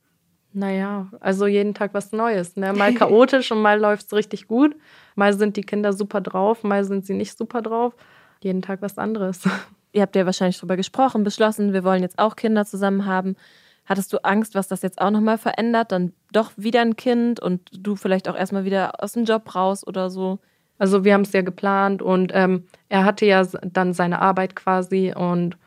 Naja, 0.57 1.09
also 1.21 1.47
jeden 1.47 1.75
Tag 1.75 1.93
was 1.93 2.13
Neues. 2.13 2.57
Ne? 2.57 2.73
Mal 2.73 2.95
chaotisch 2.95 3.53
und 3.53 3.61
mal 3.61 3.79
läuft 3.79 4.07
es 4.07 4.13
richtig 4.15 4.49
gut. 4.49 4.75
Mal 5.15 5.35
sind 5.35 5.59
die 5.59 5.63
Kinder 5.63 5.93
super 5.93 6.23
drauf, 6.23 6.65
mal 6.65 6.83
sind 6.83 7.05
sie 7.05 7.13
nicht 7.13 7.37
super 7.37 7.61
drauf. 7.61 7.95
Jeden 8.41 8.63
Tag 8.63 8.81
was 8.81 8.97
anderes. 8.97 9.43
Ihr 9.93 10.01
habt 10.01 10.17
ja 10.17 10.25
wahrscheinlich 10.25 10.59
drüber 10.59 10.77
gesprochen, 10.77 11.25
beschlossen, 11.25 11.75
wir 11.75 11.85
wollen 11.85 12.01
jetzt 12.01 12.19
auch 12.19 12.37
Kinder 12.37 12.65
zusammen 12.65 13.05
haben. 13.05 13.37
Hattest 13.85 14.15
du 14.15 14.25
Angst, 14.25 14.55
was 14.55 14.67
das 14.67 14.81
jetzt 14.81 14.99
auch 14.99 15.11
nochmal 15.11 15.37
verändert? 15.37 15.93
Dann 15.93 16.15
doch 16.33 16.53
wieder 16.57 16.81
ein 16.81 16.97
Kind 16.97 17.39
und 17.39 17.61
du 17.79 17.95
vielleicht 17.95 18.27
auch 18.27 18.35
erstmal 18.37 18.65
wieder 18.65 19.03
aus 19.03 19.13
dem 19.13 19.25
Job 19.25 19.55
raus 19.55 19.87
oder 19.87 20.09
so? 20.09 20.39
Also 20.79 21.05
wir 21.05 21.13
haben 21.13 21.23
es 21.23 21.33
ja 21.33 21.43
geplant 21.43 22.01
und 22.01 22.33
ähm, 22.35 22.65
er 22.89 23.05
hatte 23.05 23.27
ja 23.27 23.45
dann 23.45 23.93
seine 23.93 24.23
Arbeit 24.23 24.57
quasi 24.57 25.13
und 25.15 25.59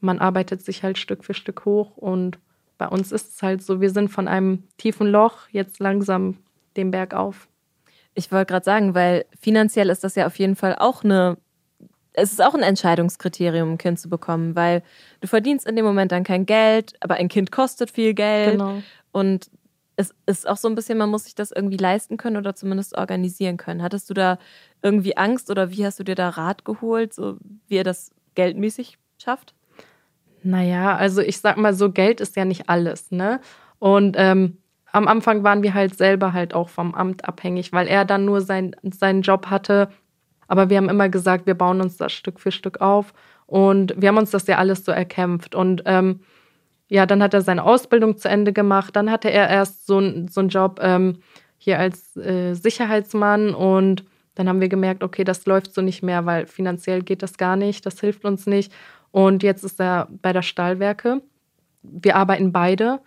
man 0.00 0.18
arbeitet 0.18 0.62
sich 0.62 0.82
halt 0.82 0.98
Stück 0.98 1.24
für 1.24 1.34
Stück 1.34 1.64
hoch 1.64 1.96
und 1.96 2.40
bei 2.78 2.88
uns 2.88 3.12
ist 3.12 3.34
es 3.34 3.42
halt 3.42 3.62
so, 3.62 3.80
wir 3.80 3.90
sind 3.90 4.08
von 4.08 4.28
einem 4.28 4.64
tiefen 4.76 5.06
Loch 5.06 5.48
jetzt 5.50 5.78
langsam 5.80 6.38
den 6.76 6.90
Berg 6.90 7.14
auf. 7.14 7.48
Ich 8.14 8.30
wollte 8.32 8.52
gerade 8.52 8.64
sagen, 8.64 8.94
weil 8.94 9.24
finanziell 9.40 9.88
ist 9.88 10.04
das 10.04 10.14
ja 10.14 10.26
auf 10.26 10.38
jeden 10.38 10.56
Fall 10.56 10.76
auch 10.78 11.04
eine, 11.04 11.38
es 12.12 12.32
ist 12.32 12.42
auch 12.44 12.54
ein 12.54 12.62
Entscheidungskriterium, 12.62 13.72
ein 13.72 13.78
Kind 13.78 13.98
zu 13.98 14.08
bekommen, 14.10 14.54
weil 14.54 14.82
du 15.20 15.28
verdienst 15.28 15.66
in 15.66 15.76
dem 15.76 15.84
Moment 15.84 16.12
dann 16.12 16.24
kein 16.24 16.44
Geld, 16.44 16.94
aber 17.00 17.14
ein 17.14 17.28
Kind 17.28 17.50
kostet 17.52 17.90
viel 17.90 18.14
Geld 18.14 18.52
Genau. 18.52 18.82
und 19.12 19.50
es 19.96 20.14
ist 20.26 20.48
auch 20.48 20.56
so 20.56 20.68
ein 20.68 20.74
bisschen, 20.74 20.98
man 20.98 21.10
muss 21.10 21.24
sich 21.24 21.34
das 21.34 21.52
irgendwie 21.52 21.76
leisten 21.76 22.16
können 22.16 22.38
oder 22.38 22.54
zumindest 22.54 22.96
organisieren 22.96 23.58
können. 23.58 23.82
Hattest 23.82 24.08
du 24.08 24.14
da 24.14 24.38
irgendwie 24.82 25.16
Angst 25.16 25.50
oder 25.50 25.70
wie 25.70 25.84
hast 25.84 26.00
du 26.00 26.04
dir 26.04 26.14
da 26.14 26.30
Rat 26.30 26.64
geholt, 26.64 27.12
so 27.12 27.36
wie 27.68 27.76
ihr 27.76 27.84
das 27.84 28.10
geldmäßig 28.34 28.98
schafft? 29.18 29.54
Naja, 30.42 30.96
also 30.96 31.20
ich 31.20 31.38
sag 31.38 31.56
mal 31.56 31.74
so, 31.74 31.90
Geld 31.90 32.20
ist 32.20 32.36
ja 32.36 32.44
nicht 32.44 32.68
alles, 32.68 33.10
ne? 33.10 33.40
Und 33.78 34.16
ähm, 34.18 34.58
am 34.92 35.08
Anfang 35.08 35.42
waren 35.42 35.62
wir 35.62 35.74
halt 35.74 35.96
selber 35.96 36.32
halt 36.32 36.54
auch 36.54 36.68
vom 36.68 36.94
Amt 36.94 37.26
abhängig, 37.26 37.72
weil 37.72 37.88
er 37.88 38.04
dann 38.04 38.24
nur 38.24 38.40
sein, 38.40 38.76
seinen 38.82 39.22
Job 39.22 39.46
hatte. 39.46 39.88
Aber 40.48 40.68
wir 40.68 40.76
haben 40.76 40.90
immer 40.90 41.08
gesagt, 41.08 41.46
wir 41.46 41.54
bauen 41.54 41.80
uns 41.80 41.96
das 41.96 42.12
Stück 42.12 42.38
für 42.38 42.52
Stück 42.52 42.80
auf. 42.80 43.14
Und 43.46 43.94
wir 43.96 44.08
haben 44.08 44.18
uns 44.18 44.30
das 44.30 44.46
ja 44.46 44.58
alles 44.58 44.84
so 44.84 44.92
erkämpft. 44.92 45.54
Und 45.54 45.82
ähm, 45.86 46.20
ja, 46.88 47.06
dann 47.06 47.22
hat 47.22 47.32
er 47.32 47.40
seine 47.40 47.64
Ausbildung 47.64 48.18
zu 48.18 48.28
Ende 48.28 48.52
gemacht. 48.52 48.94
Dann 48.94 49.10
hatte 49.10 49.30
er 49.30 49.48
erst 49.48 49.86
so, 49.86 50.00
so 50.28 50.40
einen 50.40 50.48
Job 50.50 50.78
ähm, 50.82 51.18
hier 51.56 51.78
als 51.78 52.16
äh, 52.16 52.54
Sicherheitsmann. 52.54 53.54
Und 53.54 54.04
dann 54.34 54.48
haben 54.48 54.60
wir 54.60 54.68
gemerkt, 54.68 55.02
okay, 55.02 55.24
das 55.24 55.46
läuft 55.46 55.72
so 55.72 55.80
nicht 55.80 56.02
mehr, 56.02 56.26
weil 56.26 56.46
finanziell 56.46 57.02
geht 57.02 57.22
das 57.22 57.38
gar 57.38 57.56
nicht. 57.56 57.86
Das 57.86 57.98
hilft 58.00 58.24
uns 58.24 58.46
nicht. 58.46 58.72
Und 59.12 59.42
jetzt 59.42 59.62
ist 59.62 59.80
er 59.80 60.08
bei 60.10 60.32
der 60.32 60.42
Stahlwerke. 60.42 61.22
Wir 61.82 62.16
arbeiten 62.16 62.50
beide 62.50 63.00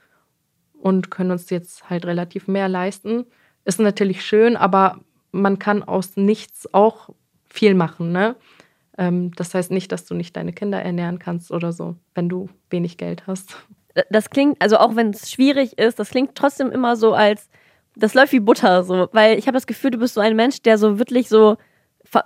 und 0.74 1.12
können 1.12 1.32
uns 1.32 1.50
jetzt 1.50 1.90
halt 1.90 2.06
relativ 2.06 2.48
mehr 2.48 2.70
leisten. 2.70 3.26
Ist 3.66 3.80
natürlich 3.80 4.24
schön, 4.24 4.56
aber 4.56 5.02
man 5.32 5.60
kann 5.60 5.84
aus 5.84 6.16
nichts 6.16 6.74
auch 6.74 7.10
viel 7.50 7.74
machen, 7.74 8.12
ne? 8.12 8.36
Ähm, 8.98 9.32
das 9.36 9.54
heißt 9.54 9.72
nicht, 9.72 9.92
dass 9.92 10.06
du 10.06 10.14
nicht 10.14 10.38
deine 10.38 10.54
Kinder 10.54 10.82
ernähren 10.82 11.20
kannst 11.20 11.52
oder 11.52 11.74
so, 11.74 11.96
wenn 12.14 12.30
du 12.30 12.50
wenig 12.70 12.98
Geld 12.98 13.28
hast. 13.28 13.58
Das 14.10 14.30
klingt, 14.30 14.62
also 14.62 14.78
auch 14.78 14.96
wenn 14.96 15.10
es 15.10 15.32
schwierig 15.32 15.78
ist, 15.78 16.00
das 16.00 16.10
klingt 16.10 16.36
trotzdem 16.36 16.72
immer 16.72 16.96
so 16.96 17.14
als, 17.14 17.50
das 17.96 18.14
läuft 18.14 18.34
wie 18.34 18.40
Butter, 18.40 18.84
so, 18.84 19.08
weil 19.14 19.40
ich 19.40 19.48
habe 19.48 19.56
das 19.56 19.68
Gefühl, 19.68 19.92
du 19.92 19.98
bist 19.98 20.14
so 20.14 20.22
ein 20.22 20.36
Mensch, 20.36 20.62
der 20.62 20.78
so 20.78 21.00
wirklich 21.00 21.30
so 21.30 21.58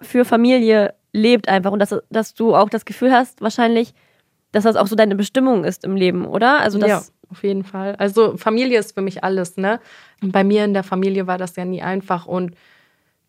für 0.02 0.26
Familie 0.26 0.96
lebt 1.14 1.48
einfach 1.50 1.72
und 1.72 1.80
dass, 1.80 1.96
dass 2.10 2.34
du 2.34 2.56
auch 2.56 2.70
das 2.70 2.86
Gefühl 2.86 3.12
hast, 3.12 3.42
wahrscheinlich, 3.42 3.94
dass 4.52 4.64
das 4.64 4.76
auch 4.76 4.88
so 4.88 4.96
deine 4.96 5.16
Bestimmung 5.16 5.64
ist 5.64 5.84
im 5.84 5.96
Leben, 5.96 6.26
oder? 6.26 6.60
Also, 6.62 6.80
dass, 6.80 6.90
Ja. 6.90 7.04
auf 7.32 7.44
jeden 7.44 7.64
Fall. 7.64 7.96
Also 7.98 8.38
Familie 8.38 8.80
ist 8.80 8.94
für 8.94 9.02
mich 9.02 9.24
alles, 9.24 9.58
ne? 9.58 9.80
Bei 10.22 10.44
mir 10.44 10.66
in 10.66 10.74
der 10.74 10.84
Familie 10.84 11.28
war 11.28 11.38
das 11.38 11.56
ja 11.56 11.66
nie 11.66 11.82
einfach 11.82 12.26
und 12.26 12.56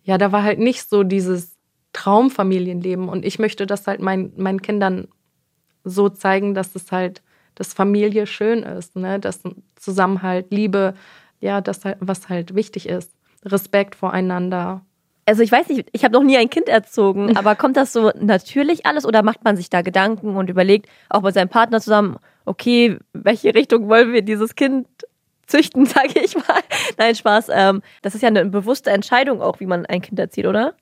ja, 0.02 0.18
da 0.18 0.32
war 0.32 0.42
halt 0.42 0.58
nicht 0.58 0.88
so 0.88 1.02
dieses 1.02 1.58
Traumfamilienleben 1.92 3.08
und 3.08 3.24
ich 3.24 3.38
möchte 3.38 3.66
das 3.66 3.86
halt 3.86 4.00
mein, 4.00 4.32
meinen 4.36 4.62
Kindern 4.62 5.08
so 5.84 6.08
zeigen, 6.08 6.54
dass 6.54 6.74
es 6.74 6.92
halt, 6.92 7.22
dass 7.54 7.74
Familie 7.74 8.26
schön 8.26 8.62
ist, 8.62 8.96
ne? 8.96 9.18
Dass 9.20 9.42
Zusammenhalt, 9.76 10.46
Liebe, 10.52 10.94
ja, 11.40 11.60
das 11.60 11.84
halt, 11.84 11.98
was 12.00 12.28
halt 12.28 12.54
wichtig 12.54 12.88
ist. 12.88 13.12
Respekt 13.44 13.94
voreinander. 13.94 14.84
Also 15.30 15.44
ich 15.44 15.52
weiß 15.52 15.68
nicht, 15.68 15.88
ich 15.92 16.02
habe 16.02 16.12
noch 16.12 16.24
nie 16.24 16.36
ein 16.36 16.50
Kind 16.50 16.68
erzogen, 16.68 17.36
aber 17.36 17.54
kommt 17.54 17.76
das 17.76 17.92
so 17.92 18.10
natürlich 18.18 18.84
alles 18.84 19.06
oder 19.06 19.22
macht 19.22 19.44
man 19.44 19.56
sich 19.56 19.70
da 19.70 19.80
Gedanken 19.80 20.34
und 20.34 20.50
überlegt 20.50 20.88
auch 21.08 21.22
mit 21.22 21.34
seinem 21.34 21.48
Partner 21.48 21.80
zusammen, 21.80 22.16
okay, 22.46 22.98
welche 23.12 23.54
Richtung 23.54 23.88
wollen 23.88 24.12
wir 24.12 24.22
dieses 24.22 24.56
Kind 24.56 24.88
züchten, 25.46 25.86
sage 25.86 26.18
ich 26.18 26.34
mal. 26.34 26.62
Nein, 26.98 27.14
Spaß. 27.14 27.46
Ähm, 27.52 27.80
das 28.02 28.16
ist 28.16 28.22
ja 28.22 28.28
eine 28.28 28.44
bewusste 28.44 28.90
Entscheidung 28.90 29.40
auch, 29.40 29.60
wie 29.60 29.66
man 29.66 29.86
ein 29.86 30.00
Kind 30.00 30.18
erzieht, 30.18 30.46
oder? 30.46 30.74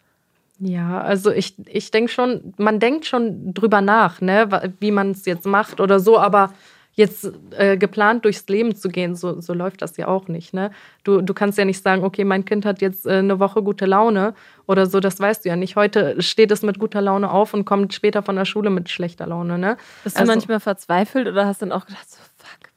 Ja, 0.61 1.03
also 1.03 1.31
ich, 1.31 1.55
ich 1.67 1.91
denke 1.91 2.11
schon, 2.11 2.55
man 2.57 2.81
denkt 2.81 3.05
schon 3.05 3.53
drüber 3.53 3.83
nach, 3.83 4.23
ne, 4.23 4.73
wie 4.81 4.93
man 4.93 5.11
es 5.11 5.27
jetzt 5.27 5.45
macht 5.45 5.79
oder 5.79 6.01
so, 6.01 6.19
aber 6.19 6.55
jetzt 6.99 7.31
äh, 7.57 7.77
geplant 7.77 8.25
durchs 8.25 8.47
Leben 8.49 8.75
zu 8.75 8.89
gehen, 8.89 9.15
so, 9.15 9.41
so 9.41 9.55
läuft 9.55 9.81
das 9.81 9.97
ja 9.97 10.09
auch 10.09 10.29
nicht. 10.29 10.53
Ne? 10.53 10.73
Du, 11.05 11.23
du 11.23 11.33
kannst 11.33 11.57
ja 11.57 11.65
nicht 11.65 11.83
sagen, 11.83 12.05
okay, 12.05 12.25
mein 12.25 12.45
Kind 12.45 12.67
hat 12.67 12.83
jetzt 12.83 13.07
äh, 13.07 13.19
eine 13.19 13.39
Woche 13.39 13.63
gute 13.63 13.87
Laune 13.87 14.35
oder 14.67 14.87
so, 14.87 15.01
das 15.01 15.19
weißt 15.19 15.45
du 15.45 15.49
ja 15.49 15.57
nicht. 15.57 15.77
Heute 15.77 16.21
steht 16.21 16.51
es 16.51 16.63
mit 16.63 16.79
guter 16.79 17.01
Laune 17.01 17.31
auf 17.31 17.55
und 17.55 17.65
kommt 17.65 17.95
später 17.95 18.23
von 18.23 18.37
der 18.37 18.45
Schule 18.45 18.69
mit 18.69 18.91
schlechter 18.91 19.27
Laune. 19.27 19.59
Ne? 19.59 19.77
Bist 20.03 20.17
du 20.17 20.21
also, 20.21 20.33
manchmal 20.33 20.61
verzweifelt 20.61 21.29
oder 21.29 21.47
hast 21.47 21.63
dann 21.63 21.73
auch 21.73 21.87
gedacht, 21.87 22.11
so, 22.11 22.19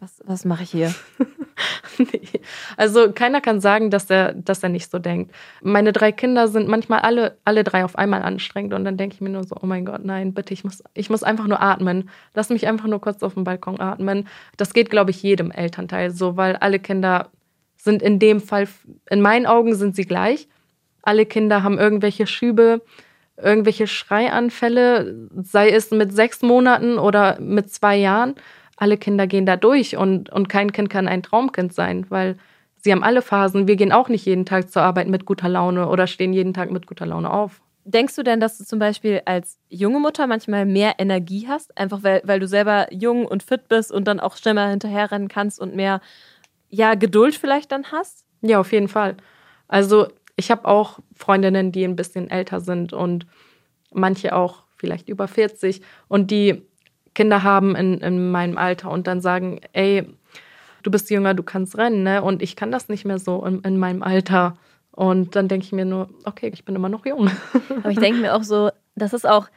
was, 0.01 0.19
was 0.25 0.45
mache 0.45 0.63
ich 0.63 0.71
hier? 0.71 0.93
nee. 1.99 2.41
Also 2.75 3.11
keiner 3.11 3.39
kann 3.39 3.61
sagen, 3.61 3.91
dass 3.91 4.09
er, 4.09 4.33
dass 4.33 4.63
er 4.63 4.69
nicht 4.69 4.89
so 4.89 4.97
denkt. 4.97 5.31
Meine 5.61 5.93
drei 5.93 6.11
Kinder 6.11 6.47
sind 6.47 6.67
manchmal 6.67 7.01
alle, 7.01 7.37
alle 7.45 7.63
drei 7.63 7.85
auf 7.85 7.95
einmal 7.95 8.23
anstrengend 8.23 8.73
und 8.73 8.83
dann 8.83 8.97
denke 8.97 9.13
ich 9.13 9.21
mir 9.21 9.29
nur 9.29 9.43
so, 9.43 9.55
oh 9.61 9.67
mein 9.67 9.85
Gott, 9.85 10.03
nein, 10.03 10.33
bitte, 10.33 10.55
ich 10.55 10.63
muss, 10.63 10.83
ich 10.95 11.11
muss 11.11 11.21
einfach 11.21 11.45
nur 11.45 11.61
atmen. 11.61 12.09
Lass 12.33 12.49
mich 12.49 12.67
einfach 12.67 12.87
nur 12.87 12.99
kurz 12.99 13.21
auf 13.21 13.35
dem 13.35 13.43
Balkon 13.43 13.79
atmen. 13.79 14.27
Das 14.57 14.73
geht, 14.73 14.89
glaube 14.89 15.11
ich, 15.11 15.21
jedem 15.21 15.51
Elternteil 15.51 16.09
so, 16.09 16.35
weil 16.35 16.55
alle 16.55 16.79
Kinder 16.79 17.29
sind 17.77 18.01
in 18.01 18.17
dem 18.17 18.41
Fall, 18.41 18.67
in 19.07 19.21
meinen 19.21 19.45
Augen 19.45 19.75
sind 19.75 19.95
sie 19.95 20.05
gleich. 20.05 20.47
Alle 21.03 21.27
Kinder 21.27 21.61
haben 21.61 21.77
irgendwelche 21.77 22.25
Schübe, 22.25 22.81
irgendwelche 23.37 23.85
Schreianfälle, 23.85 25.29
sei 25.43 25.69
es 25.69 25.91
mit 25.91 26.11
sechs 26.11 26.41
Monaten 26.41 26.97
oder 26.97 27.39
mit 27.39 27.71
zwei 27.71 27.97
Jahren 27.97 28.35
alle 28.81 28.97
Kinder 28.97 29.27
gehen 29.27 29.45
da 29.45 29.57
durch 29.57 29.95
und, 29.95 30.31
und 30.31 30.49
kein 30.49 30.71
Kind 30.71 30.89
kann 30.89 31.07
ein 31.07 31.21
Traumkind 31.21 31.71
sein, 31.71 32.07
weil 32.09 32.35
sie 32.77 32.91
haben 32.91 33.03
alle 33.03 33.21
Phasen. 33.21 33.67
Wir 33.67 33.75
gehen 33.75 33.91
auch 33.91 34.09
nicht 34.09 34.25
jeden 34.25 34.43
Tag 34.43 34.71
zur 34.71 34.81
Arbeit 34.81 35.07
mit 35.07 35.25
guter 35.25 35.47
Laune 35.47 35.87
oder 35.87 36.07
stehen 36.07 36.33
jeden 36.33 36.55
Tag 36.55 36.71
mit 36.71 36.87
guter 36.87 37.05
Laune 37.05 37.31
auf. 37.31 37.61
Denkst 37.83 38.15
du 38.15 38.23
denn, 38.23 38.39
dass 38.39 38.57
du 38.57 38.63
zum 38.63 38.79
Beispiel 38.79 39.21
als 39.25 39.59
junge 39.69 39.99
Mutter 39.99 40.25
manchmal 40.25 40.65
mehr 40.65 40.95
Energie 40.97 41.47
hast, 41.47 41.77
einfach 41.77 42.01
weil, 42.01 42.21
weil 42.25 42.39
du 42.39 42.47
selber 42.47 42.91
jung 42.91 43.25
und 43.27 43.43
fit 43.43 43.67
bist 43.69 43.91
und 43.91 44.05
dann 44.05 44.19
auch 44.19 44.35
schneller 44.35 44.69
hinterherrennen 44.69 45.27
kannst 45.27 45.59
und 45.59 45.75
mehr 45.75 46.01
ja, 46.69 46.95
Geduld 46.95 47.35
vielleicht 47.35 47.71
dann 47.71 47.91
hast? 47.91 48.25
Ja, 48.41 48.59
auf 48.59 48.71
jeden 48.71 48.87
Fall. 48.87 49.15
Also 49.67 50.07
ich 50.37 50.49
habe 50.49 50.67
auch 50.67 50.97
Freundinnen, 51.15 51.71
die 51.71 51.83
ein 51.83 51.95
bisschen 51.95 52.31
älter 52.31 52.61
sind 52.61 52.93
und 52.93 53.27
manche 53.93 54.35
auch 54.35 54.63
vielleicht 54.75 55.07
über 55.07 55.27
40 55.27 55.81
und 56.07 56.31
die 56.31 56.63
Kinder 57.13 57.43
haben 57.43 57.75
in, 57.75 57.99
in 57.99 58.31
meinem 58.31 58.57
Alter 58.57 58.89
und 58.89 59.07
dann 59.07 59.21
sagen, 59.21 59.59
ey, 59.73 60.07
du 60.83 60.91
bist 60.91 61.09
jünger, 61.09 61.33
du 61.33 61.43
kannst 61.43 61.77
rennen, 61.77 62.03
ne? 62.03 62.21
Und 62.21 62.41
ich 62.41 62.55
kann 62.55 62.71
das 62.71 62.89
nicht 62.89 63.05
mehr 63.05 63.19
so 63.19 63.43
in, 63.45 63.61
in 63.61 63.77
meinem 63.77 64.03
Alter. 64.03 64.57
Und 64.91 65.35
dann 65.35 65.47
denke 65.47 65.65
ich 65.65 65.71
mir 65.71 65.85
nur, 65.85 66.09
okay, 66.25 66.51
ich 66.53 66.65
bin 66.65 66.75
immer 66.75 66.89
noch 66.89 67.05
jung. 67.05 67.29
Aber 67.79 67.89
ich 67.89 67.99
denke 67.99 68.19
mir 68.19 68.35
auch 68.35 68.43
so, 68.43 68.69
das 68.95 69.13
ist 69.13 69.27
auch, 69.27 69.47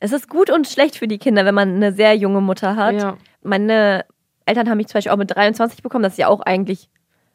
es 0.00 0.12
ist 0.12 0.28
gut 0.28 0.50
und 0.50 0.66
schlecht 0.66 0.96
für 0.96 1.08
die 1.08 1.18
Kinder, 1.18 1.44
wenn 1.44 1.54
man 1.54 1.74
eine 1.74 1.92
sehr 1.92 2.14
junge 2.16 2.40
Mutter 2.40 2.76
hat. 2.76 2.94
Ja. 2.94 3.16
Meine 3.42 4.04
Eltern 4.46 4.68
haben 4.68 4.78
mich 4.78 4.88
zum 4.88 4.94
Beispiel 4.94 5.12
auch 5.12 5.16
mit 5.18 5.34
23 5.34 5.82
bekommen, 5.82 6.02
das 6.02 6.14
ist 6.14 6.18
ja 6.18 6.28
auch 6.28 6.40
eigentlich 6.40 6.88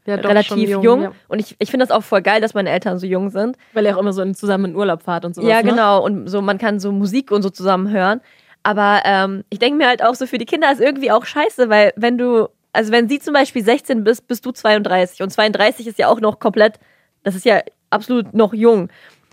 ja, 0.05 0.15
relativ 0.15 0.69
jung. 0.69 0.83
jung. 0.83 1.01
Ja. 1.03 1.11
Und 1.27 1.39
ich, 1.39 1.55
ich 1.59 1.69
finde 1.69 1.85
das 1.85 1.95
auch 1.95 2.03
voll 2.03 2.21
geil, 2.21 2.41
dass 2.41 2.53
meine 2.53 2.69
Eltern 2.69 2.99
so 2.99 3.05
jung 3.05 3.29
sind. 3.29 3.57
Weil 3.73 3.85
ihr 3.85 3.95
auch 3.95 4.01
immer 4.01 4.13
so 4.13 4.29
zusammen 4.33 4.65
in 4.65 4.75
Urlaub 4.75 5.03
fahrt 5.03 5.25
und 5.25 5.35
sowas. 5.35 5.49
Ja, 5.49 5.61
ne? 5.61 5.69
genau. 5.69 6.03
Und 6.03 6.27
so 6.27 6.41
man 6.41 6.57
kann 6.57 6.79
so 6.79 6.91
Musik 6.91 7.31
und 7.31 7.41
so 7.41 7.49
zusammen 7.49 7.89
hören. 7.89 8.21
Aber 8.63 9.01
ähm, 9.03 9.43
ich 9.49 9.59
denke 9.59 9.77
mir 9.77 9.87
halt 9.87 10.03
auch 10.03 10.15
so, 10.15 10.25
für 10.25 10.37
die 10.37 10.45
Kinder 10.45 10.71
ist 10.71 10.81
irgendwie 10.81 11.11
auch 11.11 11.25
scheiße, 11.25 11.69
weil 11.69 11.91
wenn 11.97 12.17
du, 12.17 12.47
also 12.71 12.91
wenn 12.91 13.09
sie 13.09 13.19
zum 13.19 13.33
Beispiel 13.33 13.63
16 13.63 14.03
bist, 14.03 14.27
bist 14.27 14.45
du 14.45 14.51
32 14.51 15.21
und 15.21 15.29
32 15.29 15.87
ist 15.87 15.99
ja 15.99 16.07
auch 16.07 16.21
noch 16.21 16.39
komplett, 16.39 16.79
das 17.23 17.35
ist 17.35 17.45
ja 17.45 17.61
absolut 17.89 18.33
noch 18.33 18.53
jung. 18.53 18.89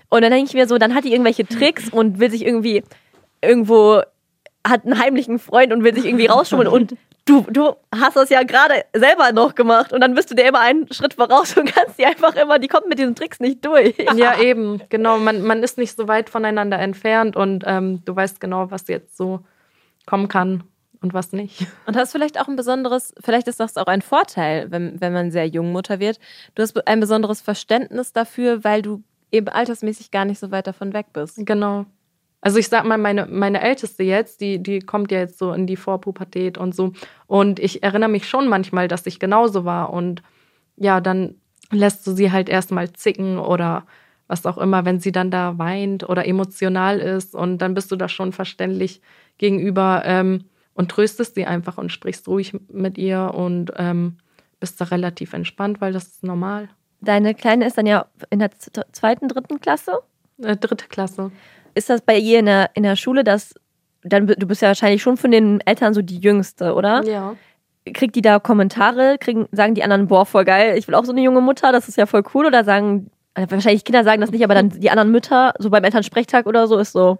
Und 0.09 0.23
dann 0.23 0.33
denke 0.33 0.49
ich 0.49 0.55
mir 0.55 0.66
so, 0.66 0.77
dann 0.79 0.95
hat 0.95 1.05
die 1.05 1.12
irgendwelche 1.12 1.47
Tricks 1.47 1.88
und 1.88 2.19
will 2.19 2.31
sich 2.31 2.45
irgendwie 2.45 2.83
irgendwo, 3.40 4.03
hat 4.66 4.85
einen 4.85 4.99
heimlichen 4.99 5.38
Freund 5.38 5.73
und 5.73 5.85
will 5.85 5.94
sich 5.94 6.05
irgendwie 6.05 6.27
rausschummeln 6.27 6.68
und 6.68 6.96
du, 7.25 7.46
du 7.51 7.77
hast 7.94 8.16
das 8.16 8.29
ja 8.29 8.42
gerade 8.42 8.85
selber 8.92 9.33
noch 9.33 9.55
gemacht 9.55 9.92
und 9.92 10.01
dann 10.01 10.14
bist 10.14 10.31
du 10.31 10.35
dir 10.35 10.46
immer 10.46 10.61
einen 10.61 10.92
Schritt 10.92 11.14
voraus 11.14 11.57
und 11.57 11.73
kannst 11.73 11.99
die 11.99 12.05
einfach 12.05 12.35
immer, 12.37 12.59
die 12.59 12.68
kommt 12.68 12.88
mit 12.88 12.99
diesen 12.99 13.14
Tricks 13.14 13.40
nicht 13.40 13.64
durch. 13.64 13.94
Ja, 14.16 14.38
eben, 14.40 14.83
genau. 14.88 15.18
Man, 15.18 15.42
man 15.42 15.62
ist 15.62 15.79
nicht 15.79 15.96
so 15.96 16.09
weit 16.09 16.31
voneinander 16.31 16.79
entfernt 16.79 17.37
und 17.37 17.64
ähm, 17.66 18.05
du 18.05 18.14
weißt 18.14 18.40
genau, 18.40 18.70
was 18.70 18.88
jetzt 18.88 19.16
so 19.16 19.40
kommen 20.05 20.29
kann 20.29 20.64
und 21.01 21.14
was 21.14 21.33
nicht. 21.33 21.66
Und 21.87 21.96
hast 21.96 22.12
vielleicht 22.12 22.38
auch 22.40 22.49
ein 22.49 22.57
besonderes, 22.57 23.14
vielleicht 23.23 23.49
ist 23.49 23.61
das 23.61 23.77
auch 23.77 23.87
ein 23.87 24.03
Vorteil, 24.03 24.70
wenn, 24.70 25.01
wenn 25.01 25.12
man 25.12 25.31
sehr 25.31 25.46
jung 25.46 25.73
Mutter 25.73 26.01
wird. 26.01 26.18
Du 26.55 26.62
hast 26.62 26.87
ein 26.87 27.01
besonderes 27.01 27.40
Verständnis 27.40 28.12
dafür, 28.12 28.64
weil 28.64 28.83
du 28.83 29.03
eben 29.31 29.49
altersmäßig 29.49 30.11
gar 30.11 30.25
nicht 30.25 30.40
so 30.40 30.51
weit 30.51 30.66
davon 30.66 30.92
weg 30.92 31.07
bist. 31.12 31.38
Genau. 31.38 31.87
Also 32.40 32.59
ich 32.59 32.68
sag 32.68 32.85
mal, 32.85 32.98
meine, 32.98 33.26
meine 33.26 33.61
Älteste 33.61 34.03
jetzt, 34.03 34.40
die, 34.40 34.62
die 34.62 34.81
kommt 34.81 35.12
ja 35.12 35.18
jetzt 35.18 35.38
so 35.38 35.53
in 35.53 35.66
die 35.66 35.76
Vorpubertät 35.76 36.57
und 36.57 36.74
so. 36.74 36.92
Und 37.26 37.59
ich 37.59 37.83
erinnere 37.83 38.09
mich 38.09 38.29
schon 38.29 38.48
manchmal, 38.48 38.88
dass 38.88 39.07
ich 39.07 39.18
genauso 39.18 39.64
war. 39.64 39.92
Und 39.92 40.22
ja, 40.76 41.00
dann 41.00 41.35
lässt 41.70 42.07
du 42.07 42.12
sie 42.12 42.33
halt 42.33 42.48
erstmal 42.48 42.92
zicken 42.92 43.38
oder 43.38 43.85
was 44.26 44.46
auch 44.46 44.59
immer, 44.59 44.85
wenn 44.85 45.00
sie 45.00 45.12
dann 45.12 45.31
da 45.31 45.59
weint 45.59 46.09
oder 46.09 46.26
emotional 46.26 46.98
ist. 47.00 47.35
Und 47.35 47.59
dann 47.59 47.74
bist 47.74 47.90
du 47.92 47.96
da 47.96 48.09
schon 48.09 48.33
verständlich 48.33 49.03
gegenüber 49.38 50.03
ähm, 50.07 50.44
und 50.72 50.90
tröstest 50.90 51.35
sie 51.35 51.46
einfach 51.46 51.76
und 51.76 51.92
sprichst 51.92 52.26
ruhig 52.29 52.57
mit 52.72 52.96
ihr 52.96 53.33
und 53.35 53.72
ähm, 53.76 54.16
bist 54.61 54.81
da 54.81 54.87
relativ 54.87 55.33
entspannt, 55.33 55.81
weil 55.81 55.92
das 55.92 56.07
ist 56.07 56.22
normal. 56.22 56.68
Deine 57.00 57.35
Kleine 57.35 57.66
ist 57.66 57.76
dann 57.79 57.87
ja 57.87 58.07
in 58.31 58.38
der 58.38 58.50
zweiten, 58.92 59.29
dritten 59.29 59.61
Klasse? 59.61 59.98
Äh, 60.42 60.57
dritte 60.57 60.87
Klasse. 60.87 61.33
Ist 61.75 61.91
das 61.91 62.01
bei 62.01 62.19
ihr 62.19 62.39
in 62.39 62.47
der, 62.47 62.71
in 62.75 62.83
der 62.83 62.97
Schule, 62.97 63.25
dass 63.25 63.55
dann 64.03 64.27
du 64.27 64.47
bist 64.47 64.63
ja 64.63 64.69
wahrscheinlich 64.69 65.03
schon 65.03 65.17
von 65.17 65.31
den 65.31 65.61
Eltern 65.63 65.95
so 65.95 66.03
die 66.03 66.19
Jüngste, 66.19 66.75
oder? 66.75 67.05
Ja. 67.05 67.37
Kriegt 67.93 68.15
die 68.17 68.23
da 68.23 68.39
Kommentare? 68.39 69.19
Kriegen, 69.19 69.47
sagen 69.53 69.75
die 69.75 69.83
anderen, 69.83 70.07
boah, 70.07 70.27
voll 70.27 70.45
geil, 70.45 70.77
ich 70.79 70.87
will 70.89 70.95
auch 70.95 71.05
so 71.05 71.13
eine 71.13 71.23
junge 71.23 71.41
Mutter, 71.41 71.73
das 71.73 71.89
ist 71.89 71.97
ja 71.97 72.07
voll 72.07 72.23
cool? 72.35 72.47
Oder 72.47 72.65
sagen, 72.65 73.11
äh, 73.35 73.47
wahrscheinlich 73.49 73.85
Kinder 73.85 74.05
sagen 74.05 74.21
das 74.21 74.31
nicht, 74.31 74.45
aber 74.45 74.55
dann 74.55 74.71
die 74.81 74.91
anderen 74.91 75.11
Mütter, 75.11 75.55
so 75.59 75.71
beim 75.71 75.85
Elternsprechtag 75.85 76.47
oder 76.47 76.67
so, 76.67 76.79
ist 76.79 76.93
so. 76.93 77.19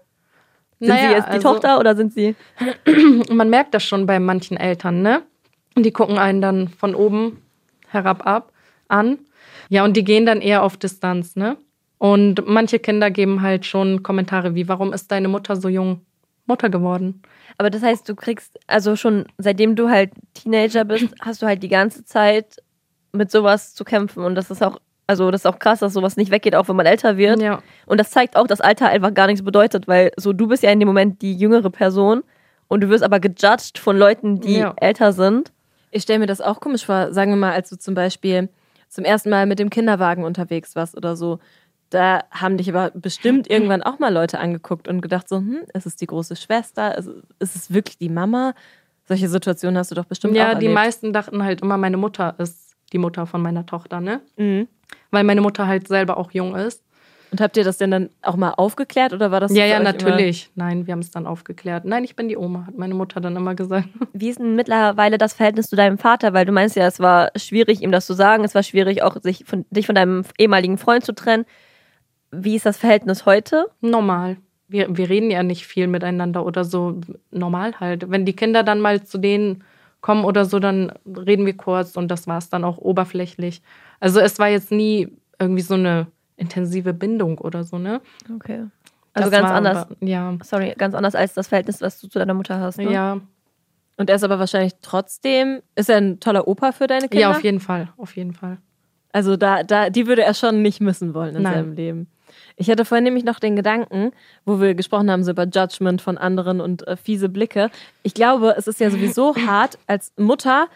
Sind 0.79 0.89
naja, 0.89 1.09
sie 1.09 1.15
jetzt 1.15 1.27
die 1.27 1.31
also, 1.33 1.53
Tochter 1.53 1.79
oder 1.79 1.95
sind 1.95 2.13
sie? 2.13 2.35
Man 3.29 3.49
merkt 3.49 3.73
das 3.73 3.83
schon 3.83 4.07
bei 4.07 4.19
manchen 4.19 4.57
Eltern, 4.57 5.01
ne? 5.03 5.21
Die 5.77 5.91
gucken 5.91 6.17
einen 6.17 6.41
dann 6.41 6.69
von 6.69 6.95
oben 6.95 7.41
herab 7.87 8.25
ab 8.25 8.51
an. 8.87 9.19
Ja, 9.69 9.85
und 9.85 9.95
die 9.95 10.03
gehen 10.03 10.25
dann 10.25 10.41
eher 10.41 10.63
auf 10.63 10.77
Distanz, 10.77 11.35
ne? 11.35 11.57
Und 12.01 12.47
manche 12.47 12.79
Kinder 12.79 13.11
geben 13.11 13.43
halt 13.43 13.63
schon 13.63 14.01
Kommentare 14.01 14.55
wie, 14.55 14.67
warum 14.67 14.91
ist 14.91 15.11
deine 15.11 15.27
Mutter 15.27 15.55
so 15.55 15.69
jung 15.69 16.01
Mutter 16.47 16.71
geworden? 16.71 17.21
Aber 17.59 17.69
das 17.69 17.83
heißt, 17.83 18.09
du 18.09 18.15
kriegst, 18.15 18.57
also 18.65 18.95
schon 18.95 19.27
seitdem 19.37 19.75
du 19.75 19.87
halt 19.87 20.09
Teenager 20.33 20.83
bist, 20.83 21.13
hast 21.21 21.43
du 21.43 21.45
halt 21.45 21.61
die 21.61 21.67
ganze 21.67 22.03
Zeit 22.03 22.55
mit 23.11 23.29
sowas 23.29 23.75
zu 23.75 23.83
kämpfen. 23.83 24.23
Und 24.23 24.33
das 24.33 24.49
ist 24.49 24.63
auch, 24.63 24.81
also 25.05 25.29
das 25.29 25.41
ist 25.41 25.45
auch 25.45 25.59
krass, 25.59 25.77
dass 25.77 25.93
sowas 25.93 26.17
nicht 26.17 26.31
weggeht, 26.31 26.55
auch 26.55 26.67
wenn 26.67 26.75
man 26.75 26.87
älter 26.87 27.17
wird. 27.17 27.39
Ja. 27.39 27.61
Und 27.85 27.99
das 27.99 28.09
zeigt 28.09 28.35
auch, 28.35 28.47
dass 28.47 28.61
Alter 28.61 28.87
einfach 28.89 29.13
gar 29.13 29.27
nichts 29.27 29.45
bedeutet, 29.45 29.87
weil 29.87 30.11
so 30.17 30.33
du 30.33 30.47
bist 30.47 30.63
ja 30.63 30.71
in 30.71 30.79
dem 30.79 30.87
Moment 30.87 31.21
die 31.21 31.35
jüngere 31.35 31.69
Person 31.69 32.23
und 32.67 32.81
du 32.81 32.89
wirst 32.89 33.03
aber 33.03 33.19
gejudged 33.19 33.77
von 33.77 33.95
Leuten, 33.95 34.39
die 34.39 34.57
ja. 34.57 34.73
älter 34.77 35.13
sind. 35.13 35.51
Ich 35.91 36.01
stelle 36.01 36.17
mir 36.17 36.25
das 36.25 36.41
auch 36.41 36.61
komisch 36.61 36.83
vor, 36.83 37.13
sagen 37.13 37.31
wir 37.31 37.37
mal, 37.37 37.53
als 37.53 37.69
du 37.69 37.77
zum 37.77 37.93
Beispiel 37.93 38.49
zum 38.91 39.05
ersten 39.05 39.29
Mal 39.29 39.45
mit 39.45 39.59
dem 39.59 39.69
Kinderwagen 39.69 40.23
unterwegs 40.23 40.75
warst 40.75 40.97
oder 40.97 41.15
so 41.15 41.39
da 41.91 42.23
haben 42.31 42.57
dich 42.57 42.69
aber 42.69 42.91
bestimmt 42.91 43.49
irgendwann 43.49 43.83
auch 43.83 43.99
mal 43.99 44.13
Leute 44.13 44.39
angeguckt 44.39 44.87
und 44.87 45.01
gedacht 45.01 45.29
so, 45.29 45.37
hm, 45.37 45.63
ist 45.73 45.85
es 45.85 45.97
die 45.97 46.07
große 46.07 46.35
Schwester? 46.35 46.97
Ist, 46.97 47.09
ist 47.39 47.55
es 47.55 47.73
wirklich 47.73 47.97
die 47.97 48.09
Mama? 48.09 48.53
Solche 49.07 49.27
Situationen 49.27 49.77
hast 49.77 49.91
du 49.91 49.95
doch 49.95 50.05
bestimmt 50.05 50.35
ja, 50.35 50.47
auch 50.47 50.53
Ja, 50.53 50.59
die 50.59 50.69
meisten 50.69 51.11
dachten 51.11 51.43
halt 51.43 51.61
immer, 51.61 51.77
meine 51.77 51.97
Mutter 51.97 52.35
ist 52.37 52.75
die 52.93 52.97
Mutter 52.97 53.25
von 53.25 53.41
meiner 53.41 53.65
Tochter, 53.65 53.99
ne? 53.99 54.21
Mhm. 54.37 54.67
Weil 55.11 55.23
meine 55.25 55.41
Mutter 55.41 55.67
halt 55.67 55.87
selber 55.87 56.17
auch 56.17 56.31
jung 56.31 56.55
ist. 56.55 56.83
Und 57.31 57.39
habt 57.39 57.55
ihr 57.55 57.63
das 57.63 57.77
denn 57.77 57.91
dann 57.91 58.09
auch 58.21 58.35
mal 58.35 58.51
aufgeklärt 58.51 59.13
oder 59.13 59.31
war 59.31 59.39
das 59.39 59.55
Ja, 59.55 59.65
ja, 59.65 59.79
natürlich. 59.79 60.49
Nein, 60.55 60.85
wir 60.85 60.91
haben 60.91 60.99
es 60.99 61.11
dann 61.11 61.25
aufgeklärt. 61.25 61.85
Nein, 61.85 62.03
ich 62.03 62.17
bin 62.17 62.27
die 62.27 62.35
Oma, 62.35 62.65
hat 62.67 62.77
meine 62.77 62.93
Mutter 62.93 63.21
dann 63.21 63.37
immer 63.37 63.55
gesagt. 63.55 63.87
Wie 64.13 64.29
ist 64.29 64.39
denn 64.39 64.55
mittlerweile 64.55 65.17
das 65.17 65.33
Verhältnis 65.33 65.69
zu 65.69 65.77
deinem 65.77 65.97
Vater? 65.97 66.33
Weil 66.33 66.45
du 66.45 66.51
meinst 66.51 66.75
ja, 66.75 66.85
es 66.87 66.99
war 66.99 67.31
schwierig, 67.37 67.81
ihm 67.81 67.91
das 67.91 68.05
zu 68.05 68.13
sagen. 68.13 68.43
Es 68.43 68.53
war 68.53 68.63
schwierig, 68.63 69.01
auch 69.01 69.15
sich 69.21 69.45
von, 69.45 69.65
dich 69.69 69.85
von 69.85 69.95
deinem 69.95 70.23
ehemaligen 70.37 70.77
Freund 70.77 71.05
zu 71.05 71.13
trennen. 71.13 71.45
Wie 72.31 72.55
ist 72.55 72.65
das 72.65 72.77
Verhältnis 72.77 73.25
heute? 73.25 73.67
Normal. 73.81 74.37
Wir, 74.67 74.95
wir 74.95 75.09
reden 75.09 75.29
ja 75.31 75.43
nicht 75.43 75.67
viel 75.67 75.87
miteinander 75.87 76.45
oder 76.45 76.63
so. 76.63 76.99
Normal 77.31 77.79
halt. 77.79 78.09
Wenn 78.09 78.25
die 78.25 78.35
Kinder 78.35 78.63
dann 78.63 78.79
mal 78.79 79.03
zu 79.03 79.17
denen 79.17 79.63
kommen 79.99 80.23
oder 80.23 80.45
so, 80.45 80.59
dann 80.59 80.91
reden 81.05 81.45
wir 81.45 81.55
kurz 81.57 81.95
und 81.97 82.07
das 82.09 82.25
war 82.27 82.37
es 82.37 82.49
dann 82.49 82.63
auch 82.63 82.77
oberflächlich. 82.77 83.61
Also 83.99 84.19
es 84.19 84.39
war 84.39 84.47
jetzt 84.47 84.71
nie 84.71 85.09
irgendwie 85.39 85.61
so 85.61 85.73
eine 85.75 86.07
intensive 86.37 86.93
Bindung 86.93 87.37
oder 87.37 87.63
so, 87.63 87.77
ne? 87.77 88.01
Okay. 88.33 88.63
Also 89.13 89.29
Das 89.29 89.39
ganz 89.39 89.49
war 89.49 89.55
anders. 89.57 89.77
aber- 89.77 89.95
Ja. 89.99 90.37
Sorry, 90.43 90.73
ganz 90.77 90.95
anders 90.95 91.15
als 91.15 91.33
das 91.33 91.49
Verhältnis, 91.49 91.81
was 91.81 91.99
du 91.99 92.07
zu 92.07 92.17
deiner 92.17 92.33
Mutter 92.33 92.59
hast. 92.59 92.77
Ne? 92.77 92.91
Ja. 92.91 93.19
Und 93.97 94.09
er 94.09 94.15
ist 94.15 94.23
aber 94.23 94.39
wahrscheinlich 94.39 94.73
trotzdem, 94.81 95.61
ist 95.75 95.89
er 95.89 95.97
ein 95.97 96.19
toller 96.21 96.47
Opa 96.47 96.71
für 96.71 96.87
deine 96.87 97.09
Kinder? 97.09 97.19
ja, 97.21 97.31
auf 97.31 97.43
jeden 97.43 97.59
Fall. 97.59 97.89
Auf 97.97 98.15
jeden 98.15 98.33
Fall. 98.33 98.57
Also 99.11 99.35
da, 99.35 99.63
da, 99.63 99.89
die 99.89 100.07
würde 100.07 100.23
er 100.23 100.33
schon 100.33 100.61
nicht 100.61 100.79
missen 100.79 101.13
wollen 101.13 101.35
in 101.35 101.43
Nein. 101.43 101.53
seinem 101.53 101.73
Leben. 101.73 102.07
Ich 102.55 102.69
hatte 102.69 102.85
vorhin 102.85 103.03
nämlich 103.03 103.23
noch 103.23 103.39
den 103.39 103.55
Gedanken, 103.55 104.11
wo 104.45 104.59
wir 104.59 104.75
gesprochen 104.75 105.11
haben 105.11 105.23
so 105.23 105.31
über 105.31 105.45
Judgment 105.45 106.01
von 106.01 106.17
anderen 106.17 106.61
und 106.61 106.87
äh, 106.87 106.97
fiese 106.97 107.29
Blicke. 107.29 107.69
Ich 108.03 108.13
glaube, 108.13 108.55
es 108.57 108.67
ist 108.67 108.79
ja 108.79 108.89
sowieso 108.89 109.35
hart 109.47 109.77
als 109.87 110.11
Mutter 110.17 110.67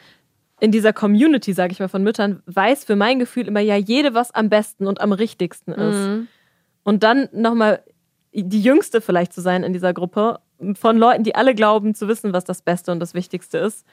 in 0.59 0.71
dieser 0.71 0.93
Community, 0.93 1.53
sage 1.53 1.73
ich 1.73 1.79
mal, 1.79 1.89
von 1.89 2.03
Müttern, 2.03 2.41
weiß 2.45 2.85
für 2.85 2.95
mein 2.95 3.19
Gefühl 3.19 3.47
immer 3.47 3.59
ja 3.59 3.75
jede, 3.75 4.13
was 4.13 4.33
am 4.33 4.49
besten 4.49 4.87
und 4.87 5.01
am 5.01 5.11
richtigsten 5.11 5.73
ist. 5.73 6.07
Mhm. 6.07 6.27
Und 6.83 7.03
dann 7.03 7.27
nochmal 7.33 7.83
die 8.31 8.61
Jüngste 8.61 9.01
vielleicht 9.01 9.33
zu 9.33 9.41
sein 9.41 9.63
in 9.63 9.73
dieser 9.73 9.93
Gruppe 9.93 10.39
von 10.75 10.97
Leuten, 10.97 11.23
die 11.23 11.35
alle 11.35 11.55
glauben 11.55 11.95
zu 11.95 12.07
wissen, 12.07 12.33
was 12.33 12.45
das 12.45 12.61
Beste 12.61 12.91
und 12.91 12.99
das 12.99 13.13
Wichtigste 13.13 13.57
ist. 13.57 13.85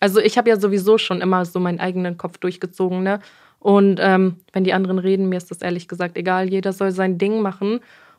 Also 0.00 0.20
ich 0.20 0.36
habe 0.36 0.50
ja 0.50 0.58
sowieso 0.58 0.98
schon 0.98 1.20
immer 1.20 1.44
so 1.44 1.60
meinen 1.60 1.80
eigenen 1.80 2.16
Kopf 2.16 2.38
durchgezogen, 2.38 3.02
ne? 3.02 3.20
Und 3.62 4.00
ähm, 4.02 4.38
wenn 4.52 4.64
die 4.64 4.72
anderen 4.72 4.98
reden, 4.98 5.28
mir 5.28 5.36
ist 5.36 5.52
das 5.52 5.62
ehrlich 5.62 5.86
gesagt 5.86 6.16
egal. 6.16 6.50
Jeder 6.50 6.72
soll 6.72 6.90
sein 6.90 7.16
Ding 7.16 7.40
machen, 7.40 7.78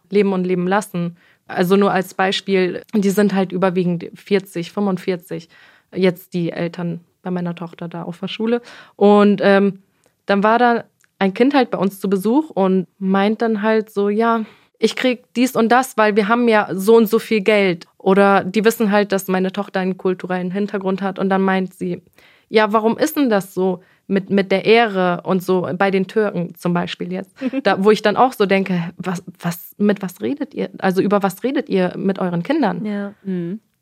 leben 0.10 0.32
und 0.32 0.46
leben 0.46 0.68
lassen. 0.68 1.18
Also 1.48 1.76
nur 1.76 1.91
als 1.91 2.14
Beispiel, 2.14 2.82
die 2.94 3.10
sind 3.10 3.36
halt 3.36 3.52
überwiegend 3.52 4.10
40, 4.16 4.72
45. 4.72 5.50
Jetzt 5.94 6.34
die 6.34 6.52
Eltern 6.52 7.02
bei 7.22 7.30
meiner 7.30 7.56
Tochter 7.56 7.89
da 7.89 8.04
auf 8.04 8.22
der 8.22 8.30
Schule. 8.30 8.62
Und 8.96 9.41
ähm, 9.44 9.84
dann 10.28 10.44
war 10.44 10.60
da 10.60 10.86
ein 11.20 11.34
Kind 11.34 11.54
halt 11.54 11.72
bei 11.72 11.78
uns 11.78 12.00
zu 12.00 12.10
Besuch 12.10 12.50
und 12.50 12.88
meint 12.98 13.41
dann 13.41 13.62
halt 13.62 13.89
so, 13.89 14.08
ja, 14.08 14.46
ich 14.80 14.96
krieg 14.96 15.26
dies 15.36 15.58
und 15.58 15.74
das, 15.74 15.98
weil 15.98 16.16
wir 16.16 16.30
haben 16.30 16.48
ja 16.48 16.70
so 16.72 16.96
und 16.96 17.08
so 17.08 17.20
viel 17.20 17.41
Geld. 17.41 17.86
Oder 17.98 18.46
die 18.46 18.64
wissen 18.64 18.91
halt, 18.91 19.12
dass 19.12 19.28
meine 19.28 19.52
Tochter 19.52 19.82
einen 19.82 19.98
kulturellen 19.98 20.52
Hintergrund 20.52 21.02
hat. 21.02 21.20
Und 21.20 21.28
dann 21.30 21.41
meint 21.41 21.74
sie, 21.74 22.02
ja, 22.48 22.72
warum 22.72 22.98
ist 22.98 23.18
denn 23.18 23.30
das 23.30 23.54
so 23.54 23.82
mit, 24.08 24.30
mit 24.30 24.51
der 24.51 24.66
Ehre 24.66 25.22
und 25.24 25.41
so 25.43 25.68
bei 25.78 25.89
den 25.91 26.08
Türken 26.08 26.56
zum 26.56 26.74
Beispiel 26.74 27.12
jetzt? 27.12 27.32
Da, 27.64 27.84
wo 27.84 27.91
ich 27.91 28.01
dann 28.01 28.18
auch 28.18 28.34
so 28.34 28.45
denke, 28.45 28.91
was, 28.97 29.24
was, 29.39 29.74
mit 29.78 30.01
was 30.01 30.22
redet 30.22 30.54
ihr? 30.54 30.70
Also 30.80 31.01
über 31.01 31.24
was 31.24 31.43
redet 31.43 31.70
ihr 31.70 31.93
mit 31.97 32.20
euren 32.20 32.43
Kindern? 32.43 32.86
Ja. 32.86 33.14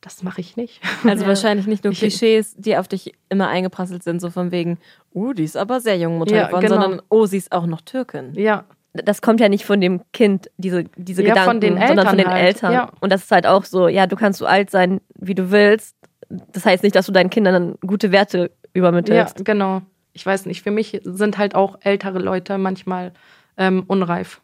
Das 0.01 0.23
mache 0.23 0.41
ich 0.41 0.57
nicht. 0.57 0.81
Also 1.03 1.23
Ja. 1.23 1.29
wahrscheinlich 1.29 1.67
nicht 1.67 1.83
nur 1.83 1.93
Klischees, 1.93 2.55
die 2.57 2.75
auf 2.77 2.87
dich 2.87 3.13
immer 3.29 3.47
eingeprasselt 3.49 4.03
sind, 4.03 4.19
so 4.19 4.29
von 4.31 4.51
wegen, 4.51 4.77
uh, 5.13 5.33
die 5.33 5.43
ist 5.43 5.57
aber 5.57 5.79
sehr 5.79 5.97
jung 5.97 6.17
Mutter 6.17 6.35
Ja, 6.35 6.47
geworden, 6.47 6.65
genau. 6.67 6.81
sondern, 6.81 7.01
oh, 7.09 7.25
sie 7.27 7.37
ist 7.37 7.51
auch 7.51 7.65
noch 7.67 7.81
Türkin. 7.81 8.33
Ja, 8.33 8.63
Das 8.93 9.21
kommt 9.21 9.39
ja 9.39 9.47
nicht 9.47 9.63
von 9.65 9.79
dem 9.79 10.01
Kind, 10.11 10.49
diese, 10.57 10.83
diese 10.97 11.21
Ja, 11.23 11.29
Gedanken, 11.29 11.49
von 11.51 11.61
den 11.61 11.77
sondern 11.87 12.07
von 12.07 12.17
den 12.17 12.27
Eltern 12.27 12.33
halt, 12.33 12.45
Eltern. 12.55 12.73
ja. 12.73 12.91
Und 12.99 13.11
das 13.11 13.23
ist 13.23 13.31
halt 13.31 13.45
auch 13.47 13.63
so, 13.63 13.87
ja, 13.87 14.05
du 14.07 14.15
kannst 14.15 14.39
so 14.39 14.45
alt 14.45 14.69
sein, 14.69 15.01
wie 15.15 15.35
du 15.35 15.49
willst. 15.51 15.95
Das 16.51 16.65
heißt 16.65 16.83
nicht, 16.83 16.95
dass 16.95 17.05
du 17.05 17.11
deinen 17.11 17.29
Kindern 17.29 17.53
dann 17.53 17.75
gute 17.87 18.11
Werte 18.11 18.37
ja, 18.39 18.47
übermittelst. 18.73 19.45
genau. 19.45 19.81
Ich 20.13 20.25
weiß 20.25 20.45
nicht, 20.45 20.61
für 20.61 20.71
mich 20.71 20.99
sind 21.03 21.37
halt 21.37 21.55
auch 21.55 21.77
ältere 21.81 22.19
Leute 22.19 22.57
manchmal 22.57 23.13
ähm, 23.57 23.83
unreif. 23.87 24.41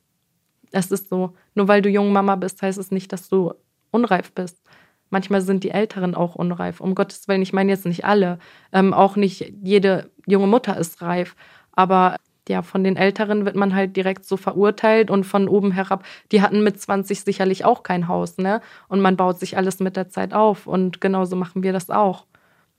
Es 0.72 0.91
ist 0.91 1.09
so, 1.09 1.34
nur 1.55 1.68
weil 1.68 1.82
du 1.82 1.89
junge 1.89 2.11
Mama 2.11 2.36
bist, 2.36 2.61
heißt 2.61 2.78
es 2.78 2.91
nicht, 2.91 3.11
dass 3.13 3.30
du 3.30 3.53
unreif 3.91 4.32
bist. 4.34 4.61
Manchmal 5.09 5.41
sind 5.41 5.63
die 5.63 5.72
Älteren 5.72 6.15
auch 6.15 6.36
unreif. 6.36 6.82
Um 6.82 6.95
Gottes 6.95 7.28
Willen, 7.28 7.41
ich 7.41 7.53
meine 7.53 7.72
jetzt 7.72 7.86
nicht 7.86 8.05
alle. 8.05 8.39
Ähm, 8.74 8.93
auch 8.93 9.15
nicht 9.15 9.53
jede 9.63 10.11
junge 10.26 10.47
Mutter 10.47 10.78
ist 10.78 11.01
reif. 11.01 11.36
Aber 11.72 12.18
ja, 12.49 12.61
von 12.61 12.84
den 12.84 12.97
Älteren 12.97 13.45
wird 13.45 13.55
man 13.55 13.76
halt 13.76 13.95
direkt 13.95 14.26
so 14.26 14.38
verurteilt 14.38 15.09
und 15.09 15.26
von 15.26 15.47
oben 15.49 15.72
herab. 15.72 16.05
Die 16.32 16.41
hatten 16.41 16.63
mit 16.63 16.80
20 16.80 17.22
sicherlich 17.22 17.65
auch 17.65 17.84
kein 17.84 18.07
Haus, 18.07 18.38
ne? 18.38 18.61
Und 18.88 19.01
man 19.01 19.18
baut 19.18 19.39
sich 19.39 19.57
alles 19.57 19.80
mit 19.80 19.95
der 19.95 20.09
Zeit 20.09 20.34
auf. 20.34 20.68
Und 20.68 21.01
genauso 21.01 21.36
machen 21.36 21.63
wir 21.63 21.74
das 21.74 21.89
auch. 21.89 22.26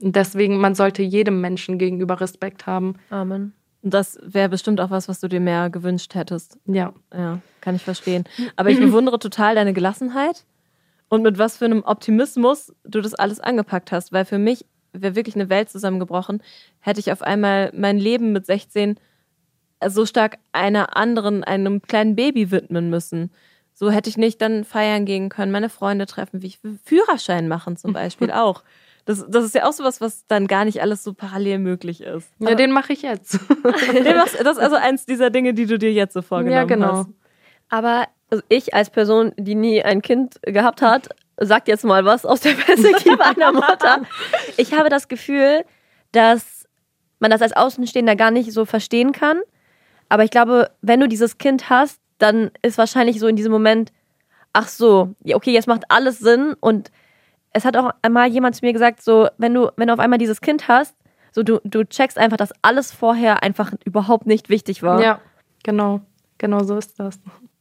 Deswegen, 0.00 0.58
man 0.58 0.74
sollte 0.74 1.02
jedem 1.02 1.40
Menschen 1.40 1.78
gegenüber 1.78 2.20
Respekt 2.20 2.66
haben. 2.66 2.94
Amen. 3.10 3.52
Das 3.82 4.18
wäre 4.22 4.48
bestimmt 4.48 4.80
auch 4.80 4.90
was, 4.90 5.08
was 5.08 5.20
du 5.20 5.28
dir 5.28 5.40
mehr 5.40 5.70
gewünscht 5.70 6.14
hättest. 6.14 6.58
Ja. 6.66 6.92
Ja, 7.12 7.40
kann 7.60 7.76
ich 7.76 7.82
verstehen. 7.82 8.24
Aber 8.56 8.70
ich 8.70 8.78
bewundere 8.80 9.18
total 9.18 9.54
deine 9.54 9.72
Gelassenheit 9.72 10.44
und 11.08 11.22
mit 11.22 11.38
was 11.38 11.56
für 11.56 11.64
einem 11.64 11.84
Optimismus 11.84 12.74
du 12.84 13.00
das 13.00 13.14
alles 13.14 13.40
angepackt 13.40 13.92
hast. 13.92 14.12
Weil 14.12 14.24
für 14.24 14.38
mich 14.38 14.66
wäre 14.92 15.14
wirklich 15.14 15.36
eine 15.36 15.48
Welt 15.48 15.70
zusammengebrochen, 15.70 16.42
hätte 16.80 17.00
ich 17.00 17.12
auf 17.12 17.22
einmal 17.22 17.70
mein 17.74 17.98
Leben 17.98 18.32
mit 18.32 18.46
16 18.46 18.98
so 19.86 20.06
stark 20.06 20.38
einer 20.52 20.96
anderen, 20.96 21.44
einem 21.44 21.82
kleinen 21.82 22.16
Baby 22.16 22.50
widmen 22.50 22.90
müssen. 22.90 23.30
So 23.74 23.90
hätte 23.90 24.10
ich 24.10 24.16
nicht 24.16 24.42
dann 24.42 24.64
feiern 24.64 25.04
gehen 25.04 25.28
können, 25.28 25.52
meine 25.52 25.68
Freunde 25.68 26.06
treffen, 26.06 26.42
wie 26.42 26.48
ich 26.48 26.58
Führerschein 26.84 27.46
machen 27.46 27.76
zum 27.76 27.92
Beispiel 27.92 28.30
auch. 28.32 28.64
Das, 29.08 29.24
das 29.26 29.46
ist 29.46 29.54
ja 29.54 29.64
auch 29.66 29.72
sowas, 29.72 30.02
was 30.02 30.26
dann 30.26 30.46
gar 30.46 30.66
nicht 30.66 30.82
alles 30.82 31.02
so 31.02 31.14
parallel 31.14 31.60
möglich 31.60 32.02
ist. 32.02 32.30
Ja, 32.40 32.54
den 32.54 32.72
mache 32.72 32.92
ich 32.92 33.00
jetzt. 33.00 33.38
Den 33.94 34.16
machst- 34.16 34.38
Das 34.38 34.58
ist 34.58 34.62
also 34.62 34.76
eins 34.76 35.06
dieser 35.06 35.30
Dinge, 35.30 35.54
die 35.54 35.64
du 35.64 35.78
dir 35.78 35.90
jetzt 35.90 36.12
so 36.12 36.20
vorgenommen 36.20 36.54
ja, 36.54 36.64
genau. 36.64 36.92
hast. 36.98 37.08
Aber 37.70 38.06
also 38.30 38.44
ich 38.50 38.74
als 38.74 38.90
Person, 38.90 39.32
die 39.38 39.54
nie 39.54 39.82
ein 39.82 40.02
Kind 40.02 40.38
gehabt 40.42 40.82
hat, 40.82 41.08
sag 41.38 41.68
jetzt 41.68 41.86
mal 41.86 42.04
was 42.04 42.26
aus 42.26 42.40
der 42.42 42.50
Perspektive 42.66 43.24
einer 43.24 43.52
Mutter. 43.52 44.02
Ich 44.58 44.74
habe 44.74 44.90
das 44.90 45.08
Gefühl, 45.08 45.64
dass 46.12 46.66
man 47.18 47.30
das 47.30 47.40
als 47.40 47.56
Außenstehender 47.56 48.14
gar 48.14 48.30
nicht 48.30 48.52
so 48.52 48.66
verstehen 48.66 49.12
kann. 49.12 49.40
Aber 50.10 50.22
ich 50.24 50.30
glaube, 50.30 50.70
wenn 50.82 51.00
du 51.00 51.08
dieses 51.08 51.38
Kind 51.38 51.70
hast, 51.70 51.98
dann 52.18 52.50
ist 52.60 52.76
wahrscheinlich 52.76 53.20
so 53.20 53.26
in 53.26 53.36
diesem 53.36 53.52
Moment, 53.52 53.90
ach 54.52 54.68
so, 54.68 55.14
okay, 55.32 55.52
jetzt 55.52 55.66
macht 55.66 55.84
alles 55.88 56.18
Sinn. 56.18 56.54
Und 56.60 56.90
es 57.52 57.64
hat 57.64 57.76
auch 57.76 57.90
einmal 58.02 58.28
jemand 58.28 58.56
zu 58.56 58.64
mir 58.64 58.72
gesagt, 58.72 59.02
so, 59.02 59.28
wenn 59.38 59.54
du, 59.54 59.70
wenn 59.76 59.88
du 59.88 59.94
auf 59.94 60.00
einmal 60.00 60.18
dieses 60.18 60.40
Kind 60.40 60.68
hast, 60.68 60.94
so 61.32 61.42
du, 61.42 61.60
du 61.64 61.84
checkst 61.84 62.18
einfach, 62.18 62.36
dass 62.36 62.52
alles 62.62 62.92
vorher 62.92 63.42
einfach 63.42 63.72
überhaupt 63.84 64.26
nicht 64.26 64.48
wichtig 64.48 64.82
war. 64.82 65.02
Ja, 65.02 65.20
genau. 65.62 66.00
Genau 66.38 66.62
so 66.62 66.76
ist 66.76 66.98
das. 66.98 67.20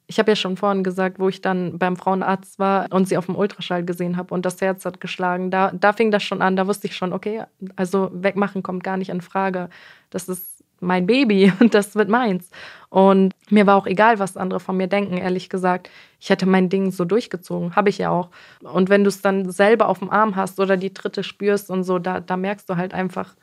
Ich 0.09 0.19
habe 0.19 0.31
ja 0.31 0.35
schon 0.35 0.55
vorhin 0.55 0.83
gesagt, 0.83 1.19
wo 1.19 1.27
ich 1.27 1.41
dann 1.41 1.77
beim 1.79 1.97
Frauenarzt 1.97 2.59
war 2.59 2.87
und 2.91 3.09
sie 3.09 3.17
auf 3.17 3.25
dem 3.25 3.35
Ultraschall 3.35 3.83
gesehen 3.83 4.15
habe 4.15 4.33
und 4.33 4.45
das 4.45 4.61
Herz 4.61 4.85
hat 4.85 5.01
geschlagen. 5.01 5.51
Da, 5.51 5.71
da 5.73 5.91
fing 5.93 6.11
das 6.11 6.23
schon 6.23 6.41
an. 6.41 6.55
Da 6.55 6.67
wusste 6.67 6.87
ich 6.87 6.95
schon, 6.95 7.11
okay, 7.11 7.43
also 7.75 8.09
wegmachen 8.13 8.63
kommt 8.63 8.83
gar 8.83 8.95
nicht 8.97 9.09
in 9.09 9.21
Frage. 9.21 9.69
Das 10.09 10.29
ist 10.29 10.56
mein 10.79 11.05
Baby 11.05 11.51
und 11.59 11.73
das 11.73 11.95
wird 11.95 12.09
meins. 12.09 12.49
Und 12.89 13.33
mir 13.49 13.67
war 13.67 13.75
auch 13.75 13.85
egal, 13.85 14.19
was 14.19 14.37
andere 14.37 14.59
von 14.59 14.77
mir 14.77 14.87
denken, 14.87 15.17
ehrlich 15.17 15.49
gesagt. 15.49 15.89
Ich 16.19 16.29
hätte 16.29 16.45
mein 16.45 16.69
Ding 16.69 16.91
so 16.91 17.05
durchgezogen, 17.05 17.75
habe 17.75 17.89
ich 17.89 17.97
ja 17.97 18.09
auch. 18.09 18.29
Und 18.61 18.89
wenn 18.89 19.03
du 19.03 19.09
es 19.09 19.21
dann 19.21 19.51
selber 19.51 19.89
auf 19.89 19.99
dem 19.99 20.09
Arm 20.09 20.35
hast 20.35 20.59
oder 20.59 20.77
die 20.77 20.93
Dritte 20.93 21.23
spürst 21.23 21.69
und 21.69 21.83
so, 21.83 21.99
da, 21.99 22.19
da 22.21 22.37
merkst 22.37 22.69
du 22.69 22.77
halt 22.77 22.93
einfach, 22.93 23.35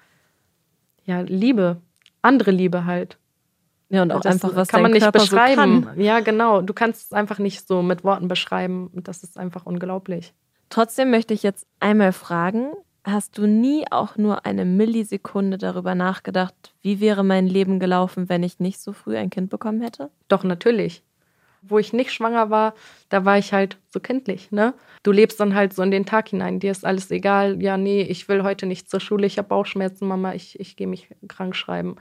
ja, 1.04 1.20
Liebe, 1.20 1.82
andere 2.22 2.50
Liebe 2.50 2.86
halt. 2.86 3.18
Ja, 3.90 4.02
und 4.02 4.12
auch 4.12 4.20
Das 4.20 4.34
einfach, 4.34 4.56
was 4.56 4.68
kann 4.68 4.82
man 4.82 4.92
nicht 4.92 5.02
Körper 5.02 5.20
beschreiben. 5.20 5.82
So 5.82 5.88
kann. 5.88 6.00
Ja, 6.00 6.20
genau. 6.20 6.62
Du 6.62 6.72
kannst 6.72 7.04
es 7.04 7.12
einfach 7.12 7.38
nicht 7.38 7.66
so 7.66 7.82
mit 7.82 8.02
Worten 8.02 8.28
beschreiben. 8.28 8.90
Das 8.94 9.22
ist 9.22 9.38
einfach 9.38 9.66
unglaublich. 9.66 10.32
Trotzdem 10.70 11.10
möchte 11.10 11.34
ich 11.34 11.42
jetzt 11.42 11.66
einmal 11.80 12.12
fragen, 12.12 12.72
hast 13.04 13.38
du 13.38 13.46
nie 13.46 13.84
auch 13.90 14.16
nur 14.16 14.46
eine 14.46 14.64
Millisekunde 14.64 15.58
darüber 15.58 15.94
nachgedacht, 15.94 16.54
wie 16.82 17.00
wäre 17.00 17.22
mein 17.22 17.46
Leben 17.46 17.78
gelaufen, 17.78 18.28
wenn 18.28 18.42
ich 18.42 18.60
nicht 18.60 18.80
so 18.80 18.92
früh 18.92 19.16
ein 19.16 19.30
Kind 19.30 19.50
bekommen 19.50 19.82
hätte? 19.82 20.10
Doch, 20.28 20.44
natürlich. 20.44 21.02
Wo 21.62 21.78
ich 21.78 21.92
nicht 21.92 22.12
schwanger 22.12 22.50
war, 22.50 22.74
da 23.08 23.24
war 23.24 23.38
ich 23.38 23.52
halt 23.52 23.78
so 23.88 24.00
kindlich, 24.00 24.50
ne? 24.50 24.74
Du 25.02 25.12
lebst 25.12 25.40
dann 25.40 25.54
halt 25.54 25.72
so 25.72 25.82
in 25.82 25.90
den 25.90 26.04
Tag 26.04 26.28
hinein. 26.28 26.60
Dir 26.60 26.70
ist 26.70 26.84
alles 26.84 27.10
egal. 27.10 27.62
Ja, 27.62 27.78
nee, 27.78 28.02
ich 28.02 28.28
will 28.28 28.42
heute 28.42 28.66
nicht 28.66 28.90
zur 28.90 29.00
Schule. 29.00 29.26
Ich 29.26 29.38
habe 29.38 29.48
Bauchschmerzen, 29.48 30.06
Mama. 30.06 30.34
Ich, 30.34 30.60
ich 30.60 30.76
gehe 30.76 30.86
mich 30.86 31.08
krank 31.26 31.56
schreiben. 31.56 31.96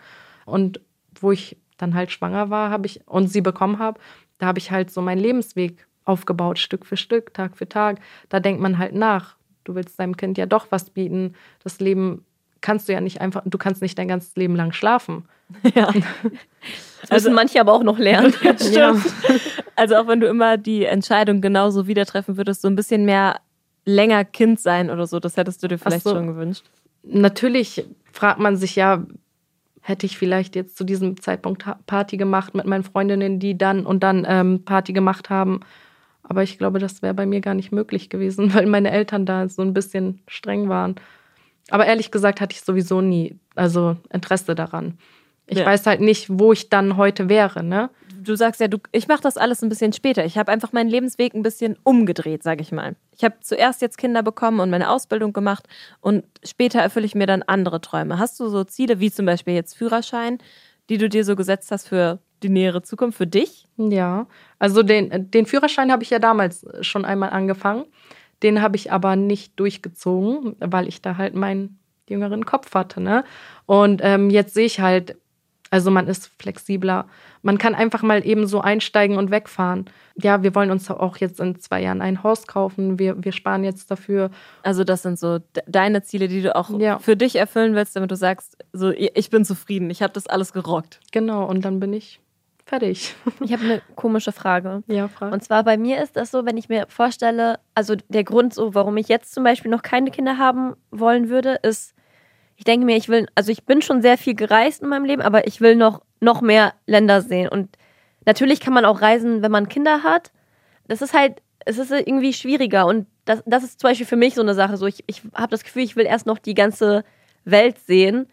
Und 0.46 0.82
wo 1.20 1.32
ich 1.32 1.58
dann 1.78 1.96
halt 1.96 2.12
schwanger 2.12 2.50
war, 2.50 2.70
habe 2.70 2.88
ich 2.88 3.08
und 3.08 3.28
sie 3.28 3.42
bekommen 3.42 3.80
habe, 3.80 4.00
da 4.38 4.48
habe 4.48 4.60
ich 4.60 4.72
halt 4.72 4.92
so 4.92 5.02
meinen 5.02 5.20
Lebensweg 5.20 5.88
aufgebaut, 6.06 6.60
Stück 6.60 6.86
für 6.86 6.98
Stück, 6.98 7.34
Tag 7.34 7.56
für 7.56 7.68
Tag. 7.68 8.00
Da 8.30 8.40
denkt 8.40 8.62
man 8.62 8.78
halt 8.78 8.94
nach. 8.94 9.38
Du 9.64 9.76
willst 9.76 10.00
deinem 10.00 10.18
Kind 10.18 10.38
ja 10.38 10.46
doch 10.46 10.68
was 10.70 10.90
bieten. 10.90 11.34
Das 11.64 11.80
Leben 11.80 12.26
kannst 12.64 12.88
du 12.88 12.94
ja 12.94 13.02
nicht 13.02 13.22
einfach, 13.22 13.44
du 13.46 13.58
kannst 13.60 13.82
nicht 13.84 13.98
dein 14.00 14.08
ganzes 14.08 14.36
Leben 14.36 14.56
lang 14.56 14.72
schlafen. 14.72 15.26
Ja. 15.76 15.94
Das 17.02 17.12
müssen 17.12 17.34
manche 17.34 17.60
aber 17.60 17.74
auch 17.74 17.84
noch 17.84 18.00
lernen. 18.00 18.34
Ja. 18.72 18.96
Also 19.76 19.96
auch 19.96 20.08
wenn 20.08 20.20
du 20.20 20.28
immer 20.28 20.58
die 20.58 20.86
Entscheidung 20.86 21.42
genauso 21.42 21.86
wieder 21.86 22.06
treffen 22.06 22.38
würdest, 22.38 22.62
so 22.62 22.68
ein 22.68 22.76
bisschen 22.76 23.06
mehr 23.06 23.40
länger 23.86 24.24
Kind 24.24 24.60
sein 24.60 24.90
oder 24.90 25.06
so, 25.06 25.20
das 25.20 25.36
hättest 25.36 25.62
du 25.62 25.68
dir 25.68 25.78
vielleicht 25.78 26.04
so. 26.04 26.12
schon 26.12 26.28
gewünscht. 26.28 26.64
Natürlich 27.04 27.86
fragt 28.12 28.40
man 28.40 28.56
sich 28.56 28.76
ja, 28.76 29.06
hätte 29.82 30.06
ich 30.06 30.18
vielleicht 30.18 30.56
jetzt 30.56 30.78
zu 30.78 30.86
diesem 30.86 31.20
Zeitpunkt 31.20 31.66
Party 31.86 32.18
gemacht 32.18 32.56
mit 32.56 32.66
meinen 32.66 32.84
Freundinnen, 32.84 33.40
die 33.40 33.58
dann 33.58 33.86
und 33.86 34.02
dann 34.02 34.26
ähm, 34.28 34.64
Party 34.64 34.94
gemacht 34.94 35.30
haben. 35.30 35.60
Aber 36.24 36.42
ich 36.44 36.58
glaube, 36.58 36.80
das 36.80 37.02
wäre 37.02 37.14
bei 37.14 37.26
mir 37.26 37.42
gar 37.42 37.54
nicht 37.54 37.72
möglich 37.72 38.10
gewesen, 38.10 38.54
weil 38.54 38.66
meine 38.66 38.92
Eltern 38.92 39.26
da 39.26 39.48
so 39.50 39.62
ein 39.62 39.74
bisschen 39.74 40.22
streng 40.28 40.70
waren. 40.70 40.96
Aber 41.70 41.86
ehrlich 41.86 42.12
gesagt 42.12 42.42
hatte 42.42 42.54
ich 42.56 42.62
sowieso 42.62 43.02
nie, 43.02 43.38
also 43.56 43.96
Interesse 44.12 44.56
daran. 44.56 44.98
Ich 45.46 45.58
Ja. 45.60 45.66
weiß 45.66 45.86
halt 45.86 46.00
nicht, 46.02 46.28
wo 46.30 46.54
ich 46.54 46.70
dann 46.70 46.96
heute 46.98 47.28
wäre, 47.30 47.64
ne? 47.64 47.90
Du 48.22 48.36
sagst 48.36 48.62
ja, 48.62 48.70
du, 48.70 48.78
ich 48.94 49.10
mache 49.10 49.22
das 49.22 49.36
alles 49.36 49.62
ein 49.62 49.68
bisschen 49.68 49.92
später. 49.92 50.24
Ich 50.24 50.38
habe 50.38 50.50
einfach 50.52 50.72
meinen 50.72 50.90
Lebensweg 50.90 51.34
ein 51.34 51.44
bisschen 51.44 51.78
umgedreht, 51.84 52.42
sage 52.44 52.62
ich 52.62 52.72
mal. 52.72 52.96
Ich 53.12 53.26
habe 53.26 53.36
zuerst 53.42 53.82
jetzt 53.82 53.98
Kinder 53.98 54.24
bekommen 54.24 54.62
und 54.62 54.70
meine 54.70 54.90
Ausbildung 54.90 55.34
gemacht 55.34 55.68
und 56.00 56.24
später 56.46 56.80
erfülle 56.80 57.06
ich 57.06 57.16
mir 57.16 57.28
dann 57.28 57.44
andere 57.44 57.82
Träume. 57.82 58.20
Hast 58.20 58.40
du 58.40 58.48
so 58.48 58.64
Ziele 58.64 59.02
wie 59.02 59.12
zum 59.12 59.26
Beispiel 59.26 59.54
jetzt 59.54 59.76
Führerschein, 59.76 60.38
die 60.90 60.98
du 60.98 61.10
dir 61.10 61.26
so 61.26 61.36
gesetzt 61.36 61.72
hast 61.72 61.90
für 61.90 62.20
die 62.44 62.50
nähere 62.50 62.82
Zukunft, 62.84 63.18
für 63.18 63.28
dich? 63.28 63.66
Ja, 63.78 64.28
also 64.60 64.84
den, 64.84 65.32
den 65.32 65.46
Führerschein 65.46 65.92
habe 65.92 66.04
ich 66.04 66.10
ja 66.10 66.20
damals 66.20 66.66
schon 66.82 67.06
einmal 67.06 67.30
angefangen. 67.32 67.86
Den 68.44 68.62
habe 68.62 68.76
ich 68.76 68.92
aber 68.92 69.16
nicht 69.16 69.60
durchgezogen, 69.60 70.56
weil 70.60 70.88
ich 70.88 71.02
da 71.02 71.18
halt 71.18 71.34
meinen 71.36 71.80
jüngeren 72.10 72.46
Kopf 72.46 72.74
hatte. 72.76 73.00
Ne? 73.00 73.24
Und 73.66 74.02
ähm, 74.04 74.30
jetzt 74.30 74.54
sehe 74.54 74.66
ich 74.66 74.80
halt, 74.82 75.16
also 75.72 75.90
man 75.90 76.08
ist 76.08 76.30
flexibler. 76.40 77.08
Man 77.42 77.58
kann 77.58 77.74
einfach 77.74 78.04
mal 78.04 78.26
eben 78.26 78.46
so 78.46 78.62
einsteigen 78.62 79.18
und 79.18 79.32
wegfahren. 79.32 79.86
Ja, 80.22 80.44
wir 80.44 80.54
wollen 80.54 80.70
uns 80.70 80.92
auch 80.92 81.18
jetzt 81.18 81.40
in 81.40 81.58
zwei 81.60 81.82
Jahren 81.82 82.02
ein 82.02 82.22
Haus 82.22 82.46
kaufen. 82.46 83.00
Wir, 83.00 83.24
wir 83.24 83.32
sparen 83.32 83.64
jetzt 83.64 83.90
dafür. 83.90 84.30
Also 84.62 84.84
das 84.84 85.02
sind 85.02 85.18
so 85.18 85.40
de- 85.40 85.64
deine 85.66 86.04
Ziele, 86.04 86.28
die 86.28 86.42
du 86.44 86.56
auch 86.56 86.70
Ja. 86.80 87.00
für 87.00 87.16
dich 87.16 87.38
erfüllen 87.38 87.74
willst, 87.76 87.96
damit 87.96 88.12
du 88.12 88.16
sagst, 88.16 88.58
so 88.74 88.92
ich 88.92 89.30
bin 89.32 89.46
zufrieden, 89.46 89.90
ich 89.90 90.04
habe 90.04 90.14
das 90.14 90.28
alles 90.28 90.54
gerockt. 90.54 91.00
Genau, 91.12 91.46
und 91.46 91.66
dann 91.66 91.80
bin 91.80 91.94
ich 91.94 92.20
fertig. 92.66 93.16
Ich 93.42 93.54
habe 93.54 93.64
eine 93.64 93.82
komische 93.96 94.32
Frage. 94.32 94.84
Ja, 94.88 95.08
Frage. 95.08 95.34
Und 95.34 95.44
zwar 95.44 95.64
bei 95.64 95.78
mir 95.78 96.02
ist 96.02 96.16
das 96.16 96.32
so, 96.32 96.46
wenn 96.46 96.58
ich 96.58 96.70
mir 96.70 96.86
vorstelle, 96.88 97.60
also 97.76 97.96
der 98.10 98.24
Grund 98.24 98.54
so, 98.54 98.74
warum 98.74 98.98
ich 98.98 99.08
jetzt 99.08 99.34
zum 99.34 99.44
Beispiel 99.44 99.72
noch 99.72 99.82
keine 99.82 100.12
Kinder 100.12 100.38
haben 100.38 100.76
wollen 100.92 101.30
würde, 101.30 101.60
ist, 101.64 101.94
ich 102.56 102.64
denke 102.64 102.86
mir, 102.86 102.98
ich 102.98 103.10
will, 103.10 103.28
also 103.36 103.52
ich 103.52 103.66
bin 103.66 103.82
schon 103.82 104.02
sehr 104.02 104.18
viel 104.18 104.36
gereist 104.36 104.82
in 104.82 104.90
meinem 104.90 105.06
Leben, 105.06 105.22
aber 105.22 105.48
ich 105.48 105.62
will 105.62 105.76
noch, 105.76 106.02
noch 106.20 106.42
mehr 106.42 106.74
Länder 106.86 107.22
sehen. 107.22 107.50
Und 107.50 107.78
natürlich 108.26 108.60
kann 108.60 108.74
man 108.74 108.86
auch 108.86 109.02
reisen, 109.02 109.42
wenn 109.42 109.52
man 109.52 109.70
Kinder 109.70 110.04
hat. 110.04 110.32
Das 110.88 111.02
ist 111.02 111.14
halt, 111.14 111.42
es 111.66 111.78
ist 111.78 111.92
irgendwie 111.92 112.34
schwieriger. 112.34 112.86
Und 112.86 113.08
das, 113.26 113.42
das 113.46 113.64
ist 113.64 113.80
zum 113.80 113.90
Beispiel 113.90 114.06
für 114.06 114.16
mich 114.16 114.36
so 114.36 114.42
eine 114.42 114.54
Sache. 114.54 114.78
So, 114.78 114.86
ich, 114.86 115.04
ich 115.08 115.22
habe 115.34 115.52
das 115.52 115.64
Gefühl, 115.64 115.84
ich 115.84 115.96
will 115.96 116.06
erst 116.06 116.26
noch 116.26 116.38
die 116.38 116.54
ganze 116.54 117.04
Welt 117.46 117.80
sehen. 117.80 118.28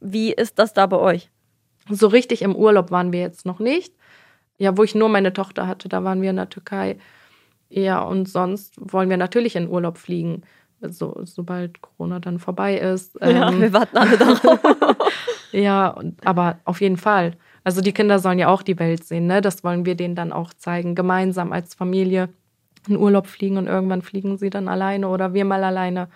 Wie 0.00 0.32
ist 0.32 0.58
das 0.58 0.72
da 0.72 0.86
bei 0.86 0.98
euch? 0.98 1.30
So 1.90 2.08
richtig 2.08 2.42
im 2.42 2.56
Urlaub 2.56 2.90
waren 2.90 3.12
wir 3.12 3.20
jetzt 3.20 3.46
noch 3.46 3.58
nicht. 3.60 3.94
Ja, 4.58 4.76
wo 4.76 4.82
ich 4.82 4.94
nur 4.94 5.08
meine 5.08 5.32
Tochter 5.32 5.66
hatte, 5.66 5.88
da 5.88 6.02
waren 6.04 6.22
wir 6.22 6.30
in 6.30 6.36
der 6.36 6.48
Türkei. 6.48 6.98
Ja, 7.68 8.02
und 8.02 8.28
sonst 8.28 8.74
wollen 8.78 9.10
wir 9.10 9.16
natürlich 9.16 9.56
in 9.56 9.68
Urlaub 9.68 9.98
fliegen, 9.98 10.42
so, 10.80 11.20
sobald 11.24 11.80
Corona 11.80 12.20
dann 12.20 12.38
vorbei 12.38 12.78
ist. 12.78 13.18
Ja, 13.20 13.48
Ähm, 13.48 13.60
wir 13.60 13.72
warten 13.72 13.96
alle 13.96 14.16
darauf. 14.16 14.60
ja, 15.52 15.88
und, 15.88 16.24
aber 16.26 16.58
auf 16.64 16.80
jeden 16.80 16.96
Fall. 16.96 17.32
Also 17.64 17.80
die 17.80 17.92
Kinder 17.92 18.18
sollen 18.18 18.38
ja 18.38 18.48
auch 18.48 18.62
die 18.62 18.78
Welt 18.78 19.04
sehen, 19.04 19.26
ne? 19.26 19.40
Das 19.40 19.64
wollen 19.64 19.84
wir 19.84 19.96
denen 19.96 20.14
dann 20.14 20.32
auch 20.32 20.54
zeigen, 20.54 20.94
gemeinsam 20.94 21.52
als 21.52 21.74
Familie 21.74 22.28
in 22.88 22.96
Urlaub 22.96 23.26
fliegen 23.26 23.56
und 23.56 23.66
irgendwann 23.66 24.02
fliegen 24.02 24.38
sie 24.38 24.50
dann 24.50 24.68
alleine 24.68 25.08
oder 25.08 25.34
wir 25.34 25.44
mal 25.44 25.64
alleine, 25.64 26.08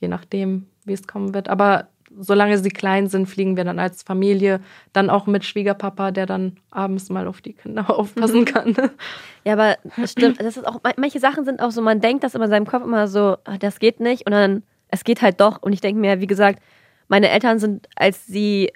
je 0.00 0.08
nachdem, 0.08 0.66
wie 0.84 0.94
es 0.94 1.06
kommen 1.06 1.34
wird. 1.34 1.48
Aber 1.48 1.88
solange 2.16 2.58
sie 2.58 2.68
klein 2.70 3.08
sind, 3.08 3.26
fliegen 3.26 3.56
wir 3.56 3.64
dann 3.64 3.78
als 3.78 4.02
Familie, 4.02 4.60
dann 4.92 5.10
auch 5.10 5.26
mit 5.26 5.44
Schwiegerpapa, 5.44 6.10
der 6.10 6.26
dann 6.26 6.56
abends 6.70 7.10
mal 7.10 7.26
auf 7.26 7.40
die 7.40 7.54
Kinder 7.54 7.88
aufpassen 7.98 8.44
kann. 8.44 8.74
Ja, 9.44 9.54
aber 9.54 9.76
das 9.96 10.12
stimmt. 10.12 10.40
Das 10.40 10.56
ist 10.56 10.66
auch, 10.66 10.80
manche 10.96 11.20
Sachen 11.20 11.44
sind 11.44 11.60
auch 11.60 11.70
so, 11.70 11.82
man 11.82 12.00
denkt 12.00 12.24
das 12.24 12.34
immer 12.34 12.44
in 12.44 12.50
seinem 12.50 12.66
Kopf 12.66 12.84
immer 12.84 13.08
so, 13.08 13.36
ah, 13.44 13.58
das 13.58 13.78
geht 13.78 14.00
nicht. 14.00 14.26
Und 14.26 14.32
dann, 14.32 14.62
es 14.88 15.04
geht 15.04 15.22
halt 15.22 15.40
doch. 15.40 15.62
Und 15.62 15.72
ich 15.72 15.80
denke 15.80 16.00
mir, 16.00 16.20
wie 16.20 16.26
gesagt, 16.26 16.62
meine 17.08 17.30
Eltern 17.30 17.58
sind, 17.58 17.88
als 17.96 18.26
sie 18.26 18.72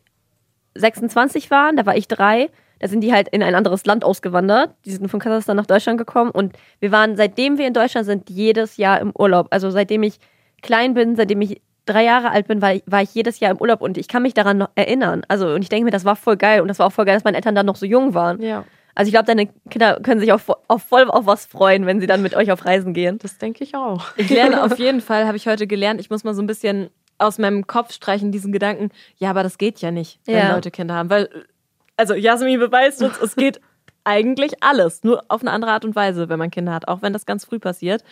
26 0.74 1.50
waren, 1.50 1.76
da 1.76 1.86
war 1.86 1.96
ich 1.96 2.08
drei, 2.08 2.50
da 2.82 2.88
sind 2.88 3.02
die 3.02 3.12
halt 3.12 3.28
in 3.28 3.42
ein 3.42 3.54
anderes 3.54 3.86
Land 3.86 4.04
ausgewandert. 4.04 4.74
Die 4.84 4.90
sind 4.90 5.08
von 5.08 5.20
Kasachstan 5.20 5.56
nach 5.56 5.66
Deutschland 5.66 5.98
gekommen. 5.98 6.32
Und 6.32 6.56
wir 6.80 6.90
waren, 6.90 7.16
seitdem 7.16 7.56
wir 7.56 7.68
in 7.68 7.74
Deutschland 7.74 8.06
sind, 8.06 8.28
jedes 8.28 8.76
Jahr 8.76 9.00
im 9.00 9.12
Urlaub. 9.16 9.46
Also 9.50 9.70
seitdem 9.70 10.02
ich 10.02 10.18
klein 10.62 10.94
bin, 10.94 11.14
seitdem 11.14 11.40
ich 11.42 11.60
drei 11.86 12.04
Jahre 12.04 12.30
alt 12.30 12.46
bin, 12.48 12.62
war 12.62 12.74
ich, 12.74 12.82
war 12.86 13.02
ich 13.02 13.14
jedes 13.14 13.40
Jahr 13.40 13.50
im 13.50 13.58
Urlaub. 13.58 13.80
Und 13.80 13.98
ich 13.98 14.08
kann 14.08 14.22
mich 14.22 14.34
daran 14.34 14.58
noch 14.58 14.70
erinnern. 14.74 15.22
Also, 15.28 15.48
und 15.48 15.62
ich 15.62 15.68
denke 15.68 15.84
mir, 15.84 15.90
das 15.90 16.04
war 16.04 16.16
voll 16.16 16.36
geil. 16.36 16.60
Und 16.60 16.68
das 16.68 16.78
war 16.78 16.86
auch 16.86 16.92
voll 16.92 17.04
geil, 17.04 17.14
dass 17.16 17.24
meine 17.24 17.36
Eltern 17.36 17.54
dann 17.54 17.66
noch 17.66 17.76
so 17.76 17.86
jung 17.86 18.14
waren. 18.14 18.40
ja, 18.40 18.64
Also 18.94 19.08
ich 19.08 19.12
glaube, 19.12 19.26
deine 19.26 19.46
Kinder 19.70 19.98
können 20.02 20.20
sich 20.20 20.32
auf, 20.32 20.48
auf 20.68 20.82
voll 20.82 21.10
auf 21.10 21.26
was 21.26 21.46
freuen, 21.46 21.86
wenn 21.86 22.00
sie 22.00 22.06
dann 22.06 22.22
mit 22.22 22.34
euch 22.36 22.52
auf 22.52 22.64
Reisen 22.64 22.94
gehen. 22.94 23.18
das 23.18 23.38
denke 23.38 23.64
ich 23.64 23.74
auch. 23.74 24.06
Ich 24.16 24.28
lerne 24.30 24.62
auf 24.62 24.78
jeden 24.78 25.00
Fall, 25.00 25.26
habe 25.26 25.36
ich 25.36 25.46
heute 25.46 25.66
gelernt, 25.66 26.00
ich 26.00 26.10
muss 26.10 26.24
mal 26.24 26.34
so 26.34 26.42
ein 26.42 26.46
bisschen 26.46 26.90
aus 27.18 27.38
meinem 27.38 27.66
Kopf 27.66 27.92
streichen, 27.92 28.32
diesen 28.32 28.52
Gedanken, 28.52 28.90
ja, 29.16 29.30
aber 29.30 29.42
das 29.44 29.56
geht 29.58 29.80
ja 29.80 29.90
nicht, 29.92 30.18
wenn 30.24 30.36
Ja. 30.36 30.54
Leute 30.54 30.70
Kinder 30.72 30.94
haben. 30.94 31.08
Weil, 31.10 31.28
also 31.96 32.14
Jasmin 32.14 32.58
beweist 32.58 33.00
uns, 33.02 33.18
es 33.20 33.36
geht 33.36 33.60
eigentlich 34.04 34.62
alles, 34.62 35.04
nur 35.04 35.22
auf 35.28 35.40
eine 35.42 35.52
andere 35.52 35.70
Art 35.70 35.84
und 35.84 35.94
Weise, 35.94 36.28
wenn 36.28 36.38
man 36.38 36.50
Kinder 36.50 36.72
hat, 36.72 36.88
auch 36.88 37.00
wenn 37.02 37.12
das 37.12 37.24
ganz 37.26 37.44
früh 37.44 37.58
passiert. 37.60 38.02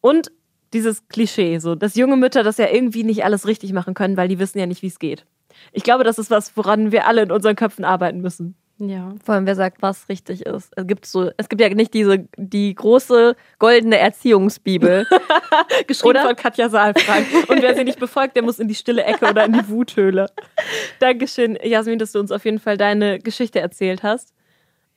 Und 0.00 0.30
dieses 0.74 1.08
Klischee, 1.08 1.58
so, 1.58 1.74
dass 1.74 1.94
junge 1.94 2.16
Mütter 2.16 2.42
das 2.42 2.58
ja 2.58 2.68
irgendwie 2.70 3.04
nicht 3.04 3.24
alles 3.24 3.46
richtig 3.46 3.72
machen 3.72 3.94
können, 3.94 4.16
weil 4.16 4.28
die 4.28 4.38
wissen 4.38 4.58
ja 4.58 4.66
nicht, 4.66 4.82
wie 4.82 4.88
es 4.88 4.98
geht. 4.98 5.24
Ich 5.72 5.82
glaube, 5.84 6.04
das 6.04 6.18
ist 6.18 6.30
was, 6.30 6.56
woran 6.56 6.92
wir 6.92 7.06
alle 7.06 7.22
in 7.22 7.30
unseren 7.32 7.56
Köpfen 7.56 7.84
arbeiten 7.84 8.20
müssen. 8.20 8.54
Ja. 8.78 9.14
Vor 9.24 9.36
allem, 9.36 9.46
wer 9.46 9.54
sagt, 9.54 9.82
was 9.82 10.08
richtig 10.08 10.44
ist. 10.46 10.72
Es 10.74 10.86
gibt 10.86 11.06
so, 11.06 11.30
es 11.36 11.48
gibt 11.48 11.60
ja 11.62 11.68
nicht 11.68 11.94
diese, 11.94 12.26
die 12.36 12.74
große 12.74 13.36
goldene 13.60 13.98
Erziehungsbibel. 13.98 15.06
Geschrieben 15.86 16.10
Oder? 16.10 16.22
von 16.26 16.34
Katja 16.36 16.68
Saalfrank. 16.68 17.24
Und 17.48 17.62
wer 17.62 17.76
sie 17.76 17.84
nicht 17.84 18.00
befolgt, 18.00 18.34
der 18.34 18.42
muss 18.42 18.58
in 18.58 18.66
die 18.66 18.74
stille 18.74 19.04
Ecke 19.04 19.30
oder 19.30 19.44
in 19.44 19.52
die 19.52 19.68
Wuthöhle. 19.68 20.26
Dankeschön, 20.98 21.56
Jasmin, 21.62 22.00
dass 22.00 22.10
du 22.12 22.18
uns 22.18 22.32
auf 22.32 22.44
jeden 22.44 22.58
Fall 22.58 22.76
deine 22.76 23.20
Geschichte 23.20 23.60
erzählt 23.60 24.02
hast. 24.02 24.34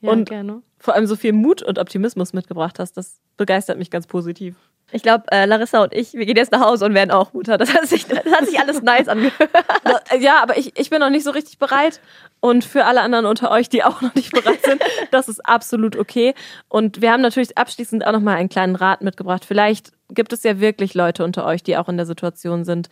ja 0.00 0.10
Und- 0.10 0.28
gerne. 0.28 0.62
Vor 0.80 0.94
allem 0.94 1.06
so 1.06 1.16
viel 1.16 1.32
Mut 1.32 1.60
und 1.62 1.78
Optimismus 1.80 2.32
mitgebracht 2.32 2.78
hast. 2.78 2.96
Das 2.96 3.20
begeistert 3.36 3.78
mich 3.78 3.90
ganz 3.90 4.06
positiv. 4.06 4.54
Ich 4.90 5.02
glaube, 5.02 5.24
äh, 5.30 5.44
Larissa 5.44 5.82
und 5.82 5.92
ich, 5.92 6.14
wir 6.14 6.24
gehen 6.24 6.36
jetzt 6.36 6.50
nach 6.50 6.62
Hause 6.62 6.86
und 6.86 6.94
werden 6.94 7.10
auch 7.10 7.34
Mutter. 7.34 7.58
Das 7.58 7.74
hat 7.74 7.86
sich, 7.86 8.06
das 8.06 8.24
hat 8.24 8.46
sich 8.46 8.58
alles 8.58 8.82
nice 8.82 9.08
angehört. 9.08 9.50
Ja, 10.20 10.42
aber 10.42 10.56
ich, 10.56 10.78
ich 10.78 10.88
bin 10.90 11.00
noch 11.00 11.10
nicht 11.10 11.24
so 11.24 11.30
richtig 11.30 11.58
bereit. 11.58 12.00
Und 12.40 12.64
für 12.64 12.84
alle 12.84 13.02
anderen 13.02 13.26
unter 13.26 13.50
euch, 13.50 13.68
die 13.68 13.84
auch 13.84 14.00
noch 14.00 14.14
nicht 14.14 14.32
bereit 14.32 14.64
sind, 14.64 14.82
das 15.10 15.28
ist 15.28 15.44
absolut 15.44 15.96
okay. 15.96 16.34
Und 16.68 17.02
wir 17.02 17.12
haben 17.12 17.20
natürlich 17.20 17.58
abschließend 17.58 18.06
auch 18.06 18.12
noch 18.12 18.20
mal 18.20 18.36
einen 18.36 18.48
kleinen 18.48 18.76
Rat 18.76 19.02
mitgebracht. 19.02 19.44
Vielleicht 19.44 19.92
gibt 20.08 20.32
es 20.32 20.42
ja 20.42 20.60
wirklich 20.60 20.94
Leute 20.94 21.24
unter 21.24 21.44
euch, 21.44 21.62
die 21.62 21.76
auch 21.76 21.88
in 21.88 21.96
der 21.96 22.06
Situation 22.06 22.64
sind. 22.64 22.88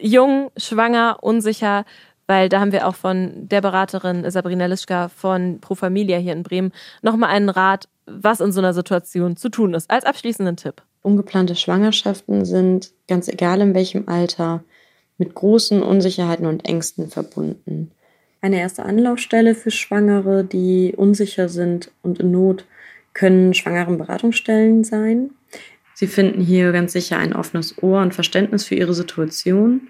Jung, 0.00 0.50
schwanger, 0.56 1.18
unsicher, 1.20 1.84
weil 2.26 2.48
da 2.48 2.60
haben 2.60 2.72
wir 2.72 2.86
auch 2.86 2.94
von 2.94 3.48
der 3.48 3.60
Beraterin 3.60 4.30
Sabrina 4.30 4.66
Lischka 4.66 5.08
von 5.08 5.60
Pro 5.60 5.74
Familia 5.74 6.18
hier 6.18 6.32
in 6.32 6.42
Bremen 6.42 6.72
nochmal 7.02 7.30
einen 7.30 7.48
Rat, 7.48 7.88
was 8.06 8.40
in 8.40 8.52
so 8.52 8.60
einer 8.60 8.74
Situation 8.74 9.36
zu 9.36 9.48
tun 9.48 9.74
ist, 9.74 9.90
als 9.90 10.04
abschließenden 10.04 10.56
Tipp. 10.56 10.82
Ungeplante 11.08 11.56
Schwangerschaften 11.56 12.44
sind, 12.44 12.92
ganz 13.08 13.28
egal 13.28 13.62
in 13.62 13.74
welchem 13.74 14.08
Alter, 14.08 14.62
mit 15.16 15.34
großen 15.34 15.82
Unsicherheiten 15.82 16.44
und 16.44 16.68
Ängsten 16.68 17.08
verbunden. 17.08 17.92
Eine 18.42 18.60
erste 18.60 18.84
Anlaufstelle 18.84 19.54
für 19.54 19.70
Schwangere, 19.70 20.44
die 20.44 20.92
unsicher 20.94 21.48
sind 21.48 21.90
und 22.02 22.20
in 22.20 22.30
Not, 22.30 22.66
können 23.14 23.54
Schwangerenberatungsstellen 23.54 24.84
sein. 24.84 25.30
Sie 25.94 26.06
finden 26.06 26.42
hier 26.42 26.72
ganz 26.72 26.92
sicher 26.92 27.16
ein 27.16 27.32
offenes 27.32 27.82
Ohr 27.82 28.02
und 28.02 28.12
Verständnis 28.12 28.66
für 28.66 28.74
ihre 28.74 28.92
Situation 28.92 29.88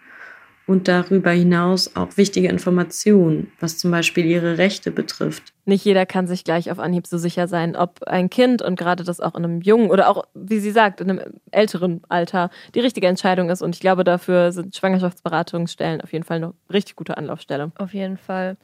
und 0.69 0.87
darüber 0.87 1.31
hinaus 1.31 1.97
auch 1.97 2.17
wichtige 2.17 2.49
Informationen, 2.49 3.51
was 3.59 3.79
zum 3.79 3.91
Beispiel 3.91 4.27
ihre 4.27 4.59
Rechte 4.59 4.91
betrifft. 4.91 5.55
Nicht 5.65 5.85
jeder 5.85 6.05
kann 6.05 6.27
sich 6.27 6.45
gleich 6.45 6.71
auf 6.71 6.79
Anhieb 6.79 7.07
so 7.07 7.17
sicher 7.17 7.49
sein, 7.49 7.75
ob 7.75 8.03
ein 8.05 8.29
Kind 8.29 8.61
und 8.61 8.79
gerade 8.79 9.03
das 9.03 9.19
auch 9.19 9.35
in 9.35 9.45
einem 9.45 9.61
jungen 9.63 9.91
oder 9.91 10.11
auch, 10.11 10.25
wie 10.35 10.61
sie 10.61 10.71
sagt, 10.71 11.01
in 11.01 11.11
einem 11.11 11.41
älteren 11.51 12.03
Alter 12.11 12.51
die 12.75 12.81
richtige 12.81 13.07
Entscheidung 13.07 13.49
ist. 13.49 13.63
Und 13.63 13.75
ich 13.75 13.81
glaube, 13.81 14.05
dafür 14.05 14.53
sind 14.53 14.77
Schwangerschaftsberatungsstellen 14.77 16.03
auf 16.03 16.13
jeden 16.13 16.25
Fall 16.25 16.37
eine 16.37 16.53
richtig 16.71 16.97
gute 16.97 17.17
Anlaufstelle. 17.17 17.73
Auf 17.79 17.95
jeden 17.95 18.19
Fall. 18.19 18.59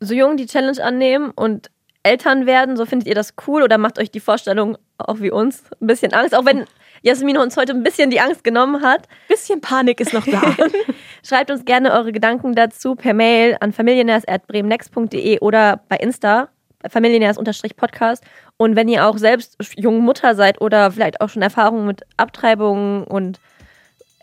So 0.00 0.14
jung 0.14 0.38
die 0.38 0.46
Challenge 0.46 0.82
annehmen 0.82 1.32
und 1.32 1.70
Eltern 2.02 2.46
werden, 2.46 2.78
so 2.78 2.86
findet 2.86 3.06
ihr 3.06 3.14
das 3.14 3.34
cool 3.46 3.62
oder 3.62 3.76
macht 3.76 3.98
euch 3.98 4.10
die 4.10 4.20
Vorstellung 4.20 4.78
auch 4.96 5.20
wie 5.20 5.30
uns 5.30 5.64
ein 5.82 5.86
bisschen 5.86 6.14
Angst? 6.14 6.34
Auch 6.34 6.46
wenn 6.46 6.64
Jasmine 7.02 7.40
uns 7.40 7.56
heute 7.56 7.72
ein 7.72 7.82
bisschen 7.82 8.10
die 8.10 8.20
Angst 8.20 8.44
genommen 8.44 8.82
hat. 8.82 9.08
Bisschen 9.28 9.60
Panik 9.60 10.00
ist 10.00 10.12
noch 10.12 10.26
da. 10.26 10.42
Schreibt 11.26 11.50
uns 11.50 11.64
gerne 11.64 11.92
eure 11.92 12.12
Gedanken 12.12 12.54
dazu 12.54 12.94
per 12.94 13.14
Mail 13.14 13.56
an 13.60 13.72
familienärs.bremennext.de 13.72 15.40
oder 15.40 15.80
bei 15.88 15.96
Insta 15.96 16.48
familienärs-podcast. 16.88 18.24
Und 18.56 18.76
wenn 18.76 18.88
ihr 18.88 19.06
auch 19.06 19.18
selbst 19.18 19.56
junge 19.76 20.00
Mutter 20.00 20.34
seid 20.34 20.60
oder 20.60 20.90
vielleicht 20.90 21.20
auch 21.20 21.28
schon 21.28 21.42
Erfahrungen 21.42 21.86
mit 21.86 22.02
Abtreibungen 22.16 23.04
und 23.04 23.40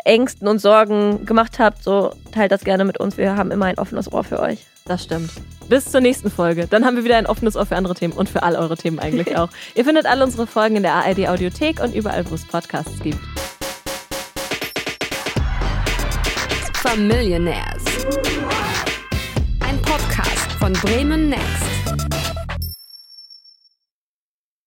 Ängsten 0.05 0.47
und 0.47 0.59
Sorgen 0.59 1.25
gemacht 1.25 1.59
habt, 1.59 1.83
so 1.83 2.11
teilt 2.31 2.51
das 2.51 2.63
gerne 2.63 2.85
mit 2.85 2.99
uns. 2.99 3.17
Wir 3.17 3.35
haben 3.35 3.51
immer 3.51 3.65
ein 3.65 3.77
offenes 3.77 4.11
Ohr 4.11 4.23
für 4.23 4.39
euch. 4.39 4.65
Das 4.87 5.03
stimmt. 5.03 5.31
Bis 5.67 5.91
zur 5.91 5.99
nächsten 5.99 6.31
Folge. 6.31 6.65
Dann 6.67 6.85
haben 6.85 6.95
wir 6.95 7.03
wieder 7.03 7.17
ein 7.17 7.25
offenes 7.25 7.57
Ohr 7.57 7.65
für 7.65 7.75
andere 7.75 7.93
Themen 7.93 8.13
und 8.13 8.29
für 8.29 8.43
all 8.43 8.55
eure 8.55 8.77
Themen 8.77 8.99
eigentlich 8.99 9.37
auch. 9.37 9.49
Ihr 9.75 9.83
findet 9.83 10.05
alle 10.05 10.23
unsere 10.23 10.47
Folgen 10.47 10.77
in 10.77 10.83
der 10.83 10.93
ARD 10.93 11.27
Audiothek 11.27 11.81
und 11.81 11.93
überall, 11.93 12.29
wo 12.29 12.35
es 12.35 12.45
Podcasts 12.45 12.99
gibt. 13.01 13.19
Familionaires. 16.75 17.83
Ein 19.59 19.81
Podcast 19.81 20.51
von 20.57 20.71
Bremen 20.73 21.29
Next. 21.29 21.66